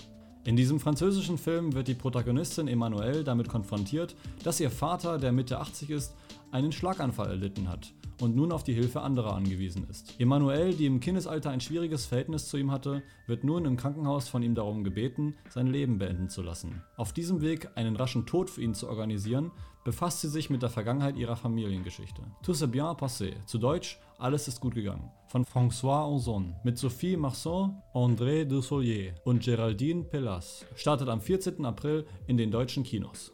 In 0.46 0.56
diesem 0.56 0.78
französischen 0.78 1.38
Film 1.38 1.72
wird 1.72 1.88
die 1.88 1.94
Protagonistin 1.94 2.68
Emmanuelle 2.68 3.24
damit 3.24 3.48
konfrontiert, 3.48 4.14
dass 4.42 4.60
ihr 4.60 4.70
Vater, 4.70 5.18
der 5.18 5.32
Mitte 5.32 5.58
80 5.58 5.88
ist, 5.88 6.14
einen 6.50 6.70
Schlaganfall 6.70 7.30
erlitten 7.30 7.66
hat 7.66 7.94
und 8.20 8.36
nun 8.36 8.52
auf 8.52 8.62
die 8.62 8.74
Hilfe 8.74 9.00
anderer 9.00 9.34
angewiesen 9.34 9.86
ist. 9.88 10.14
Emmanuelle, 10.20 10.74
die 10.74 10.84
im 10.84 11.00
Kindesalter 11.00 11.48
ein 11.48 11.62
schwieriges 11.62 12.04
Verhältnis 12.04 12.48
zu 12.48 12.58
ihm 12.58 12.70
hatte, 12.70 13.02
wird 13.26 13.42
nun 13.42 13.64
im 13.64 13.78
Krankenhaus 13.78 14.28
von 14.28 14.42
ihm 14.42 14.54
darum 14.54 14.84
gebeten, 14.84 15.34
sein 15.48 15.66
Leben 15.66 15.96
beenden 15.96 16.28
zu 16.28 16.42
lassen. 16.42 16.82
Auf 16.96 17.14
diesem 17.14 17.40
Weg, 17.40 17.70
einen 17.74 17.96
raschen 17.96 18.26
Tod 18.26 18.50
für 18.50 18.60
ihn 18.60 18.74
zu 18.74 18.86
organisieren, 18.88 19.50
befasst 19.84 20.22
sie 20.22 20.28
sich 20.28 20.50
mit 20.50 20.62
der 20.62 20.70
Vergangenheit 20.70 21.16
ihrer 21.16 21.36
Familiengeschichte. 21.36 22.22
Tout 22.42 22.54
s'est 22.54 22.66
bien 22.66 22.96
passé, 22.96 23.34
zu 23.46 23.58
Deutsch 23.58 24.00
Alles 24.18 24.48
ist 24.48 24.60
gut 24.60 24.74
gegangen, 24.74 25.10
von 25.28 25.44
François 25.44 26.08
Ozon 26.08 26.54
mit 26.64 26.78
Sophie 26.78 27.16
Marceau, 27.16 27.70
André 27.92 28.44
Dussolier 28.44 29.14
und 29.24 29.42
Geraldine 29.42 30.04
Pellas, 30.04 30.64
startet 30.74 31.08
am 31.08 31.20
14. 31.20 31.64
April 31.64 32.06
in 32.26 32.36
den 32.36 32.50
deutschen 32.50 32.84
Kinos. 32.84 33.32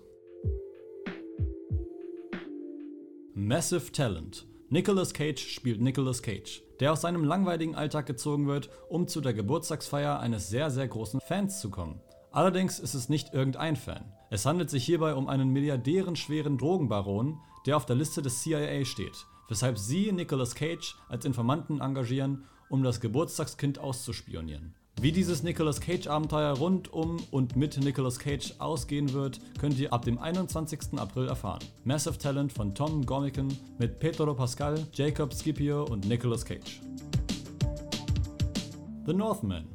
Massive 3.34 3.92
Talent. 3.92 4.46
Nicolas 4.68 5.12
Cage 5.14 5.40
spielt 5.40 5.80
Nicolas 5.80 6.22
Cage, 6.22 6.62
der 6.80 6.92
aus 6.92 7.02
seinem 7.02 7.24
langweiligen 7.24 7.74
Alltag 7.74 8.06
gezogen 8.06 8.46
wird, 8.46 8.70
um 8.88 9.06
zu 9.06 9.20
der 9.20 9.34
Geburtstagsfeier 9.34 10.18
eines 10.20 10.48
sehr, 10.48 10.70
sehr 10.70 10.88
großen 10.88 11.20
Fans 11.20 11.60
zu 11.60 11.70
kommen. 11.70 12.00
Allerdings 12.32 12.78
ist 12.78 12.94
es 12.94 13.08
nicht 13.08 13.34
irgendein 13.34 13.76
Fan. 13.76 14.12
Es 14.32 14.46
handelt 14.46 14.70
sich 14.70 14.84
hierbei 14.84 15.14
um 15.14 15.28
einen 15.28 15.48
milliardärenschweren 15.48 16.56
Drogenbaron, 16.56 17.40
der 17.66 17.76
auf 17.76 17.84
der 17.84 17.96
Liste 17.96 18.22
des 18.22 18.40
CIA 18.42 18.84
steht, 18.84 19.26
weshalb 19.48 19.76
sie 19.76 20.12
Nicolas 20.12 20.54
Cage 20.54 20.94
als 21.08 21.24
Informanten 21.24 21.80
engagieren, 21.80 22.44
um 22.68 22.84
das 22.84 23.00
Geburtstagskind 23.00 23.80
auszuspionieren. 23.80 24.76
Wie 25.00 25.10
dieses 25.10 25.42
Nicolas 25.42 25.80
Cage 25.80 26.06
Abenteuer 26.06 26.56
rund 26.56 26.92
um 26.92 27.16
und 27.32 27.56
mit 27.56 27.76
Nicolas 27.78 28.20
Cage 28.20 28.54
ausgehen 28.60 29.12
wird, 29.12 29.40
könnt 29.58 29.80
ihr 29.80 29.92
ab 29.92 30.04
dem 30.04 30.18
21. 30.18 30.96
April 30.96 31.26
erfahren. 31.26 31.64
Massive 31.82 32.16
Talent 32.16 32.52
von 32.52 32.72
Tom 32.72 33.04
Gormican 33.04 33.48
mit 33.80 33.98
Pedro 33.98 34.32
Pascal, 34.34 34.86
Jacob 34.92 35.34
Scipio 35.34 35.86
und 35.86 36.06
Nicolas 36.06 36.44
Cage. 36.44 36.80
The 39.06 39.12
Northman. 39.12 39.66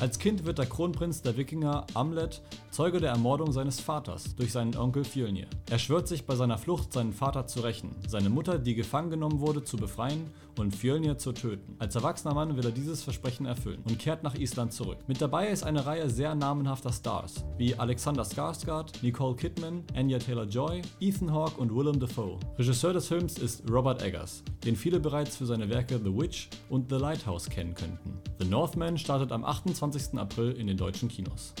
Als 0.00 0.18
Kind 0.18 0.46
wird 0.46 0.56
der 0.56 0.66
Kronprinz 0.66 1.20
der 1.20 1.36
Wikinger 1.36 1.86
Amlet 1.92 2.42
Zeuge 2.74 2.98
der 2.98 3.12
Ermordung 3.12 3.52
seines 3.52 3.78
Vaters 3.78 4.34
durch 4.34 4.50
seinen 4.50 4.76
Onkel 4.76 5.04
Fjölnir. 5.04 5.46
Er 5.70 5.78
schwört 5.78 6.08
sich 6.08 6.26
bei 6.26 6.34
seiner 6.34 6.58
Flucht, 6.58 6.92
seinen 6.92 7.12
Vater 7.12 7.46
zu 7.46 7.60
rächen, 7.60 7.94
seine 8.08 8.30
Mutter, 8.30 8.58
die 8.58 8.74
gefangen 8.74 9.10
genommen 9.10 9.38
wurde, 9.38 9.62
zu 9.62 9.76
befreien 9.76 10.28
und 10.58 10.74
Fjölnir 10.74 11.16
zu 11.16 11.30
töten. 11.30 11.76
Als 11.78 11.94
erwachsener 11.94 12.34
Mann 12.34 12.56
will 12.56 12.64
er 12.64 12.72
dieses 12.72 13.04
Versprechen 13.04 13.46
erfüllen 13.46 13.80
und 13.84 14.00
kehrt 14.00 14.24
nach 14.24 14.34
Island 14.34 14.72
zurück. 14.72 14.98
Mit 15.06 15.20
dabei 15.20 15.50
ist 15.50 15.62
eine 15.62 15.86
Reihe 15.86 16.10
sehr 16.10 16.34
namenhafter 16.34 16.92
Stars, 16.92 17.44
wie 17.58 17.76
Alexander 17.76 18.24
Skarsgård, 18.24 18.90
Nicole 19.02 19.36
Kidman, 19.36 19.84
Anya 19.94 20.18
Taylor-Joy, 20.18 20.82
Ethan 20.98 21.32
Hawke 21.32 21.60
und 21.60 21.72
Willem 21.72 22.00
Dafoe. 22.00 22.40
Regisseur 22.58 22.92
des 22.92 23.06
Films 23.06 23.38
ist 23.38 23.70
Robert 23.70 24.02
Eggers, 24.02 24.42
den 24.64 24.74
viele 24.74 24.98
bereits 24.98 25.36
für 25.36 25.46
seine 25.46 25.70
Werke 25.70 26.00
The 26.02 26.12
Witch 26.12 26.48
und 26.68 26.90
The 26.90 26.96
Lighthouse 26.96 27.48
kennen 27.48 27.76
könnten. 27.76 28.18
The 28.40 28.48
Northman 28.48 28.98
startet 28.98 29.30
am 29.30 29.44
28. 29.44 30.18
April 30.18 30.50
in 30.50 30.66
den 30.66 30.76
deutschen 30.76 31.08
Kinos. 31.08 31.54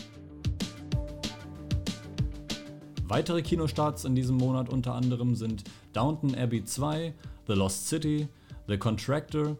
Weitere 3.06 3.42
Kinostarts 3.42 4.06
in 4.06 4.14
diesem 4.14 4.36
Monat 4.36 4.70
unter 4.70 4.94
anderem 4.94 5.34
sind 5.34 5.64
Downton 5.92 6.34
Abbey 6.34 6.64
2, 6.64 7.12
The 7.46 7.52
Lost 7.52 7.86
City, 7.86 8.28
The 8.66 8.78
Contractor, 8.78 9.58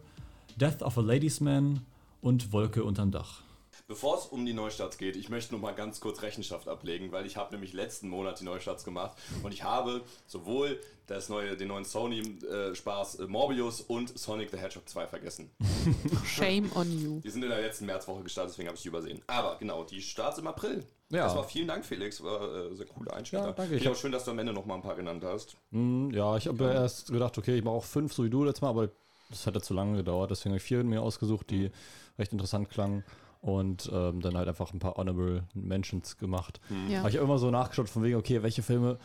Death 0.59 0.81
of 0.81 0.97
a 0.97 1.01
Ladies 1.01 1.41
Man 1.41 1.85
und 2.21 2.51
Wolke 2.51 2.83
unterm 2.83 3.11
Dach. 3.11 3.41
Bevor 3.87 4.17
es 4.17 4.25
um 4.25 4.47
die 4.47 4.53
Neustarts 4.53 4.97
geht, 4.97 5.15
ich 5.15 5.29
möchte 5.29 5.53
noch 5.53 5.61
mal 5.61 5.75
ganz 5.75 5.99
kurz 5.99 6.23
Rechenschaft 6.23 6.67
ablegen, 6.67 7.11
weil 7.11 7.27
ich 7.27 7.37
habe 7.37 7.53
nämlich 7.53 7.73
letzten 7.73 8.09
Monat 8.09 8.39
die 8.39 8.45
Neustarts 8.45 8.83
gemacht 8.83 9.15
und 9.43 9.53
ich 9.53 9.63
habe 9.63 10.01
sowohl 10.25 10.79
das 11.07 11.29
neue, 11.29 11.55
den 11.55 11.67
neuen 11.67 11.85
Sony-Spaß 11.85 13.15
äh, 13.15 13.27
Morbius 13.27 13.81
und 13.81 14.17
Sonic 14.17 14.49
the 14.51 14.57
Hedgehog 14.57 14.87
2 14.87 15.07
vergessen. 15.07 15.51
Shame 16.25 16.71
on 16.75 16.91
you. 16.91 17.19
Die 17.21 17.29
sind 17.29 17.43
in 17.43 17.49
der 17.49 17.61
letzten 17.61 17.85
Märzwoche 17.85 18.23
gestartet, 18.23 18.53
deswegen 18.53 18.67
habe 18.67 18.75
ich 18.75 18.83
die 18.83 18.89
übersehen. 18.89 19.21
Aber 19.27 19.57
genau, 19.57 19.83
die 19.83 20.01
Starts 20.01 20.39
im 20.39 20.47
April. 20.47 20.83
Ja. 21.09 21.23
Erstmal 21.23 21.43
vielen 21.43 21.67
Dank, 21.67 21.85
Felix. 21.85 22.23
War 22.23 22.41
äh, 22.41 22.75
sehr 22.75 22.87
coole 22.87 23.13
Einspieler. 23.13 23.45
Ja, 23.45 23.51
danke. 23.51 23.75
Ich 23.75 23.87
auch 23.87 23.95
schön, 23.95 24.11
dass 24.11 24.25
du 24.25 24.31
am 24.31 24.39
Ende 24.39 24.53
noch 24.53 24.65
mal 24.65 24.75
ein 24.75 24.81
paar 24.81 24.95
genannt 24.95 25.23
hast. 25.23 25.55
Hm, 25.71 26.11
ja, 26.11 26.35
ich 26.37 26.47
habe 26.47 26.63
ja 26.63 26.73
erst 26.73 27.11
gedacht, 27.11 27.37
okay, 27.37 27.57
ich 27.57 27.63
mache 27.63 27.75
auch 27.75 27.83
fünf, 27.83 28.13
so 28.13 28.23
wie 28.23 28.29
du 28.29 28.43
letztes 28.43 28.61
Mal, 28.61 28.69
aber 28.69 28.89
das 29.29 29.45
hätte 29.45 29.61
zu 29.61 29.73
lange 29.73 29.97
gedauert. 29.97 30.31
Deswegen 30.31 30.51
habe 30.51 30.57
ich 30.57 30.63
vier 30.63 30.83
mir 30.83 31.01
ausgesucht, 31.01 31.49
die 31.49 31.71
recht 32.17 32.31
interessant 32.31 32.69
klangen. 32.69 33.03
Und 33.41 33.91
ähm, 33.93 34.21
dann 34.21 34.35
halt 34.35 34.47
einfach 34.47 34.73
ein 34.73 34.79
paar 34.79 34.95
Honorable 34.95 35.43
Mentions 35.53 36.17
gemacht. 36.17 36.59
Ja. 36.89 36.99
Habe 36.99 37.09
ich 37.09 37.15
immer 37.15 37.37
so 37.37 37.51
nachgeschaut, 37.51 37.89
von 37.89 38.01
wegen, 38.01 38.15
okay, 38.15 38.41
welche 38.41 38.63
Filme, 38.63 38.97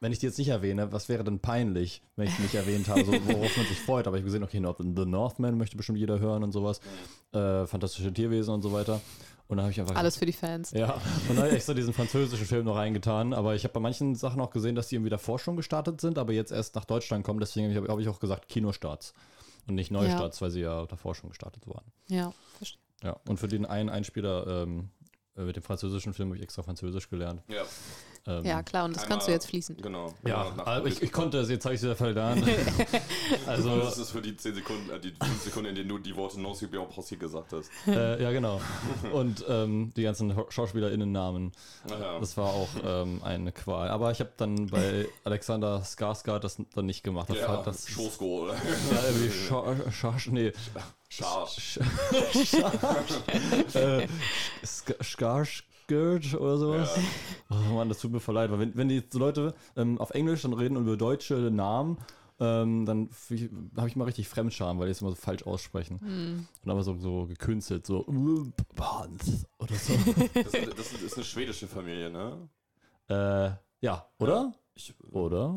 wenn 0.00 0.12
ich 0.12 0.18
die 0.18 0.26
jetzt 0.26 0.38
nicht 0.38 0.48
erwähne, 0.48 0.92
was 0.92 1.08
wäre 1.08 1.24
denn 1.24 1.40
peinlich, 1.40 2.02
wenn 2.16 2.28
ich 2.28 2.36
die 2.36 2.42
nicht 2.42 2.54
erwähnt 2.54 2.88
habe, 2.88 3.04
so, 3.04 3.12
worauf 3.12 3.56
man 3.56 3.66
sich 3.66 3.80
freut. 3.80 4.06
Aber 4.06 4.16
ich 4.16 4.20
habe 4.20 4.26
gesehen, 4.26 4.42
okay, 4.42 4.62
The 4.94 5.06
Northman 5.06 5.56
möchte 5.56 5.76
bestimmt 5.76 5.98
jeder 5.98 6.18
hören 6.18 6.44
und 6.44 6.52
sowas. 6.52 6.80
Äh, 7.32 7.66
Fantastische 7.66 8.12
Tierwesen 8.12 8.52
und 8.54 8.62
so 8.62 8.72
weiter. 8.72 9.00
Und 9.48 9.58
dann 9.58 9.64
habe 9.64 9.72
ich 9.72 9.80
einfach. 9.80 9.94
Alles 9.94 10.16
für 10.16 10.26
die 10.26 10.32
Fans. 10.32 10.72
Ja, 10.72 10.94
und 10.94 11.30
dann 11.30 11.38
habe 11.38 11.48
ich 11.48 11.54
extra 11.54 11.72
diesen 11.72 11.94
französischen 11.94 12.46
Film 12.46 12.64
noch 12.64 12.76
reingetan. 12.76 13.32
Aber 13.32 13.54
ich 13.54 13.64
habe 13.64 13.72
bei 13.72 13.80
manchen 13.80 14.14
Sachen 14.14 14.40
auch 14.40 14.50
gesehen, 14.50 14.74
dass 14.74 14.88
die 14.88 14.96
irgendwie 14.96 15.10
davor 15.10 15.38
schon 15.38 15.56
gestartet 15.56 16.00
sind, 16.00 16.18
aber 16.18 16.32
jetzt 16.32 16.52
erst 16.52 16.74
nach 16.74 16.84
Deutschland 16.84 17.24
kommen. 17.24 17.40
Deswegen 17.40 17.74
habe 17.74 17.86
ich, 17.86 17.92
hab 17.92 17.98
ich 18.00 18.08
auch 18.08 18.20
gesagt 18.20 18.48
Kinostarts 18.48 19.14
und 19.66 19.76
nicht 19.76 19.90
Neustarts, 19.90 20.42
weil 20.42 20.50
sie 20.50 20.60
ja 20.60 20.86
davor 20.86 21.14
schon 21.14 21.30
gestartet 21.30 21.66
waren. 21.66 21.84
Ja, 22.08 22.32
verstehe. 22.58 22.80
Ja, 23.02 23.20
und 23.28 23.38
für 23.38 23.48
den 23.48 23.66
einen 23.66 23.88
Einspieler 23.88 24.62
ähm, 24.62 24.90
äh, 25.36 25.42
mit 25.42 25.56
dem 25.56 25.62
französischen 25.62 26.14
Film 26.14 26.30
habe 26.30 26.38
ich 26.38 26.42
extra 26.42 26.62
Französisch 26.62 27.08
gelernt. 27.08 27.42
Ja. 27.48 27.62
Ähm, 28.28 28.44
Ja, 28.44 28.62
klar, 28.62 28.84
und 28.86 28.94
das 28.96 29.02
Einmal- 29.04 29.16
kannst 29.18 29.28
du 29.28 29.32
jetzt 29.32 29.46
fließen. 29.46 29.76
Genau. 29.80 30.12
Ja, 30.26 30.52
aber 30.64 30.86
ich, 30.86 31.00
ich 31.02 31.12
konnte 31.12 31.38
es, 31.38 31.48
jetzt 31.48 31.64
habe 31.64 31.74
ich 31.74 31.80
es 31.80 31.84
wieder 31.84 31.96
vertan. 31.96 32.42
Also, 33.46 33.70
also, 33.70 33.80
das 33.84 33.98
ist 33.98 34.10
für 34.10 34.20
die 34.22 34.36
10 34.36 34.54
Sekunden, 34.56 34.90
äh, 34.90 34.98
die 34.98 35.12
5 35.20 35.42
Sekunden, 35.42 35.68
in 35.70 35.74
denen 35.76 35.88
du 35.88 35.98
die 35.98 36.14
Worte 36.16 36.40
Non 36.40 36.54
si 36.54 36.66
bien 36.66 36.88
possible 36.88 37.18
gesagt 37.26 37.52
hast. 37.52 37.70
äh, 37.86 38.22
ja, 38.22 38.30
genau. 38.32 38.60
Und 39.12 39.44
ähm, 39.48 39.92
die 39.96 40.02
ganzen 40.02 40.34
SchauspielerInnen-Namen. 40.50 41.52
Naja. 41.88 42.18
Das 42.18 42.36
war 42.36 42.46
auch 42.46 42.68
ähm, 42.84 43.20
eine 43.22 43.52
Qual. 43.52 43.88
Aber 43.88 44.10
ich 44.10 44.20
habe 44.20 44.32
dann 44.36 44.66
bei 44.66 45.06
Alexander 45.24 45.82
Skarsgård 45.84 46.40
das 46.40 46.56
dann 46.74 46.86
nicht 46.86 47.02
gemacht. 47.04 47.30
Das 47.30 47.38
ja, 47.38 47.48
war 47.48 47.62
das 47.62 47.88
Schoßgo, 47.88 48.44
oder? 48.44 48.54
Ja, 48.54 49.02
irgendwie 49.08 49.30
Scha 49.30 49.74
Scha 49.92 50.14
nee. 50.30 50.52
Scharsch. 51.08 51.78
äh, 53.74 54.06
Sk- 54.64 55.02
Skarsgård 55.86 56.34
oder 56.36 56.58
sowas. 56.58 56.96
Ja. 56.96 57.02
Oh 57.48 57.74
Mann, 57.74 57.88
das 57.88 58.00
tut 58.00 58.10
mir 58.10 58.18
voll 58.18 58.34
leid. 58.34 58.50
Weil 58.50 58.58
wenn, 58.58 58.76
wenn 58.76 58.88
die 58.88 59.04
so 59.08 59.20
Leute 59.20 59.54
ähm, 59.76 60.00
auf 60.00 60.10
Englisch 60.10 60.42
dann 60.42 60.52
reden 60.52 60.76
und 60.76 60.82
über 60.82 60.96
deutsche 60.96 61.34
Namen, 61.34 61.96
ähm, 62.40 62.84
dann 62.84 63.08
habe 63.76 63.88
ich 63.88 63.94
mal 63.94 64.04
richtig 64.06 64.28
Fremdscham, 64.28 64.80
weil 64.80 64.86
die 64.86 64.92
es 64.92 65.00
immer 65.00 65.10
so 65.10 65.16
falsch 65.16 65.44
aussprechen. 65.44 66.00
Hm. 66.00 66.48
Und 66.64 66.70
aber 66.70 66.82
so, 66.82 66.96
so 66.98 67.26
gekünstelt, 67.26 67.86
so 67.86 68.04
Hans 68.80 69.46
oder 69.58 69.74
so. 69.76 69.92
Das, 70.34 70.52
das 70.76 70.92
ist 70.92 71.14
eine 71.14 71.24
schwedische 71.24 71.68
Familie, 71.68 72.10
ne? 72.10 72.48
äh, 73.08 73.50
ja, 73.80 74.08
oder? 74.18 74.52
Ich, 74.74 74.92
Oder? 75.10 75.54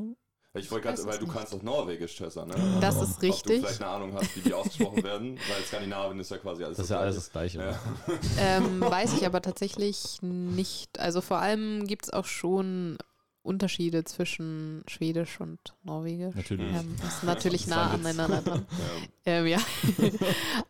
Ich 0.59 0.71
wollte 0.71 0.87
gerade, 0.87 1.05
weil 1.05 1.17
du 1.19 1.25
nicht. 1.25 1.35
kannst 1.35 1.53
doch 1.53 1.61
Norwegisch, 1.63 2.15
Tessa, 2.17 2.45
ne? 2.45 2.55
Das 2.81 2.97
Ob- 2.97 3.03
ist 3.03 3.13
Ob 3.15 3.19
du 3.21 3.25
richtig. 3.27 3.59
vielleicht 3.61 3.81
eine 3.81 3.91
Ahnung 3.91 4.13
hast, 4.13 4.35
wie 4.35 4.41
die 4.41 4.53
ausgesprochen 4.53 5.03
werden, 5.03 5.37
weil 5.49 5.63
Skandinavien 5.63 6.19
ist 6.19 6.31
ja 6.31 6.37
quasi 6.37 6.63
alles 6.63 6.77
Das 6.77 6.85
ist 6.85 6.89
ja 6.91 6.99
alles 6.99 7.15
das 7.15 7.31
Gleiche. 7.31 7.59
Ja. 7.59 7.79
Ähm, 8.39 8.81
weiß 8.81 9.13
ich 9.13 9.25
aber 9.25 9.41
tatsächlich 9.41 10.17
nicht. 10.21 10.99
Also 10.99 11.21
vor 11.21 11.39
allem 11.39 11.85
gibt 11.87 12.05
es 12.05 12.13
auch 12.13 12.25
schon 12.25 12.97
Unterschiede 13.41 14.03
zwischen 14.03 14.83
Schwedisch 14.87 15.39
und 15.39 15.59
Norwegisch. 15.83 16.35
Natürlich. 16.35 16.75
Ähm, 16.75 16.95
das 17.01 17.15
ist 17.15 17.23
natürlich 17.23 17.67
nah 17.67 17.91
aneinander 17.91 18.41
dran. 18.41 18.65
Ja. 19.25 19.31
Ähm, 19.39 19.47
ja. 19.47 19.59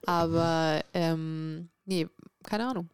aber 0.05 0.81
ähm, 0.93 1.69
nee, 1.85 2.07
keine 2.43 2.67
Ahnung. 2.69 2.89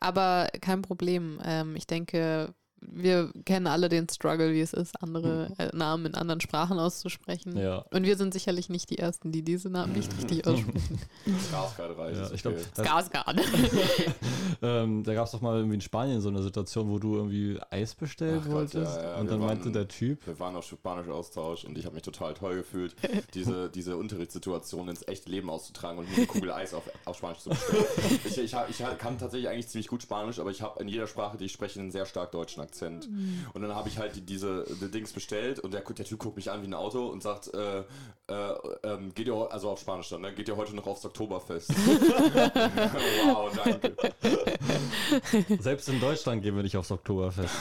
Aber 0.00 0.48
kein 0.60 0.82
Problem. 0.82 1.40
Ähm, 1.44 1.74
ich 1.76 1.86
denke, 1.86 2.54
wir 2.80 3.32
kennen 3.44 3.66
alle 3.66 3.88
den 3.88 4.08
Struggle, 4.08 4.52
wie 4.52 4.60
es 4.60 4.72
ist, 4.72 5.02
andere 5.02 5.50
äh, 5.58 5.74
Namen 5.76 6.06
in 6.06 6.14
anderen 6.14 6.40
Sprachen 6.40 6.78
auszusprechen. 6.78 7.56
Ja. 7.56 7.84
Und 7.92 8.04
wir 8.04 8.16
sind 8.16 8.32
sicherlich 8.32 8.68
nicht 8.68 8.90
die 8.90 8.98
Ersten, 8.98 9.32
die 9.32 9.42
diese 9.42 9.68
Namen 9.70 9.92
nicht 9.94 10.10
richtig 10.16 10.46
aussprechen. 10.46 10.98
Skarsgård 11.50 11.96
reicht. 11.98 12.16
Ja, 12.18 12.24
ist 12.26 12.34
ich 12.34 12.42
glaube, 12.42 12.58
okay. 12.58 12.82
Skarsgård. 12.88 13.40
ähm, 14.62 15.02
da 15.04 15.14
gab 15.14 15.26
es 15.26 15.32
doch 15.32 15.40
mal 15.40 15.56
irgendwie 15.56 15.74
in 15.76 15.80
Spanien 15.80 16.20
so 16.20 16.28
eine 16.28 16.42
Situation, 16.42 16.90
wo 16.90 16.98
du 16.98 17.16
irgendwie 17.16 17.58
Eis 17.70 17.94
bestellen 17.94 18.38
Ach 18.42 18.46
Gott, 18.46 18.54
wolltest. 18.54 18.96
ja, 18.96 19.02
ja, 19.02 19.16
und 19.16 19.24
wir 19.26 19.30
dann 19.32 19.40
meinte 19.40 19.64
waren- 19.64 19.72
der 19.72 19.88
Typ, 19.88 20.26
Wir 20.26 20.38
waren 20.38 20.56
auf 20.56 20.64
Spanisch-Austausch 20.64 21.64
und 21.64 21.76
ich 21.78 21.84
habe 21.84 21.94
mich 21.94 22.02
total 22.04 22.34
toll 22.34 22.56
gefühlt, 22.56 22.94
diese, 23.34 23.68
diese 23.70 23.96
Unterrichtssituation 23.96 24.88
ins 24.88 25.06
echte 25.06 25.30
Leben 25.30 25.50
auszutragen 25.50 25.98
und 25.98 26.08
mir 26.10 26.16
eine 26.16 26.26
Kugel 26.26 26.52
Eis 26.52 26.74
auf, 26.74 26.84
auf 27.04 27.16
Spanisch 27.16 27.38
zu 27.40 27.50
bestellen. 27.50 27.84
Ich, 28.24 28.38
ich, 28.38 28.54
hab- 28.54 28.70
ich 28.70 28.78
kann 28.98 29.18
tatsächlich 29.18 29.48
eigentlich 29.48 29.68
ziemlich 29.68 29.88
gut 29.88 30.02
Spanisch, 30.02 30.38
aber 30.38 30.50
ich 30.50 30.62
habe 30.62 30.80
in 30.80 30.88
jeder 30.88 31.06
Sprache, 31.06 31.36
die 31.36 31.46
ich 31.46 31.52
spreche, 31.52 31.80
einen 31.80 31.90
sehr 31.90 32.06
stark 32.06 32.30
deutschen 32.32 32.60
Akzent. 32.60 32.67
Und 33.54 33.62
dann 33.62 33.74
habe 33.74 33.88
ich 33.88 33.98
halt 33.98 34.16
die, 34.16 34.20
diese 34.20 34.64
die 34.80 34.90
Dings 34.90 35.12
bestellt 35.12 35.58
und 35.60 35.72
der, 35.72 35.80
der 35.80 36.04
Typ 36.04 36.18
guckt 36.18 36.36
mich 36.36 36.50
an 36.50 36.62
wie 36.62 36.66
ein 36.66 36.74
Auto 36.74 37.06
und 37.08 37.22
sagt, 37.22 37.52
äh, 37.54 37.80
äh, 37.80 38.54
ähm, 38.82 39.14
geht 39.14 39.26
ihr, 39.26 39.34
also 39.50 39.70
auf 39.70 39.80
Spanisch 39.80 40.10
dann, 40.10 40.20
ne? 40.20 40.32
geht 40.34 40.48
ihr 40.48 40.56
heute 40.56 40.74
noch 40.76 40.86
aufs 40.86 41.04
Oktoberfest? 41.04 41.70
wow, 43.26 43.50
danke. 43.64 43.96
selbst 45.60 45.88
in 45.88 46.00
Deutschland 46.00 46.42
gehen 46.42 46.54
wir 46.54 46.62
nicht 46.62 46.76
aufs 46.76 46.90
Oktoberfest. 46.90 47.54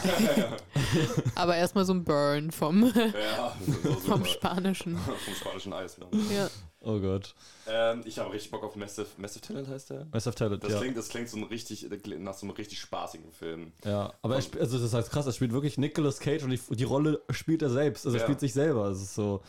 Aber 1.35 1.55
erstmal 1.55 1.85
so 1.85 1.93
ein 1.93 2.03
Burn 2.03 2.51
vom, 2.51 2.91
Ja, 2.95 3.55
vom. 4.05 4.25
Spanischen. 4.25 4.97
Vom 4.97 5.35
spanischen 5.35 5.73
Eis. 5.73 5.97
Ne? 5.97 6.05
Ja. 6.33 6.49
Oh 6.89 6.99
Gott. 7.01 7.35
Ähm, 7.67 8.01
ich 8.05 8.17
habe 8.17 8.31
richtig 8.31 8.49
Bock 8.51 8.63
auf 8.63 8.75
Massive, 8.77 9.07
Massive 9.17 9.41
Talent 9.45 9.67
heißt 9.67 9.89
der? 9.89 10.07
Massive 10.13 10.35
Talent, 10.35 10.63
Das, 10.63 10.71
ja. 10.71 10.79
klingt, 10.79 10.95
das 10.95 11.09
klingt 11.09 11.27
so 11.27 11.35
ein 11.37 11.43
richtig, 11.43 11.85
nach 12.19 12.33
so 12.33 12.45
einem 12.45 12.55
richtig 12.55 12.79
spaßigen 12.79 13.31
Film. 13.33 13.73
ja. 13.83 14.13
Aber 14.21 14.35
er 14.35 14.41
spielt, 14.41 14.61
also 14.63 14.79
das 14.79 14.93
heißt 14.93 15.11
krass, 15.11 15.25
er 15.25 15.33
spielt 15.33 15.51
wirklich 15.51 15.77
Nicolas 15.77 16.19
Cage 16.19 16.43
und 16.43 16.51
die, 16.51 16.59
die 16.75 16.83
Rolle 16.85 17.21
spielt 17.29 17.61
er 17.61 17.69
selbst. 17.69 18.05
Also 18.05 18.17
er 18.17 18.21
Ja. 18.21 18.25
spielt 18.27 18.39
sich 18.39 18.53
selber. 18.53 18.87
Das 18.87 19.01
ist 19.01 19.15
so, 19.15 19.41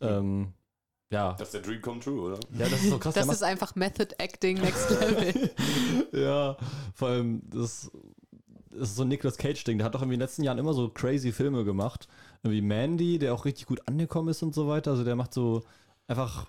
ähm, 0.00 0.52
ja. 1.10 1.34
Das 1.38 1.48
ist 1.48 1.54
der 1.54 1.62
Dream 1.62 1.80
come 1.80 2.00
true, 2.00 2.20
oder? 2.20 2.40
Ja, 2.58 2.68
das 2.68 2.82
ist 2.82 2.90
so 2.90 2.98
krass. 2.98 3.14
Das 3.14 3.28
ist 3.28 3.42
einfach 3.44 3.74
Method 3.76 4.14
Acting 4.18 4.60
Next 4.60 4.90
Level. 4.90 5.50
Ja, 6.12 6.56
vor 6.94 7.08
allem, 7.08 7.42
das, 7.48 7.90
das 8.70 8.90
ist 8.90 8.96
so 8.96 9.02
ein 9.02 9.08
Nicolas 9.08 9.36
Cage-Ding. 9.38 9.78
Der 9.78 9.84
hat 9.84 9.94
doch 9.94 10.02
in 10.02 10.10
den 10.10 10.18
letzten 10.20 10.42
Jahren 10.42 10.58
immer 10.58 10.72
so 10.74 10.88
crazy 10.88 11.30
Filme 11.32 11.64
gemacht. 11.64 12.08
Irgendwie 12.42 12.62
Mandy, 12.62 13.18
der 13.18 13.32
auch 13.34 13.44
richtig 13.44 13.66
gut 13.66 13.80
angekommen 13.86 14.28
ist 14.28 14.42
und 14.42 14.54
so 14.54 14.66
weiter. 14.68 14.90
Also 14.90 15.04
der 15.04 15.14
macht 15.16 15.32
so 15.34 15.62
einfach 16.08 16.46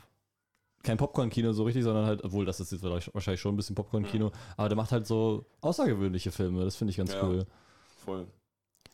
kein 0.82 0.97
Popcorn-Kino 0.97 1.51
so 1.51 1.64
richtig, 1.64 1.84
sondern 1.84 2.05
halt, 2.05 2.24
obwohl 2.24 2.45
das 2.45 2.60
ist 2.60 2.72
jetzt 2.72 2.84
wahrscheinlich 2.84 3.41
schon 3.41 3.53
ein 3.53 3.57
bisschen 3.57 3.76
Popcorn-Kino, 3.76 4.32
aber 4.57 4.70
der 4.70 4.76
macht 4.78 4.91
halt 4.91 5.05
so 5.05 5.45
außergewöhnliche 5.62 6.32
Filme. 6.32 6.64
Das 6.64 6.76
finde 6.78 6.91
ich 6.91 6.97
ganz 6.97 7.12
Ja. 7.14 7.24
cool. 7.24 7.45
Voll. 8.03 8.26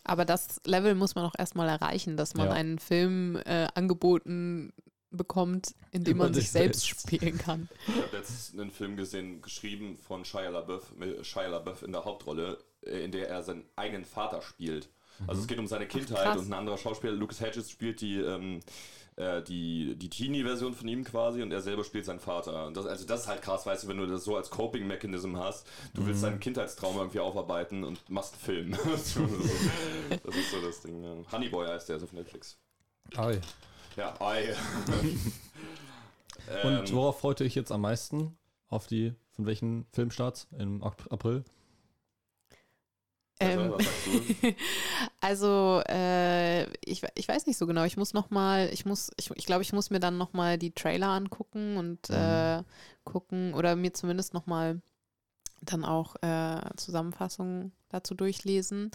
Aber 0.04 0.26
das 0.26 0.62
Level 0.66 0.96
muss 0.96 1.16
man 1.16 1.26
auch 1.26 1.34
erstmal 1.38 1.70
erreichen, 1.70 2.18
dass 2.18 2.34
man 2.34 2.48
Ja. 2.48 2.54
einen 2.54 2.80
Film 2.80 3.38
äh, 3.46 3.68
angeboten 3.76 4.74
bekommt, 5.12 5.76
in 5.92 6.04
dem 6.04 6.18
man 6.18 6.34
sich 6.34 6.52
selbst 6.52 6.82
selbst. 6.86 7.00
spielen 7.02 7.38
kann. 7.38 7.70
Ich 7.88 7.96
habe 8.02 8.18
letztens 8.18 8.60
einen 8.60 8.70
Film 8.72 8.98
gesehen, 8.98 9.42
geschrieben 9.42 9.96
von 9.98 10.26
Shia 10.26 10.50
LaBeouf, 10.50 10.94
mit 10.98 11.26
Shia 11.26 11.48
LaBeouf 11.48 11.84
in 11.84 11.92
der 11.94 12.04
Hauptrolle, 12.04 12.58
äh, 12.86 13.04
in 13.06 13.12
der 13.12 13.30
er 13.30 13.42
seinen 13.44 13.64
eigenen 13.76 14.06
Vater 14.06 14.42
spielt. 14.42 14.90
Also 15.28 15.42
es 15.42 15.48
geht 15.48 15.60
um 15.60 15.68
seine 15.68 15.88
Kindheit 15.88 16.18
krass. 16.24 16.40
und 16.40 16.48
ein 16.50 16.54
anderer 16.54 16.78
Schauspieler, 16.78 17.14
Lucas 17.14 17.40
Hedges, 17.40 17.70
spielt 17.72 18.02
die, 18.02 18.20
ähm, 18.20 18.60
äh, 19.18 19.42
die, 19.44 19.96
die 19.96 20.10
Teenie-Version 20.10 20.74
von 20.74 20.88
ihm 20.88 21.04
quasi 21.04 21.42
und 21.42 21.52
er 21.52 21.62
selber 21.62 21.84
spielt 21.84 22.06
seinen 22.06 22.20
Vater. 22.20 22.68
Und 22.68 22.76
das, 22.76 22.86
also 22.86 23.06
das 23.06 23.22
ist 23.22 23.28
halt 23.28 23.42
krass, 23.42 23.66
weißt 23.66 23.84
du, 23.84 23.88
wenn 23.88 23.98
du 23.98 24.08
das 24.08 24.24
so 24.24 24.36
als 24.36 24.50
Coping-Mechanism 24.50 25.38
hast, 25.38 25.66
du 25.94 26.06
willst 26.06 26.24
deinen 26.24 26.40
Kindheitstraum 26.40 26.98
irgendwie 26.98 27.20
aufarbeiten 27.20 27.84
und 27.84 28.10
machst 28.10 28.34
einen 28.34 28.42
Film. 28.42 28.72
das 28.86 30.36
ist 30.36 30.52
so 30.52 30.62
das 30.62 30.82
Ding. 30.82 31.04
Ja. 31.04 31.16
Honeyboy 31.32 31.68
heißt 31.68 31.88
der, 31.90 31.98
ist 31.98 32.04
auf 32.04 32.14
Netflix. 32.14 32.58
Ei. 33.16 33.40
Ja, 33.96 34.14
ei. 34.20 34.54
Und 36.64 36.90
Ähm, 36.90 36.92
worauf 36.96 37.20
freute 37.20 37.44
ich 37.44 37.56
jetzt 37.56 37.72
am 37.72 37.82
meisten? 37.82 38.38
Auf 38.68 38.88
die, 38.88 39.14
von 39.32 39.46
welchen 39.46 39.86
Filmstarts 39.94 40.48
im 40.58 40.84
Ap- 40.84 41.12
April? 41.12 41.44
Ähm, 43.40 43.74
also, 45.22 45.82
äh, 45.90 46.64
ich, 46.86 47.04
ich 47.16 47.28
weiß 47.28 47.48
nicht 47.48 47.58
so 47.58 47.68
genau. 47.68 47.84
Ich 47.84 47.98
muss 47.98 48.14
noch 48.14 48.30
mal, 48.30 48.70
ich 48.72 48.86
muss, 48.86 49.12
ich, 49.18 49.30
ich 49.36 49.46
glaube, 49.46 49.62
ich 49.62 49.74
muss 49.74 49.90
mir 49.90 50.00
dann 50.00 50.18
noch 50.18 50.34
mal 50.34 50.58
die 50.58 50.72
Trailer 50.72 51.10
angucken 51.10 51.78
und 51.78 52.10
äh, 52.10 52.64
gucken 53.04 53.54
oder 53.54 53.76
mir 53.76 53.94
zumindest 53.94 54.34
noch 54.34 54.48
mal 54.48 54.82
dann 55.62 55.84
auch 55.84 56.16
äh, 56.22 56.62
Zusammenfassungen 56.78 57.72
dazu 57.90 58.14
durchlesen. 58.14 58.92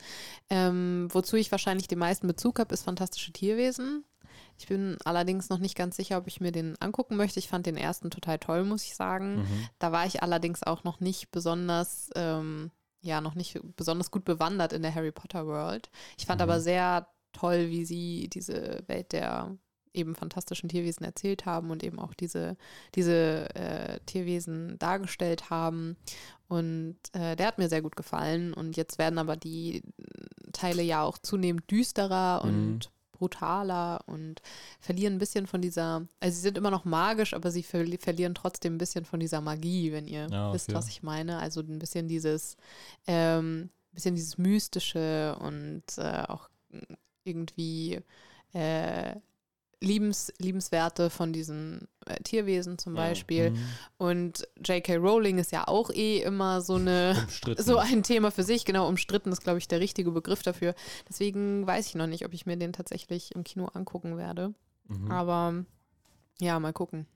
Ähm, 0.48 1.08
wozu 1.10 1.36
ich 1.36 1.50
wahrscheinlich 1.50 1.88
den 1.88 1.98
meisten 1.98 2.26
Bezug 2.26 2.58
habe, 2.58 2.72
ist 2.74 2.84
Fantastische 2.84 3.32
Tierwesen. 3.32 4.04
Ich 4.58 4.66
bin 4.66 4.98
allerdings 5.04 5.48
noch 5.48 5.58
nicht 5.58 5.74
ganz 5.74 5.96
sicher, 5.96 6.18
ob 6.18 6.26
ich 6.26 6.40
mir 6.40 6.52
den 6.52 6.76
angucken 6.80 7.16
möchte. 7.16 7.38
Ich 7.38 7.48
fand 7.48 7.64
den 7.64 7.78
ersten 7.78 8.10
total 8.10 8.38
toll, 8.38 8.64
muss 8.64 8.84
ich 8.84 8.94
sagen. 8.94 9.36
Mhm. 9.36 9.68
Da 9.78 9.90
war 9.90 10.06
ich 10.06 10.22
allerdings 10.22 10.62
auch 10.62 10.84
noch 10.84 11.00
nicht 11.00 11.30
besonders, 11.30 12.10
ähm, 12.14 12.70
ja, 13.02 13.20
noch 13.20 13.34
nicht 13.34 13.58
besonders 13.76 14.10
gut 14.10 14.24
bewandert 14.24 14.72
in 14.72 14.82
der 14.82 14.94
Harry 14.94 15.12
Potter 15.12 15.46
World. 15.46 15.90
Ich 16.18 16.26
fand 16.26 16.38
Mhm. 16.40 16.42
aber 16.42 16.60
sehr 16.60 17.06
toll, 17.32 17.70
wie 17.70 17.84
sie 17.84 18.28
diese 18.32 18.82
Welt 18.86 19.12
der 19.12 19.56
eben 19.92 20.14
fantastischen 20.14 20.68
Tierwesen 20.68 21.04
erzählt 21.04 21.46
haben 21.46 21.70
und 21.70 21.82
eben 21.82 21.98
auch 21.98 22.14
diese, 22.14 22.56
diese 22.94 23.52
äh, 23.56 23.98
Tierwesen 24.06 24.78
dargestellt 24.78 25.50
haben. 25.50 25.96
Und 26.48 26.96
äh, 27.12 27.34
der 27.34 27.46
hat 27.48 27.58
mir 27.58 27.68
sehr 27.68 27.82
gut 27.82 27.96
gefallen. 27.96 28.52
Und 28.54 28.76
jetzt 28.76 28.98
werden 28.98 29.18
aber 29.18 29.36
die 29.36 29.82
Teile 30.52 30.82
ja 30.82 31.02
auch 31.02 31.18
zunehmend 31.18 31.68
düsterer 31.70 32.44
Mhm. 32.44 32.48
und 32.50 32.90
brutaler 33.20 34.02
und 34.08 34.42
verlieren 34.80 35.14
ein 35.14 35.18
bisschen 35.20 35.46
von 35.46 35.60
dieser, 35.62 36.06
also 36.20 36.34
sie 36.34 36.40
sind 36.42 36.58
immer 36.58 36.70
noch 36.72 36.84
magisch, 36.84 37.34
aber 37.34 37.50
sie 37.52 37.62
verli 37.62 37.98
verlieren 37.98 38.34
trotzdem 38.34 38.74
ein 38.74 38.78
bisschen 38.78 39.04
von 39.04 39.20
dieser 39.20 39.40
Magie, 39.40 39.92
wenn 39.92 40.06
ihr 40.08 40.30
Ja, 40.30 40.52
wisst, 40.52 40.70
okay. 40.70 40.74
was 40.74 40.88
ich 40.88 41.02
meine. 41.04 41.38
Also 41.38 41.60
ein 41.60 41.78
bisschen 41.78 42.08
dieses, 42.08 42.56
ähm, 43.06 43.70
bisschen 43.92 44.16
dieses 44.16 44.38
Mystische 44.38 45.36
und 45.40 45.84
äh, 45.98 46.24
auch 46.28 46.48
irgendwie 47.24 48.00
äh, 48.52 49.14
liebens, 49.80 50.32
liebenswerte 50.38 51.10
von 51.10 51.32
diesen 51.32 51.88
äh, 52.06 52.22
Tierwesen 52.22 52.78
zum. 52.78 52.94
Beispiel. 52.94 53.50
Mhm. 53.50 53.58
Und 53.98 54.48
J.K. 54.64 54.96
Rowling 54.96 55.38
ist 55.38 55.52
ja 55.52 55.66
auch 55.68 55.90
eh 55.90 56.18
immer 56.22 56.60
so 56.60 56.74
eine 56.74 57.26
so 57.58 57.78
ein 57.78 58.02
Thema 58.02 58.30
für 58.30 58.42
sich, 58.42 58.64
genau, 58.64 58.88
umstritten 58.88 59.32
ist, 59.32 59.42
glaube 59.42 59.58
ich, 59.58 59.68
der 59.68 59.80
richtige 59.80 60.10
Begriff 60.10 60.42
dafür. 60.42 60.74
Deswegen 61.08 61.66
weiß 61.66 61.86
ich 61.86 61.94
noch 61.94 62.06
nicht, 62.06 62.24
ob 62.26 62.34
ich 62.34 62.46
mir 62.46 62.56
den 62.56 62.72
tatsächlich 62.72 63.34
im 63.34 63.44
Kino 63.44 63.66
angucken 63.66 64.16
werde. 64.16 64.54
Mhm. 64.88 65.10
Aber 65.10 65.64
ja, 66.40 66.58
mal 66.58 66.72
gucken. 66.72 67.06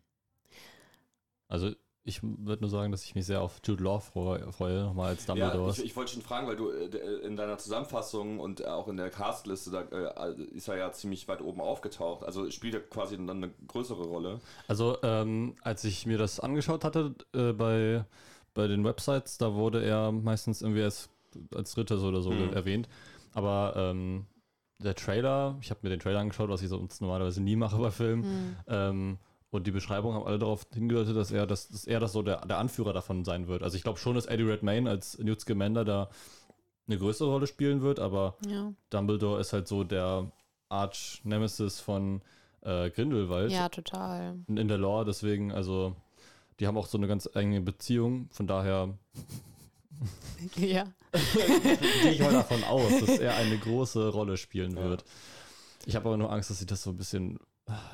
Also 1.49 1.73
ich 2.05 2.23
würde 2.23 2.63
nur 2.63 2.71
sagen, 2.71 2.93
dass 2.93 3.05
ich 3.05 3.15
mich 3.15 3.25
sehr 3.25 3.41
auf 3.41 3.61
Jude 3.65 3.83
Law 3.83 3.99
freue, 3.99 4.53
freue 4.53 4.83
nochmal 4.85 5.11
als 5.11 5.25
Ja, 5.25 5.51
Dumbledore. 5.51 5.73
ich, 5.73 5.85
ich 5.85 5.97
wollte 5.97 6.13
schon 6.13 6.23
fragen, 6.23 6.47
weil 6.47 6.57
du 6.57 6.71
äh, 6.71 6.87
in 7.27 7.37
deiner 7.37 7.57
Zusammenfassung 7.57 8.41
und 8.41 8.65
auch 8.67 8.89
in 8.89 8.97
der 8.99 9.11
Castliste, 9.11 9.71
da 9.71 9.83
äh, 9.83 10.35
ist 10.55 10.69
er 10.69 10.77
ja 10.77 10.93
ziemlich 10.93 11.27
weit 11.29 11.41
oben 11.41 11.61
aufgetaucht. 11.63 12.25
Also 12.25 12.51
spielt 12.51 12.75
er 12.75 12.81
quasi 12.81 13.17
dann 13.17 13.31
eine 13.31 13.51
größere 13.67 14.05
Rolle. 14.05 14.41
Also, 14.69 14.99
ähm, 15.03 15.57
als 15.63 15.85
ich 15.85 16.05
mir 16.07 16.19
das 16.19 16.41
angeschaut 16.41 16.85
hatte 16.85 17.15
äh, 17.35 17.53
bei, 17.53 18.05
bei 18.53 18.67
den 18.67 18.85
Websites, 18.85 19.39
da 19.39 19.55
wurde 19.55 19.83
er 19.83 20.13
meistens 20.13 20.61
irgendwie 20.61 20.83
als, 20.83 21.09
als 21.55 21.73
Drittes 21.75 22.03
oder 22.03 22.21
so 22.21 22.31
Mhm. 22.31 22.53
erwähnt. 22.53 22.89
Aber 23.33 23.73
ähm, 23.77 24.27
der 24.79 24.95
Trailer, 24.95 25.57
ich 25.61 25.71
habe 25.71 25.81
mir 25.83 25.89
den 25.91 26.01
Trailer 26.01 26.21
angeschaut, 26.21 26.51
was 26.51 26.63
ich 26.63 26.69
sonst 26.69 27.01
normalerweise 27.01 27.43
nie 27.43 27.57
mache 27.57 27.79
bei 27.79 27.91
Filmen. 27.91 28.25
Hm. 28.25 28.57
Ähm, 28.69 29.19
und 29.55 29.69
die 29.69 29.71
Beschreibung 29.71 30.15
haben 30.15 30.27
alle 30.27 30.41
darauf 30.41 30.67
hingedeutet, 30.75 31.17
dass 31.17 31.31
er 31.31 31.47
das, 31.47 31.69
dass 31.69 31.85
er 31.85 32.01
das 32.01 32.13
so 32.13 32.23
der, 32.23 32.45
der 32.45 32.59
Anführer 32.59 32.93
davon 32.93 33.25
sein 33.25 33.47
wird. 33.47 33.63
Also 33.63 33.77
ich 33.77 33.85
glaube 33.85 34.01
schon, 34.01 34.17
dass 34.17 34.27
Eddie 34.27 34.43
Redmayne 34.43 34.91
als 34.91 35.17
Newt 35.19 35.41
Scamander 35.41 35.85
da 35.85 36.11
eine 36.89 36.99
größere 36.99 37.29
Rolle 37.29 37.47
spielen 37.47 37.81
wird, 37.81 38.01
aber 38.01 38.37
Ja. 38.47 38.73
Dumbledore 38.91 39.41
ist 39.41 39.53
halt 39.53 39.69
so 39.69 39.85
der 39.85 40.31
Arch-Nemesis 40.71 41.79
von 41.79 42.21
äh, 42.63 42.91
Grindelwald 42.91 43.53
ja, 43.53 43.69
total. 43.69 44.41
in, 44.49 44.57
in 44.57 44.67
der 44.67 44.79
Lore, 44.79 45.05
deswegen, 45.05 45.53
also 45.53 45.95
die 46.59 46.67
haben 46.67 46.77
auch 46.77 46.87
so 46.87 46.99
eine 46.99 47.07
ganz 47.07 47.29
enge 47.33 47.61
Beziehung, 47.61 48.29
von 48.33 48.49
daher 48.49 48.99
Ja. 50.57 50.85
gehe 52.03 52.11
ich 52.11 52.19
mal 52.21 52.33
davon 52.33 52.65
aus, 52.65 52.91
dass 53.01 53.19
er 53.19 53.37
eine 53.37 53.57
große 53.57 54.09
Rolle 54.09 54.37
spielen 54.37 54.75
wird. 54.75 55.05
Ich 55.87 55.95
habe 55.95 56.09
aber 56.09 56.17
nur 56.17 56.33
Angst, 56.33 56.51
dass 56.51 56.59
sie 56.59 56.67
das 56.67 56.83
so 56.83 56.91
ein 56.91 56.97
bisschen. 56.97 57.39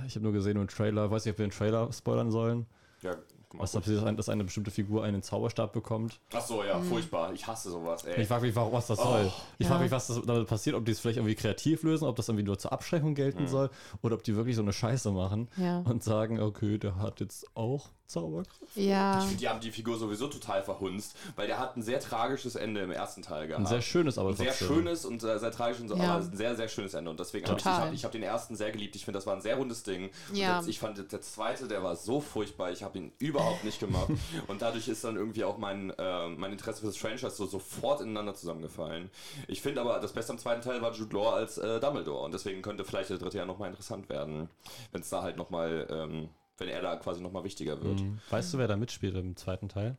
Ich 0.06 0.14
habe 0.16 0.24
nur 0.24 0.32
gesehen 0.32 0.56
im 0.56 0.68
Trailer, 0.68 1.10
weiß 1.10 1.24
nicht, 1.24 1.32
ob 1.34 1.38
wir 1.38 1.46
den 1.46 1.52
Trailer 1.52 1.92
spoilern 1.92 2.30
sollen. 2.30 2.66
Ja, 3.02 3.16
Was, 3.52 3.74
ob 3.74 3.84
sie 3.84 3.94
das, 4.00 4.16
dass 4.16 4.28
eine 4.28 4.44
bestimmte 4.44 4.70
Figur 4.70 5.02
einen 5.04 5.22
Zauberstab 5.22 5.72
bekommt. 5.72 6.20
Ach 6.32 6.40
so, 6.40 6.62
ja, 6.62 6.80
furchtbar. 6.80 7.32
Ich 7.32 7.46
hasse 7.46 7.70
sowas, 7.70 8.04
ey. 8.04 8.20
Ich 8.22 8.28
frage 8.28 8.46
mich, 8.46 8.54
warum, 8.54 8.72
was 8.72 8.86
das 8.88 8.98
soll. 8.98 9.30
Ich 9.58 9.64
Ja. 9.66 9.70
frage 9.72 9.84
mich, 9.84 9.92
was 9.92 10.06
das 10.08 10.20
damit 10.22 10.46
passiert, 10.46 10.76
ob 10.76 10.84
die 10.84 10.92
es 10.92 11.00
vielleicht 11.00 11.18
irgendwie 11.18 11.34
kreativ 11.34 11.82
lösen, 11.82 12.06
ob 12.06 12.14
das 12.16 12.28
irgendwie 12.28 12.44
nur 12.44 12.58
zur 12.58 12.72
Abschreckung 12.72 13.14
gelten 13.14 13.46
soll 13.48 13.70
oder 14.02 14.14
ob 14.16 14.22
die 14.24 14.36
wirklich 14.36 14.54
so 14.56 14.62
eine 14.62 14.72
Scheiße 14.72 15.10
machen 15.12 15.48
Ja. 15.56 15.80
und 15.80 16.02
sagen, 16.04 16.40
okay, 16.40 16.78
der 16.78 16.96
hat 16.96 17.20
jetzt 17.20 17.46
auch 17.56 17.88
Zauberkraft. 18.11 18.61
Ja. 18.76 19.18
Ich 19.18 19.24
finde, 19.24 19.38
die 19.40 19.48
haben 19.48 19.61
die 19.61 19.70
Figur 19.70 19.96
sowieso 19.98 20.26
total 20.28 20.62
verhunzt, 20.62 21.16
weil 21.36 21.46
der 21.46 21.58
hat 21.58 21.76
ein 21.76 21.82
sehr 21.82 22.00
tragisches 22.00 22.56
Ende 22.56 22.80
im 22.82 22.90
ersten 22.90 23.22
Teil 23.22 23.46
gehabt. 23.46 23.64
Ein 23.64 23.68
sehr 23.68 23.80
schönes, 23.82 24.18
aber 24.18 24.30
Ein 24.30 24.36
sehr 24.36 24.46
trotzdem. 24.48 24.68
schönes 24.68 25.04
und 25.04 25.22
äh, 25.22 25.38
sehr 25.38 25.50
tragisches, 25.52 25.82
und 25.82 25.88
so, 25.88 25.96
Ja. 25.96 26.14
aber 26.16 26.24
ein 26.24 26.36
sehr, 26.36 26.56
sehr 26.56 26.68
schönes 26.68 26.94
Ende. 26.94 27.11
Und 27.11 27.20
deswegen 27.20 27.46
habe 27.46 27.54
ich, 27.58 27.64
ich, 27.64 27.64
Total. 27.70 27.86
hab, 27.86 27.92
ich 27.94 28.04
hab 28.04 28.12
den 28.12 28.22
ersten 28.22 28.56
sehr 28.56 28.70
geliebt. 28.72 28.96
Ich 28.96 29.04
finde, 29.04 29.18
das 29.18 29.26
war 29.26 29.34
ein 29.36 29.40
sehr 29.42 29.56
rundes 29.56 29.82
Ding. 29.82 30.11
Und 30.28 30.36
Ja. 30.36 30.58
jetzt, 30.58 30.68
ich 30.68 30.78
fand, 30.78 30.98
der 31.12 31.20
zweite, 31.20 31.68
der 31.68 31.82
war 31.82 31.96
so 31.96 32.20
furchtbar. 32.20 32.70
Ich 32.72 32.82
habe 32.82 32.98
ihn 32.98 33.12
überhaupt 33.18 33.64
nicht 33.64 33.78
gemacht. 33.80 34.08
und 34.48 34.61
dadurch 34.62 34.88
ist 34.88 35.04
dann 35.04 35.16
irgendwie 35.16 35.44
auch 35.44 35.58
mein, 35.58 35.90
äh, 35.90 36.28
mein 36.28 36.52
Interesse 36.52 36.80
für 36.80 36.86
das 36.86 36.96
Franchise 36.96 37.30
so 37.36 37.46
sofort 37.46 38.00
ineinander 38.00 38.34
zusammengefallen. 38.34 39.11
Ich 39.48 39.62
finde 39.62 39.80
aber, 39.80 40.00
das 40.00 40.12
Beste 40.12 40.32
am 40.32 40.38
zweiten 40.38 40.62
Teil 40.62 40.82
war 40.82 40.92
Jude 40.92 41.14
Law 41.16 41.30
als 41.34 41.58
äh, 41.58 41.78
Dumbledore. 41.80 42.24
Und 42.24 42.32
deswegen 42.34 42.62
könnte 42.62 42.84
vielleicht 42.84 43.11
der 43.11 43.18
dritte 43.18 43.38
ja 43.38 43.46
nochmal 43.46 43.70
interessant 43.70 44.08
werden. 44.08 44.48
Wenn 44.92 45.00
es 45.02 45.08
da 45.11 45.22
halt 45.22 45.36
nochmal, 45.36 45.86
ähm, 45.90 46.28
wenn 46.61 46.68
er 46.68 46.80
da 46.82 46.94
quasi 46.96 47.20
nochmal 47.20 47.42
wichtiger 47.42 47.82
wird. 47.82 48.00
Mhm. 48.00 48.18
Weißt 48.30 48.54
du, 48.54 48.58
wer 48.58 48.68
da 48.68 48.76
mitspielt 48.76 49.16
im 49.16 49.34
zweiten 49.34 49.68
Teil? 49.68 49.96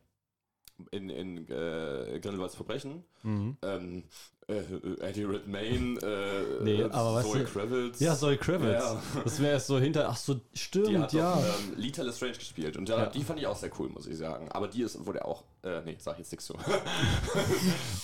In, 0.92 1.10
in 1.10 1.38
äh, 1.50 2.20
Grindelwalds 2.22 2.56
Verbrechen. 2.56 3.04
Mhm. 3.24 3.58
Ähm, 3.62 4.04
äh, 4.48 4.62
Eddie 5.02 5.26
Redmayne, 5.26 6.00
äh, 6.02 6.64
Nee, 6.64 6.84
aber 6.86 7.16
weißt 7.16 7.28
Zoe 7.32 7.40
du- 7.40 7.46
Kravitz. 7.46 8.00
Ja, 8.00 8.16
Zoe 8.16 8.38
Kravitz. 8.38 8.82
Ja. 8.84 9.02
Das 9.24 9.40
wäre 9.40 9.52
erst 9.54 9.68
so 9.68 9.78
hinter. 9.80 10.10
Ach 10.10 10.16
so, 10.18 10.34
Die 10.36 10.58
stimmt, 10.58 10.98
hat 10.98 11.14
ja. 11.14 11.36
doch 11.36 11.44
ähm, 11.44 11.74
Lita 11.78 12.02
Lestrange 12.02 12.34
gespielt 12.34 12.78
und 12.78 12.90
ja, 12.90 13.06
die 13.06 13.24
fand 13.24 13.40
ich 13.40 13.46
auch 13.46 13.56
sehr 13.56 13.70
cool, 13.80 13.90
muss 13.90 14.08
ich 14.08 14.18
sagen. 14.18 14.50
Aber 14.52 14.68
die 14.68 14.82
ist, 14.82 15.06
wurde 15.06 15.24
auch, 15.24 15.44
äh, 15.64 15.82
nee, 15.86 15.96
sag 16.00 16.14
ich 16.14 16.20
jetzt 16.20 16.32
nichts 16.32 16.46
so. 16.48 16.56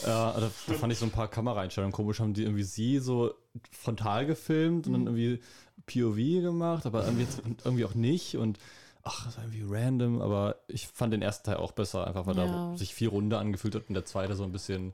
Ja, 0.06 0.34
da, 0.34 0.50
da 0.68 0.74
fand 0.74 0.94
ich 0.94 1.00
so 1.00 1.06
ein 1.06 1.12
paar 1.12 1.28
Kameraeinstellungen 1.30 1.92
komisch. 1.94 2.20
Haben 2.20 2.34
die 2.34 2.44
irgendwie 2.44 2.64
sie 2.64 3.00
so 3.00 3.34
frontal 3.72 4.26
gefilmt 4.26 4.88
und 4.88 4.94
dann 4.94 5.06
irgendwie 5.08 5.42
POV 5.88 6.42
gemacht, 6.42 6.86
aber 6.86 7.06
irgendwie, 7.06 7.26
irgendwie 7.64 7.86
auch 7.86 7.96
nicht. 7.96 8.36
Und 8.38 8.60
ach, 9.04 9.26
das 9.26 9.38
war 9.38 9.46
irgendwie 9.46 9.66
random. 9.68 10.22
Aber 10.22 10.58
ich 10.68 10.88
fand 10.88 11.14
den 11.14 11.22
ersten 11.24 11.46
Teil 11.46 11.58
auch 11.58 11.72
besser, 11.72 12.06
einfach 12.06 12.28
weil 12.28 12.38
Ja. 12.38 12.46
da 12.46 12.78
sich 12.78 12.94
vier 12.94 13.10
Runde 13.10 13.40
angefühlt 13.40 13.74
hat 13.74 13.88
und 13.88 13.96
der 13.96 14.06
zweite 14.06 14.36
so 14.36 14.44
ein 14.44 14.52
bisschen, 14.52 14.94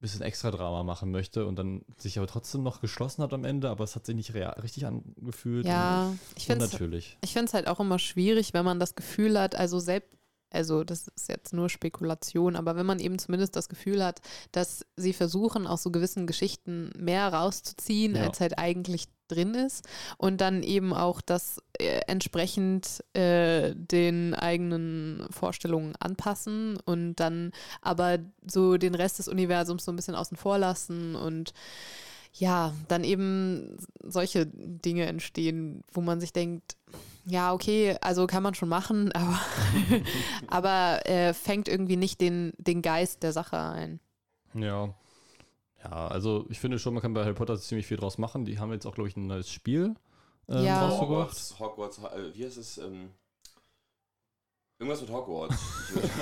bisschen 0.00 0.22
extra 0.22 0.50
Drama 0.50 0.82
machen 0.82 1.10
möchte 1.10 1.46
und 1.46 1.56
dann 1.58 1.82
sich 1.98 2.18
aber 2.18 2.26
trotzdem 2.26 2.62
noch 2.62 2.80
geschlossen 2.80 3.22
hat 3.22 3.32
am 3.32 3.44
Ende, 3.44 3.68
aber 3.70 3.82
es 3.84 3.96
hat 3.96 4.06
sich 4.06 4.14
nicht 4.14 4.34
real, 4.34 4.58
richtig 4.60 4.86
angefühlt. 4.86 5.66
Ja, 5.66 6.14
ich 6.36 6.42
und, 6.44 6.52
finde 6.52 6.64
es 6.66 6.72
natürlich. 6.72 7.18
Ich 7.22 7.32
finde 7.32 7.46
es 7.46 7.54
halt 7.54 7.66
auch 7.66 7.80
immer 7.80 7.98
schwierig, 7.98 8.52
wenn 8.54 8.64
man 8.64 8.78
das 8.78 8.94
Gefühl 8.94 9.38
hat, 9.40 9.54
also 9.56 9.80
selbst, 9.80 10.10
also 10.50 10.84
das 10.84 11.08
ist 11.08 11.28
jetzt 11.28 11.52
nur 11.52 11.68
Spekulation, 11.68 12.56
aber 12.56 12.76
wenn 12.76 12.86
man 12.86 13.00
eben 13.00 13.18
zumindest 13.18 13.56
das 13.56 13.68
Gefühl 13.68 14.04
hat, 14.04 14.20
dass 14.52 14.86
sie 14.96 15.12
versuchen, 15.14 15.66
aus 15.66 15.82
so 15.82 15.90
gewissen 15.90 16.26
Geschichten 16.26 16.92
mehr 16.96 17.32
rauszuziehen, 17.32 18.14
Ja. 18.14 18.22
als 18.24 18.38
halt 18.40 18.58
eigentlich 18.58 19.08
drin 19.28 19.54
ist 19.54 19.86
und 20.18 20.40
dann 20.40 20.62
eben 20.62 20.92
auch 20.92 21.20
das 21.20 21.62
äh, 21.78 22.00
entsprechend 22.06 23.04
äh, 23.14 23.74
den 23.74 24.34
eigenen 24.34 25.26
Vorstellungen 25.30 25.94
anpassen 25.96 26.78
und 26.84 27.16
dann 27.16 27.52
aber 27.82 28.18
so 28.46 28.76
den 28.76 28.94
Rest 28.94 29.18
des 29.18 29.28
Universums 29.28 29.84
so 29.84 29.92
ein 29.92 29.96
bisschen 29.96 30.14
außen 30.14 30.36
vor 30.36 30.58
lassen 30.58 31.14
und 31.14 31.52
ja, 32.38 32.74
dann 32.88 33.02
eben 33.02 33.78
solche 34.02 34.46
Dinge 34.46 35.06
entstehen, 35.06 35.82
wo 35.92 36.02
man 36.02 36.20
sich 36.20 36.32
denkt, 36.32 36.76
ja, 37.24 37.52
okay, 37.52 37.96
also 38.02 38.26
kann 38.26 38.42
man 38.42 38.54
schon 38.54 38.68
machen, 38.68 39.10
aber, 39.12 39.40
aber 40.46 41.06
äh, 41.06 41.34
fängt 41.34 41.68
irgendwie 41.68 41.96
nicht 41.96 42.20
den, 42.20 42.52
den 42.58 42.82
Geist 42.82 43.22
der 43.22 43.32
Sache 43.32 43.58
ein. 43.58 44.00
Ja. 44.54 44.94
Ja, 45.90 46.08
also 46.08 46.46
ich 46.48 46.58
finde 46.58 46.78
schon, 46.80 46.94
man 46.94 47.02
kann 47.02 47.14
bei 47.14 47.22
Harry 47.24 47.34
Potter 47.34 47.56
ziemlich 47.58 47.86
viel 47.86 47.96
draus 47.96 48.18
machen. 48.18 48.44
Die 48.44 48.58
haben 48.58 48.72
jetzt 48.72 48.86
auch, 48.86 48.94
glaube 48.94 49.08
ich, 49.08 49.16
ein 49.16 49.26
neues 49.28 49.48
Spiel 49.50 49.94
ähm, 50.48 50.64
Ja. 50.64 50.80
rausgebracht. 50.80 51.30
Hogwarts, 51.60 51.60
Hogwarts, 51.60 51.98
äh, 51.98 52.34
wie 52.34 52.44
heißt 52.44 52.56
es? 52.56 52.78
Ähm, 52.78 53.10
irgendwas 54.78 55.00
mit 55.00 55.10
Hogwarts. 55.10 55.56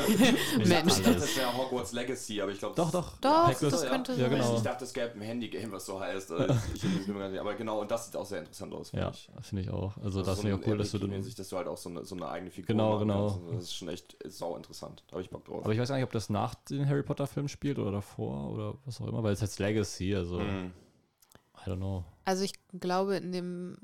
ich 0.08 0.56
Mensch. 0.68 0.94
dachte, 0.94 1.14
das 1.14 1.36
wäre 1.36 1.56
Hogwarts 1.56 1.92
Legacy, 1.92 2.40
aber 2.40 2.52
ich 2.52 2.58
glaube, 2.58 2.74
Doch, 2.76 2.90
doch. 2.90 3.16
Doch, 3.18 3.48
Hagrid's- 3.48 3.60
das 3.70 3.84
könnte 3.86 4.12
ja, 4.12 4.18
sein. 4.18 4.30
genau. 4.30 4.56
Ich 4.56 4.62
dachte, 4.62 4.84
es 4.84 4.92
gäbe 4.92 5.12
ein 5.14 5.20
Handy-Game, 5.20 5.72
was 5.72 5.86
so 5.86 5.98
heißt. 5.98 6.30
Also 6.30 6.54
ich, 6.74 6.84
ich, 6.84 7.04
bin 7.06 7.14
mir 7.14 7.20
gar 7.20 7.28
nicht- 7.30 7.40
aber 7.40 7.54
genau, 7.54 7.80
und 7.80 7.90
das 7.90 8.06
sieht 8.06 8.16
auch 8.16 8.26
sehr 8.26 8.38
interessant 8.40 8.72
aus, 8.74 8.90
finde 8.90 9.06
Ja, 9.06 9.10
ich. 9.10 9.28
finde 9.42 9.62
ich 9.62 9.70
auch. 9.70 9.96
Also, 9.96 10.20
Also 10.20 10.22
das 10.22 10.36
so 10.36 10.42
finde 10.42 10.48
ich 10.56 10.60
ein 10.60 10.62
auch 10.64 10.68
cool, 10.72 10.78
dass 10.78 10.90
du 10.92 10.98
dann. 10.98 11.10
RPG-mäßig, 11.10 11.34
dass 11.36 11.48
du 11.48 11.56
halt 11.56 11.66
auch 11.68 11.76
so 11.78 11.88
eine, 11.88 12.04
so 12.04 12.14
eine 12.14 12.28
eigene 12.28 12.50
Figur 12.50 12.66
Genau, 12.68 12.98
genau. 12.98 13.28
kannst. 13.30 13.54
Das 13.56 13.62
ist 13.64 13.74
schon 13.74 13.88
echt 13.88 14.16
sau 14.26 14.56
interessant. 14.56 15.02
Da 15.08 15.12
habe 15.12 15.22
ich 15.22 15.30
Bock 15.30 15.44
drauf. 15.44 15.64
Aber 15.64 15.72
ich 15.72 15.78
weiß 15.80 15.88
gar 15.88 15.96
nicht, 15.96 16.04
ob 16.04 16.12
das 16.12 16.30
nach 16.30 16.54
den 16.54 16.88
Harry 16.88 17.02
Potter-Filmen 17.02 17.48
spielt 17.48 17.78
oder 17.78 17.90
davor 17.92 18.50
oder 18.52 18.74
was 18.84 19.00
auch 19.00 19.08
immer, 19.08 19.22
weil 19.22 19.32
es 19.32 19.42
heißt 19.42 19.58
Legacy, 19.58 20.14
also 20.14 20.38
Mhm. 20.38 20.72
I 21.66 21.70
don't 21.70 21.76
know. 21.76 22.04
Also 22.26 22.44
ich 22.44 22.52
glaube, 22.78 23.16
in 23.16 23.32
dem 23.32 23.76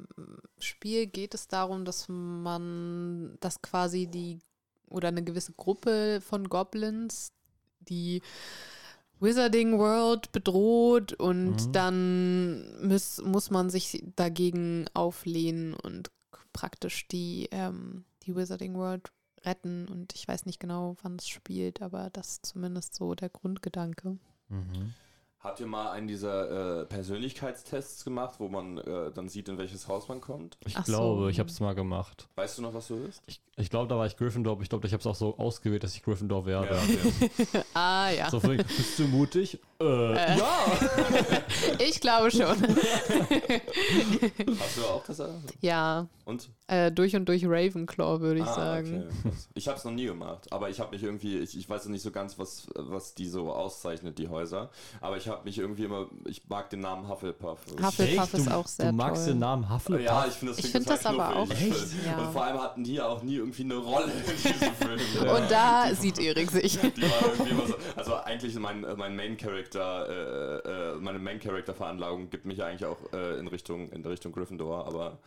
Spiel 0.58 1.06
geht 1.06 1.34
es 1.34 1.48
darum, 1.48 1.84
dass 1.86 2.06
man, 2.08 3.36
dass 3.40 3.62
quasi 3.62 4.06
die 4.06 4.38
oder 4.90 5.08
eine 5.08 5.24
gewisse 5.24 5.52
Gruppe 5.52 6.20
von 6.20 6.48
Goblins 6.48 7.32
die 7.80 8.20
Wizarding 9.20 9.78
World 9.78 10.32
bedroht 10.32 11.12
und 11.14 11.50
Mhm. 11.66 11.72
dann 11.72 12.88
muss, 12.88 13.20
muss 13.22 13.50
man 13.50 13.68
sich 13.70 14.02
dagegen 14.16 14.86
auflehnen 14.94 15.74
und 15.74 16.10
praktisch 16.52 17.06
die, 17.08 17.48
ähm, 17.52 18.04
die 18.22 18.34
Wizarding 18.34 18.74
World 18.74 19.10
retten. 19.44 19.88
Und 19.88 20.14
ich 20.14 20.26
weiß 20.26 20.46
nicht 20.46 20.60
genau, 20.60 20.96
wann 21.02 21.16
es 21.16 21.28
spielt, 21.28 21.82
aber 21.82 22.10
das 22.10 22.32
ist 22.32 22.46
zumindest 22.46 22.94
so 22.94 23.14
der 23.14 23.28
Grundgedanke. 23.28 24.18
Mhm. 24.48 24.94
Habt 25.42 25.58
ihr 25.58 25.66
mal 25.66 25.90
einen 25.92 26.06
dieser 26.06 26.82
äh, 26.82 26.84
Persönlichkeitstests 26.84 28.04
gemacht, 28.04 28.34
wo 28.40 28.48
man 28.48 28.76
äh, 28.76 29.10
dann 29.10 29.30
sieht, 29.30 29.48
in 29.48 29.56
welches 29.56 29.88
Haus 29.88 30.06
man 30.06 30.20
kommt? 30.20 30.58
Ich 30.66 30.76
Ach 30.76 30.84
so. 30.84 30.92
glaube, 30.92 31.30
ich 31.30 31.38
habe 31.38 31.48
es 31.48 31.58
mal 31.60 31.74
gemacht. 31.74 32.28
Weißt 32.34 32.58
du 32.58 32.62
noch, 32.62 32.74
was 32.74 32.88
du 32.88 33.06
bist? 33.06 33.22
Ich, 33.26 33.40
ich 33.56 33.70
glaube, 33.70 33.88
da 33.88 33.96
war 33.96 34.04
ich 34.04 34.18
Gryffindor, 34.18 34.60
ich 34.60 34.68
glaube, 34.68 34.86
ich 34.86 34.92
habe 34.92 35.00
es 35.00 35.06
auch 35.06 35.14
so 35.14 35.38
ausgewählt, 35.38 35.82
dass 35.82 35.94
ich 35.94 36.02
Gryffindor 36.02 36.44
werde. 36.44 36.76
okay. 36.76 37.64
Ah 37.74 38.10
ja. 38.10 38.28
So, 38.28 38.38
bist 38.40 38.98
du 38.98 39.04
mutig? 39.04 39.58
Äh, 39.80 40.12
Äh. 40.12 40.38
Ja! 40.38 40.56
Ich 41.78 42.00
glaube 42.00 42.30
schon. 42.30 42.48
Hast 42.48 42.60
du 44.76 44.84
auch 44.84 45.02
das? 45.06 45.22
ja, 45.60 46.06
Und? 46.24 46.48
äh, 46.68 46.92
durch 46.92 47.16
und 47.16 47.26
durch 47.28 47.44
Ravenclaw, 47.46 48.20
würde 48.20 48.40
ich 48.40 48.46
Ah, 48.46 48.54
sagen. 48.54 49.08
okay. 49.24 49.32
Ich 49.54 49.66
habe 49.68 49.78
es 49.78 49.84
noch 49.84 49.92
nie 49.92 50.04
gemacht, 50.06 50.52
aber 50.52 50.68
ich 50.70 50.78
habe 50.80 50.90
mich 50.92 51.02
irgendwie, 51.02 51.38
ich, 51.38 51.56
ich 51.58 51.68
weiß 51.68 51.86
nicht 51.86 52.02
so 52.02 52.10
ganz, 52.10 52.38
was, 52.38 52.66
was 52.74 53.14
die 53.14 53.26
so 53.26 53.52
auszeichnet, 53.52 54.18
die 54.18 54.28
Häuser. 54.28 54.70
Aber 55.00 55.16
ich 55.16 55.26
habe 55.28 55.42
mich 55.44 55.58
irgendwie 55.58 55.84
immer, 55.84 56.06
ich 56.26 56.42
mag 56.48 56.68
den 56.70 56.80
Namen 56.80 57.08
Hufflepuff. 57.08 57.58
Hufflepuff 57.82 58.34
ist 58.34 58.46
du, 58.46 58.54
auch 58.54 58.66
sehr 58.66 58.86
Du 58.90 58.92
magst 58.96 59.24
toll. 59.24 59.32
den 59.34 59.38
Namen 59.40 59.68
Hufflepuff? 59.72 60.04
Ja, 60.04 60.26
ich 60.26 60.34
finde 60.34 60.54
das 60.54 60.64
Ich 60.64 60.70
find 60.70 60.88
das 60.88 61.06
aber 61.06 61.36
auch 61.36 61.50
echt, 61.50 61.86
ja. 62.06 62.18
Und 62.18 62.32
vor 62.32 62.44
allem 62.44 62.60
hatten 62.60 62.84
die 62.84 62.94
ja 62.94 63.06
auch 63.08 63.22
nie 63.22 63.36
irgendwie 63.36 63.64
eine 63.64 63.76
Rolle 63.76 64.12
in 64.12 64.52
diesem 64.52 64.74
Film. 64.74 65.00
Und 65.36 65.50
da 65.50 65.94
sieht 65.94 66.18
Erik 66.18 66.50
sich. 66.50 66.78
Die 66.78 67.02
war 67.02 67.22
irgendwie 67.32 67.50
immer 67.50 67.66
so, 67.66 67.74
also 67.96 68.14
eigentlich 68.16 68.54
mein, 68.56 68.82
mein 68.96 69.16
Main 69.16 69.36
Character 69.70 70.06
Character, 70.06 70.64
äh, 70.64 70.92
äh, 70.92 71.00
meine 71.00 71.18
Main 71.18 71.40
Character 71.40 71.74
Veranlagung 71.74 72.30
gibt 72.30 72.44
mich 72.44 72.62
eigentlich 72.62 72.84
auch 72.84 72.98
äh, 73.12 73.38
in 73.38 73.46
Richtung 73.48 73.90
in 73.90 74.04
Richtung 74.04 74.32
Gryffindor, 74.32 74.86
aber 74.86 75.18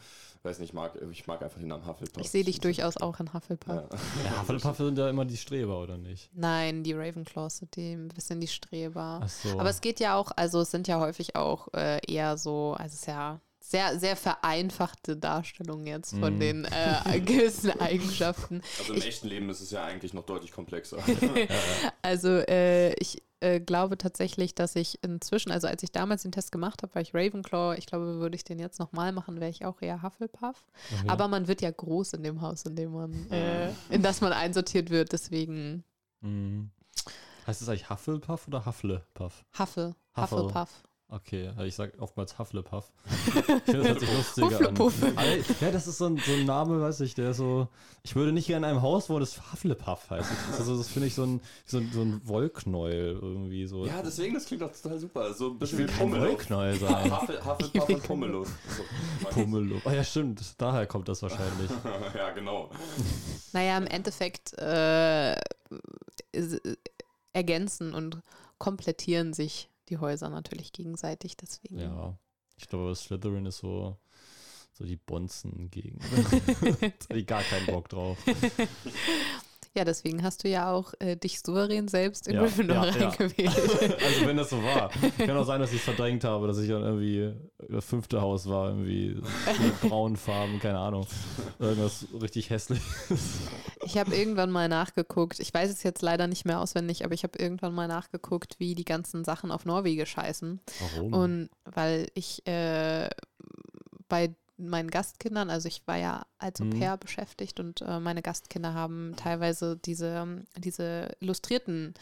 weiß 0.44 0.60
nicht, 0.60 0.70
ich 0.70 0.74
mag 0.74 0.94
ich 1.12 1.26
mag 1.28 1.42
einfach 1.42 1.60
den 1.60 1.70
Namen 1.70 1.86
Hufflepuff. 1.86 2.22
Ich 2.24 2.30
sehe 2.30 2.44
dich 2.44 2.60
durchaus 2.60 2.98
auch 2.98 3.20
in 3.20 3.34
Hufflepuff. 3.34 3.76
Ja. 3.76 3.88
Ja, 4.26 4.42
Hufflepuff 4.42 4.78
sind 4.78 4.98
ja 4.98 5.10
immer 5.10 5.26
die 5.26 5.38
Streber, 5.38 5.82
oder 5.82 5.98
nicht? 5.98 6.30
Nein, 6.34 6.84
die 6.84 6.94
Ravenclaws 6.94 7.58
sind 7.60 7.76
die 7.76 7.94
ein 7.94 8.10
bisschen 8.10 8.42
die 8.42 8.48
Streber. 8.48 9.22
Ach 9.24 9.30
so. 9.30 9.60
Aber 9.60 9.70
es 9.70 9.80
geht 9.82 10.00
ja 10.00 10.16
auch, 10.18 10.32
also 10.36 10.62
es 10.62 10.72
sind 10.72 10.88
ja 10.88 11.00
häufig 11.00 11.36
auch 11.36 11.70
äh, 11.74 12.00
eher 12.12 12.38
so, 12.38 12.76
also 12.78 12.94
es 12.94 13.02
ist 13.02 13.08
ja 13.08 13.40
sehr, 13.62 13.98
sehr 13.98 14.18
vereinfachte 14.18 15.16
Darstellung 15.16 15.88
jetzt 15.88 16.12
von 16.12 16.36
Mhm. 16.36 16.40
den 16.42 16.66
äh, 16.66 17.20
gewissen 17.26 17.72
Eigenschaften. 17.80 18.62
Also 18.78 18.94
im 18.94 19.02
echten 19.02 19.28
Leben 19.30 19.50
ist 19.50 19.62
es 19.62 19.72
ja 19.72 19.86
eigentlich 19.86 20.14
noch 20.14 20.26
deutlich 20.26 20.52
komplexer. 20.52 20.98
Also 22.02 22.30
äh, 22.50 22.94
ich 22.96 23.24
äh, 23.44 23.60
glaube 23.60 23.98
tatsächlich, 23.98 24.56
dass 24.56 24.76
ich 24.76 25.04
inzwischen, 25.04 25.52
also 25.52 25.68
als 25.68 25.84
ich 25.84 25.92
damals 25.92 26.24
den 26.24 26.32
Test 26.32 26.52
gemacht 26.52 26.82
habe, 26.82 26.96
war 26.96 27.02
ich 27.02 27.14
Ravenclaw. 27.14 27.78
Ich 27.78 27.86
glaube, 27.86 28.20
würde 28.20 28.36
ich 28.36 28.44
den 28.44 28.60
jetzt 28.60 28.80
nochmal 28.80 29.12
machen, 29.12 29.40
wäre 29.40 29.52
ich 29.52 29.66
auch 29.66 29.82
eher 29.82 30.02
Hufflepuff. 30.02 30.66
Okay. 30.92 31.08
Aber 31.10 31.28
man 31.28 31.48
wird 31.48 31.62
ja 31.62 31.72
groß 31.72 32.14
in 32.14 32.24
dem 32.24 32.42
Haus, 32.42 32.66
in 32.66 32.76
dem 32.76 32.92
man, 32.92 33.32
äh, 33.32 33.70
in 33.90 34.02
das 34.02 34.22
man 34.22 34.34
einsortiert 34.34 34.90
wird. 34.90 35.12
Deswegen 35.12 35.84
Mhm. 36.24 36.72
Heißt 37.46 37.62
es 37.62 37.70
eigentlich 37.70 37.90
Hufflepuff 37.90 38.48
oder 38.48 38.66
Hufflepuff? 38.66 39.44
Huffle, 39.60 39.96
Huffle. 40.16 40.38
Hufflepuff. 40.38 40.84
Okay, 41.16 41.48
also 41.50 41.62
ich 41.64 41.76
sag 41.76 41.92
oftmals 42.02 42.40
Hufflepuff. 42.40 42.92
Ich 43.28 43.34
finde, 43.34 43.62
das 43.66 43.88
hört 43.88 44.00
sich 44.00 44.12
lustiger 44.12 44.70
an. 44.70 44.80
Hufflepuff. 44.80 45.18
Alter, 45.18 45.54
Ja, 45.62 45.72
das 45.72 45.86
ist 45.88 45.98
so 46.00 46.06
ein, 46.08 46.18
so 46.18 46.32
ein 46.34 46.46
Name, 46.46 46.82
weiß 46.82 47.02
ich, 47.02 47.14
der 47.14 47.36
so. 47.36 47.68
Ich 48.04 48.16
würde 48.16 48.32
nicht 48.32 48.48
gerne 48.48 48.66
in 48.66 48.72
einem 48.74 48.82
Haus 48.82 49.10
wohnen, 49.10 49.20
das 49.20 49.40
Hufflepuff 49.52 50.10
heißt. 50.10 50.32
Also, 50.58 50.76
das 50.76 50.88
finde 50.88 51.08
ich 51.08 51.14
so 51.14 51.24
ein, 51.24 51.40
so, 51.68 51.78
ein, 51.78 51.92
so 51.94 52.02
ein 52.02 52.20
Wollknäuel 52.28 53.20
irgendwie 53.22 53.68
so. 53.68 53.86
ja, 53.86 54.02
deswegen, 54.02 54.34
das 54.34 54.46
klingt 54.46 54.64
doch 54.64 54.72
total 54.72 54.98
super. 54.98 55.34
So 55.36 55.50
ein 55.50 55.54
ich 55.54 55.60
bisschen 55.60 55.78
will 55.80 55.88
wie 55.88 55.92
kein 55.92 56.00
Pummeluff. 56.00 56.28
Wollknäuel 56.30 56.80
sein. 56.80 57.12
Huffle- 57.22 57.46
Hufflepuff 57.46 57.90
und 57.90 58.04
Pummeluff. 58.04 58.52
So. 58.76 58.84
Oh 59.86 59.90
ja, 59.92 60.04
stimmt. 60.04 60.42
Daher 60.58 60.88
kommt 60.88 61.08
das 61.10 61.22
wahrscheinlich. 61.22 61.70
ja, 62.16 62.32
genau. 62.32 62.70
Naja, 63.52 63.78
im 63.78 63.86
Endeffekt 63.88 64.54
äh, 64.58 65.34
äh, 65.34 65.38
ergänzen 67.34 67.94
und 67.94 68.18
komplettieren 68.58 69.34
sich 69.34 69.70
die 69.90 69.98
Häuser 69.98 70.30
natürlich 70.30 70.72
gegenseitig. 70.72 71.38
Deswegen. 71.38 71.80
Ja. 71.80 72.18
Ich 72.58 72.68
glaube, 72.68 72.94
Slytherin 72.96 73.46
ist 73.46 73.58
so, 73.58 73.98
so 74.72 74.86
die 74.86 74.98
Bonzen 74.98 75.70
gegen. 75.70 76.00
die 77.12 77.26
gar 77.26 77.44
keinen 77.44 77.66
Bock 77.68 77.90
drauf. 77.90 78.18
Ja, 79.76 79.86
deswegen 79.86 80.22
hast 80.22 80.44
du 80.44 80.50
ja 80.50 80.72
auch 80.72 80.94
äh, 81.00 81.16
dich 81.16 81.40
souverän 81.42 81.88
selbst 81.88 82.28
in 82.28 82.36
Ja, 82.36 82.42
Gryffindor 82.42 82.86
ja, 82.86 82.86
ja. 82.96 83.10
reingewählt. 83.10 83.50
Also 84.04 84.28
wenn 84.28 84.38
das 84.38 84.52
so 84.52 84.62
war. 84.62 84.92
Kann 85.18 85.36
auch 85.36 85.46
sein, 85.46 85.60
dass 85.60 85.72
ich 85.72 85.78
es 85.78 85.84
verdrängt 85.84 86.24
habe, 86.24 86.46
dass 86.46 86.60
ich 86.60 86.70
dann 86.70 86.84
irgendwie 86.84 87.34
das 87.70 87.84
fünfte 87.84 88.22
Haus 88.22 88.48
war, 88.48 88.70
irgendwie 88.70 89.16
mit 89.62 89.82
braunen 89.82 90.16
Farben, 90.16 90.60
keine 90.60 90.78
Ahnung. 90.78 91.08
Irgendwas 91.58 92.06
richtig 92.22 92.52
hässlich. 92.52 92.82
Ich 93.84 93.98
habe 93.98 94.16
irgendwann 94.16 94.52
mal 94.52 94.70
nachgeguckt, 94.70 95.40
ich 95.40 95.52
weiß 95.52 95.72
es 95.72 95.82
jetzt 95.82 96.04
leider 96.04 96.28
nicht 96.28 96.46
mehr 96.46 96.60
auswendig, 96.60 97.04
aber 97.04 97.16
ich 97.16 97.24
habe 97.24 97.40
irgendwann 97.40 97.74
mal 97.74 97.88
nachgeguckt, 97.88 98.60
wie 98.60 98.76
die 98.76 98.86
ganzen 98.86 99.24
Sachen 99.24 99.52
auf 99.52 99.66
Norwegisch 99.66 100.16
heißen. 100.18 100.62
Warum? 100.94 101.14
Und 101.14 101.50
weil 101.66 102.08
ich 102.14 102.46
äh, 102.46 103.10
bei 104.08 104.36
meinen 104.70 104.90
Gastkindern, 104.92 105.50
also 105.50 105.68
ich 105.68 105.82
war 105.86 105.98
ja 105.98 106.26
als 106.38 106.62
Au 106.62 106.66
Mhm. 106.66 106.72
pair 106.72 106.98
beschäftigt 106.98 107.60
und 107.60 107.82
äh, 107.82 108.00
meine 108.00 108.22
Gastkinder 108.22 108.74
haben 108.74 109.14
teilweise 109.18 109.78
diese, 109.78 110.44
diese 110.58 111.16
illustrierten 111.20 111.94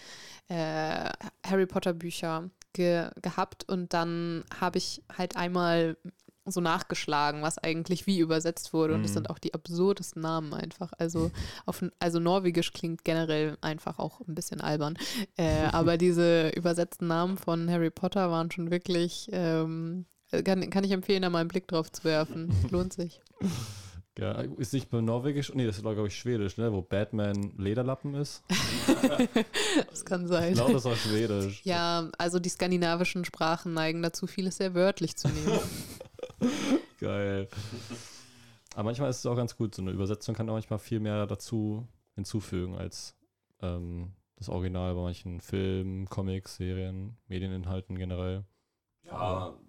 äh, 0.50 1.10
Harry 1.46 1.66
Potter 1.66 1.94
Bücher 1.94 2.50
ge 2.74 3.10
gehabt 3.22 3.68
und 3.70 3.94
dann 3.94 4.44
habe 4.60 4.78
ich 4.78 5.04
halt 5.18 5.36
einmal 5.36 5.98
so 6.46 6.60
nachgeschlagen, 6.60 7.44
was 7.44 7.60
eigentlich 7.60 8.08
wie 8.08 8.18
übersetzt 8.20 8.74
wurde 8.74 8.96
und 8.96 9.06
es 9.06 9.12
Mhm. 9.12 9.16
sind 9.16 9.30
auch 9.30 9.38
die 9.38 9.54
absurdesten 9.54 10.22
Namen 10.24 10.54
einfach. 10.56 10.92
Also 10.98 11.32
auf 11.68 11.84
also 12.00 12.20
Norwegisch 12.20 12.74
klingt 12.74 13.04
generell 13.04 13.58
einfach 13.62 14.00
auch 14.00 14.22
ein 14.22 14.34
bisschen 14.34 14.60
albern, 14.60 14.98
äh, 15.38 15.66
aber 15.72 15.98
diese 15.98 16.50
übersetzten 16.50 17.08
Namen 17.08 17.38
von 17.38 17.70
Harry 17.70 17.92
Potter 17.92 18.32
waren 18.32 18.50
schon 18.50 18.72
wirklich 18.72 19.30
ähm, 19.32 20.06
kann, 20.44 20.70
kann 20.70 20.84
ich 20.84 20.92
empfehlen, 20.92 21.22
da 21.22 21.30
mal 21.30 21.40
einen 21.40 21.50
Blick 21.50 21.68
drauf 21.68 21.92
zu 21.92 22.04
werfen. 22.04 22.54
Lohnt 22.72 22.94
sich. 22.94 23.22
ja, 24.18 24.34
ist 24.58 24.74
nicht 24.74 24.90
bei 24.90 25.02
Norwegisch, 25.02 25.54
nee, 25.54 25.66
das 25.66 25.84
war 25.84 25.94
glaube 25.94 26.08
ich 26.10 26.18
Schwedisch, 26.18 26.58
ne? 26.58 26.72
Wo 26.72 26.82
Batman 26.82 27.54
Lederlappen 27.58 28.16
ist. 28.16 28.44
Das 29.90 30.04
kann 30.06 30.24
Ich 30.24 30.30
sein. 30.30 30.54
glaube, 30.54 30.74
das 30.74 30.86
war 30.86 30.96
Schwedisch. 30.96 31.62
Ja, 31.64 32.10
also 32.18 32.40
die 32.40 32.50
skandinavischen 32.50 33.24
Sprachen 33.26 33.74
neigen 33.74 34.02
dazu, 34.02 34.28
vieles 34.28 34.58
sehr 34.58 34.74
wörtlich 34.74 35.16
zu 35.16 35.28
nehmen. 35.30 35.60
Geil. 37.00 37.48
Aber 38.74 38.84
manchmal 38.84 39.10
ist 39.10 39.20
es 39.20 39.26
auch 39.26 39.36
ganz 39.36 39.56
gut, 39.56 39.76
so 39.76 39.82
eine 39.82 39.92
Übersetzung 39.92 40.36
kann 40.36 40.50
auch 40.50 40.54
manchmal 40.54 40.80
viel 40.80 41.00
mehr 41.00 41.26
dazu 41.28 41.88
hinzufügen 42.16 42.76
als 42.76 43.16
ähm, 43.62 44.12
das 44.38 44.50
Original 44.50 44.94
bei 44.96 45.02
manchen 45.02 45.40
Filmen, 45.42 46.08
Comics, 46.10 46.56
Serien, 46.58 47.18
Medieninhalten 47.28 47.98
generell. 47.98 48.44
Ja, 49.04 49.14
aber 49.14 49.60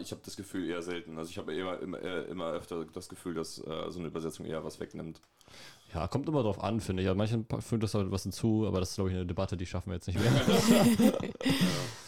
ich 0.00 0.10
habe 0.12 0.22
das 0.24 0.36
Gefühl 0.36 0.68
eher 0.68 0.82
selten. 0.82 1.18
Also 1.18 1.30
ich 1.30 1.38
habe 1.38 1.54
immer, 1.54 1.78
immer, 1.80 2.02
äh, 2.02 2.24
immer 2.24 2.50
öfter 2.52 2.84
das 2.86 3.08
Gefühl, 3.08 3.34
dass 3.34 3.58
äh, 3.58 3.90
so 3.90 3.98
eine 3.98 4.08
Übersetzung 4.08 4.46
eher 4.46 4.64
was 4.64 4.80
wegnimmt. 4.80 5.20
Ja, 5.94 6.06
kommt 6.08 6.28
immer 6.28 6.42
drauf 6.42 6.62
an, 6.62 6.80
finde 6.80 7.02
ich. 7.02 7.08
Also 7.08 7.16
manchen 7.18 7.44
pa- 7.46 7.60
fügt 7.60 7.82
das 7.82 7.94
halt 7.94 8.10
was 8.10 8.22
hinzu, 8.24 8.64
aber 8.66 8.80
das 8.80 8.90
ist, 8.90 8.94
glaube 8.96 9.10
ich, 9.10 9.16
eine 9.16 9.26
Debatte, 9.26 9.56
die 9.56 9.66
schaffen 9.66 9.90
wir 9.90 9.94
jetzt 9.94 10.06
nicht 10.08 10.18
mehr. 10.18 11.18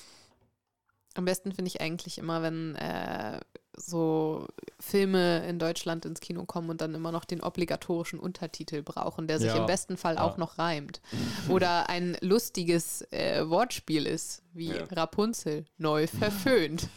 Am 1.14 1.24
besten 1.24 1.52
finde 1.52 1.68
ich 1.68 1.80
eigentlich 1.80 2.18
immer, 2.18 2.40
wenn 2.42 2.76
äh, 2.76 3.40
so 3.76 4.46
Filme 4.78 5.46
in 5.48 5.58
Deutschland 5.58 6.04
ins 6.04 6.20
Kino 6.20 6.44
kommen 6.44 6.70
und 6.70 6.80
dann 6.80 6.94
immer 6.94 7.10
noch 7.12 7.24
den 7.24 7.40
obligatorischen 7.42 8.18
Untertitel 8.20 8.82
brauchen, 8.82 9.26
der 9.26 9.38
sich 9.38 9.48
Ja, 9.48 9.56
im 9.56 9.66
besten 9.66 9.96
Fall 9.96 10.16
ja. 10.16 10.22
auch 10.22 10.36
noch 10.36 10.58
reimt. 10.58 11.00
Oder 11.48 11.88
ein 11.88 12.16
lustiges 12.20 13.02
äh, 13.10 13.48
Wortspiel 13.48 14.06
ist, 14.06 14.42
wie 14.52 14.68
Ja. 14.68 14.84
Rapunzel, 14.92 15.64
neu 15.78 16.06
verföhnt. 16.06 16.88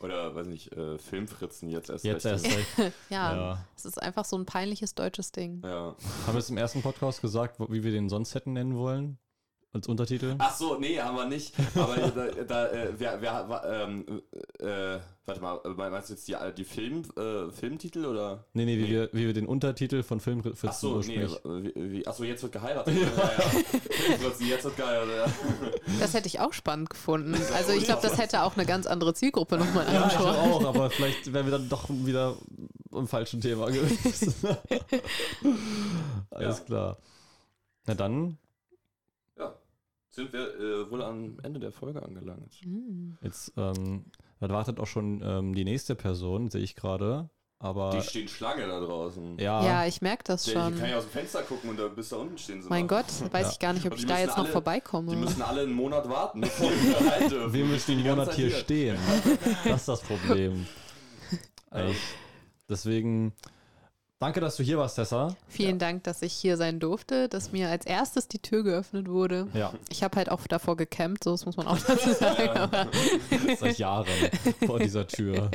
oder, 0.00 0.34
weiß 0.34 0.46
nicht, 0.46 0.72
äh, 0.72 0.98
Filmfritzen 0.98 1.68
jetzt 1.70 1.90
erst 1.90 2.04
Jetzt 2.04 2.26
recht. 2.26 2.44
erst 2.44 2.56
recht. 2.78 2.92
Ja, 3.10 3.34
Ja. 3.36 3.64
es 3.76 3.84
ist 3.84 4.00
einfach 4.00 4.24
so 4.24 4.36
ein 4.36 4.46
peinliches 4.46 4.94
deutsches 4.94 5.32
Ding. 5.32 5.60
Ja. 5.64 5.96
Haben 6.26 6.34
wir 6.34 6.38
es 6.38 6.50
im 6.50 6.56
ersten 6.58 6.82
Podcast 6.82 7.20
gesagt, 7.20 7.58
wie 7.68 7.82
wir 7.82 7.92
den 7.92 8.08
sonst 8.08 8.34
hätten 8.34 8.52
nennen 8.52 8.76
wollen? 8.76 9.18
Als 9.74 9.88
Untertitel? 9.88 10.36
Ach 10.38 10.54
so, 10.56 10.76
nee, 10.78 11.00
haben 11.00 11.16
wir 11.16 11.26
nicht. 11.26 11.52
Aber 11.74 11.96
da, 12.14 12.44
da 12.44 12.66
äh, 12.68 12.92
wer, 12.96 13.20
wer, 13.20 13.62
ähm, 13.88 14.22
äh, 14.60 15.00
warte 15.26 15.40
mal, 15.40 15.58
äh, 15.64 15.68
meinst 15.70 16.10
du 16.10 16.14
jetzt 16.14 16.28
die, 16.28 16.36
die 16.56 16.64
Film, 16.64 17.02
äh, 17.16 17.50
Filmtitel 17.50 18.04
oder? 18.06 18.44
Nee, 18.52 18.66
nee, 18.66 18.78
wie, 18.78 18.82
Nee. 18.82 18.88
Wir, 18.90 19.08
wie 19.12 19.26
wir 19.26 19.32
den 19.34 19.46
Untertitel 19.46 20.04
von 20.04 20.20
Film 20.20 20.42
Ach 20.64 20.72
so, 20.72 21.00
nee, 21.00 21.24
ursprünglich. 21.24 21.74
wie, 21.74 21.92
wie, 21.92 22.06
ach 22.06 22.14
so, 22.14 22.22
jetzt 22.22 22.44
wird 22.44 22.52
geheiratet. 22.52 22.94
ja, 23.00 23.02
ja. 23.02 24.46
Jetzt 24.46 24.64
wird 24.64 24.76
geheiratet. 24.76 25.12
Ja. 25.16 25.72
Das 25.98 26.14
hätte 26.14 26.28
ich 26.28 26.38
auch 26.38 26.52
spannend 26.52 26.90
gefunden. 26.90 27.34
Also 27.52 27.72
ich 27.72 27.84
glaube, 27.84 28.02
das 28.02 28.16
hätte 28.16 28.44
auch 28.44 28.56
eine 28.56 28.66
ganz 28.66 28.86
andere 28.86 29.12
Zielgruppe 29.12 29.56
nochmal 29.58 29.86
Ja, 29.86 30.06
ich 30.06 30.16
angeschaut. 30.16 30.36
auch, 30.36 30.64
aber 30.66 30.88
vielleicht 30.90 31.32
wären 31.32 31.46
wir 31.46 31.52
dann 31.52 31.68
doch 31.68 31.88
wieder 31.90 32.36
im 32.92 33.08
falschen 33.08 33.40
Thema 33.40 33.66
gewesen. 33.66 34.32
Alles 36.30 36.58
Ja. 36.58 36.64
klar. 36.64 36.98
Na 37.86 37.94
dann. 37.94 38.38
Sind 40.14 40.32
wir 40.32 40.54
äh, 40.60 40.90
wohl 40.90 41.02
am 41.02 41.38
Ende 41.42 41.58
der 41.60 41.72
Folge 41.72 42.02
angelangt. 42.02 42.54
Hm. 42.62 43.18
jetzt 43.20 43.52
ähm, 43.56 44.04
wartet 44.38 44.78
auch 44.78 44.86
schon 44.86 45.20
ähm, 45.24 45.54
die 45.54 45.64
nächste 45.64 45.94
Person, 45.96 46.48
sehe 46.50 46.62
ich 46.62 46.76
gerade. 46.76 47.28
Aber 47.60 47.90
Die 47.90 48.02
stehen 48.02 48.28
Schlange 48.28 48.66
da 48.66 48.78
draußen. 48.78 49.38
ja, 49.38 49.64
Ja, 49.64 49.86
ich 49.86 50.02
merke 50.02 50.22
das 50.24 50.44
Der, 50.44 50.54
die 50.54 50.60
schon. 50.72 50.78
kann 50.80 50.90
ja 50.90 50.98
aus 50.98 51.04
dem 51.04 51.10
Fenster 51.12 51.42
gucken 51.42 51.70
und 51.70 51.78
da 51.78 51.88
bis 51.88 52.10
da 52.10 52.16
unten 52.16 52.36
stehen 52.36 52.60
sie 52.62 52.68
Mein 52.68 52.82
noch. 52.82 52.90
Gott, 52.90 53.06
weiß 53.32 53.46
Ja. 53.46 53.50
ich 53.52 53.58
gar 53.58 53.72
nicht, 53.72 53.86
ob 53.86 53.94
ich 53.94 54.00
die 54.02 54.06
da 54.06 54.18
jetzt 54.18 54.36
noch 54.36 54.44
alle- 54.44 54.52
vorbeikomme. 54.52 55.10
Die 55.12 55.16
müssen 55.16 55.40
alle 55.42 55.62
einen 55.62 55.72
Monat 55.72 56.06
warten, 56.08 56.40
bevor 56.42 56.68
wir 56.70 57.10
rein 57.10 57.28
dürfen. 57.30 57.52
wir 57.54 57.64
müssen 57.64 57.96
den 57.96 58.06
Monat 58.06 58.34
hier 58.34 58.50
stehen. 58.50 58.98
Das 59.64 59.80
ist 59.80 59.88
das 59.88 60.00
Problem. 60.02 60.66
Echt. 61.70 62.00
Deswegen, 62.68 63.32
danke, 64.18 64.40
dass 64.40 64.56
du 64.56 64.62
hier 64.62 64.78
warst, 64.78 64.96
Tessa. 64.96 65.36
Vielen 65.48 65.78
Dank, 65.78 66.04
dass 66.04 66.22
ich 66.22 66.32
hier 66.32 66.56
sein 66.56 66.80
durfte, 66.80 67.28
dass 67.28 67.52
mir 67.52 67.68
als 67.68 67.86
erstes 67.86 68.28
die 68.28 68.38
Tür 68.38 68.62
geöffnet 68.62 69.08
wurde. 69.08 69.48
Ja, 69.54 69.72
Ich 69.90 70.02
habe 70.02 70.16
halt 70.16 70.30
auch 70.30 70.46
davor 70.46 70.76
gecampt, 70.76 71.24
so 71.24 71.32
das 71.32 71.46
muss 71.46 71.56
man 71.56 71.66
auch 71.66 71.78
dazu 71.78 72.12
sagen. 72.18 72.88
Seit 73.58 73.78
Jahren 73.78 74.06
vor 74.66 74.78
dieser 74.78 75.06
Tür. 75.06 75.50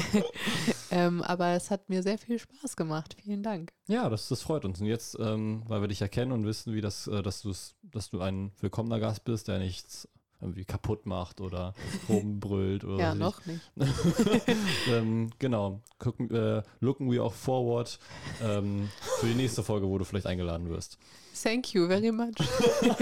ähm, 0.90 1.22
aber 1.22 1.48
es 1.48 1.70
hat 1.70 1.88
mir 1.88 2.02
sehr 2.02 2.18
viel 2.18 2.38
Spaß 2.38 2.76
gemacht. 2.76 3.16
Vielen 3.22 3.42
Dank. 3.42 3.72
Ja, 3.88 4.08
das, 4.08 4.28
das 4.28 4.42
freut 4.42 4.64
uns. 4.64 4.80
Und 4.80 4.86
jetzt, 4.86 5.16
ähm, 5.20 5.62
weil 5.66 5.80
wir 5.80 5.88
dich 5.88 6.02
erkennen 6.02 6.32
und 6.32 6.46
wissen, 6.46 6.74
wie 6.74 6.80
das, 6.80 7.06
äh, 7.06 7.22
dass, 7.22 7.46
dass 7.82 8.10
du 8.10 8.20
ein 8.20 8.52
willkommener 8.60 9.00
Gast 9.00 9.24
bist, 9.24 9.48
der 9.48 9.58
nichts 9.58 10.08
irgendwie 10.42 10.64
kaputt 10.64 11.06
macht 11.06 11.40
oder 11.40 11.74
rumbrüllt 12.08 12.84
oder 12.84 12.98
Ja, 12.98 13.10
was 13.10 13.18
noch 13.18 13.46
nicht. 13.46 13.70
ähm, 14.88 15.30
genau. 15.38 15.80
Gucken, 15.98 16.30
äh, 16.30 16.62
looken 16.80 17.10
we 17.10 17.22
auch 17.22 17.32
forward 17.32 17.98
ähm, 18.42 18.90
für 19.20 19.26
die 19.26 19.34
nächste 19.34 19.62
Folge, 19.62 19.88
wo 19.88 19.98
du 19.98 20.04
vielleicht 20.04 20.26
eingeladen 20.26 20.68
wirst. 20.68 20.98
Thank 21.42 21.72
you 21.74 21.86
very 21.86 22.12
much. 22.12 22.34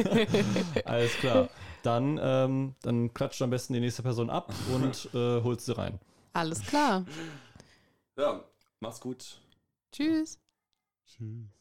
Alles 0.84 1.12
klar. 1.14 1.48
dann, 1.82 2.18
ähm, 2.22 2.74
dann 2.82 3.12
klatscht 3.12 3.42
am 3.42 3.50
besten 3.50 3.72
die 3.72 3.80
nächste 3.80 4.02
Person 4.02 4.30
ab 4.30 4.52
und 4.72 5.08
äh, 5.14 5.42
holt 5.42 5.60
sie 5.60 5.76
rein. 5.76 5.98
Alles 6.32 6.60
klar. 6.60 7.04
Ja, 8.16 8.44
mach's 8.80 9.00
gut. 9.00 9.40
Tschüss. 9.92 10.38
Tschüss. 11.06 11.59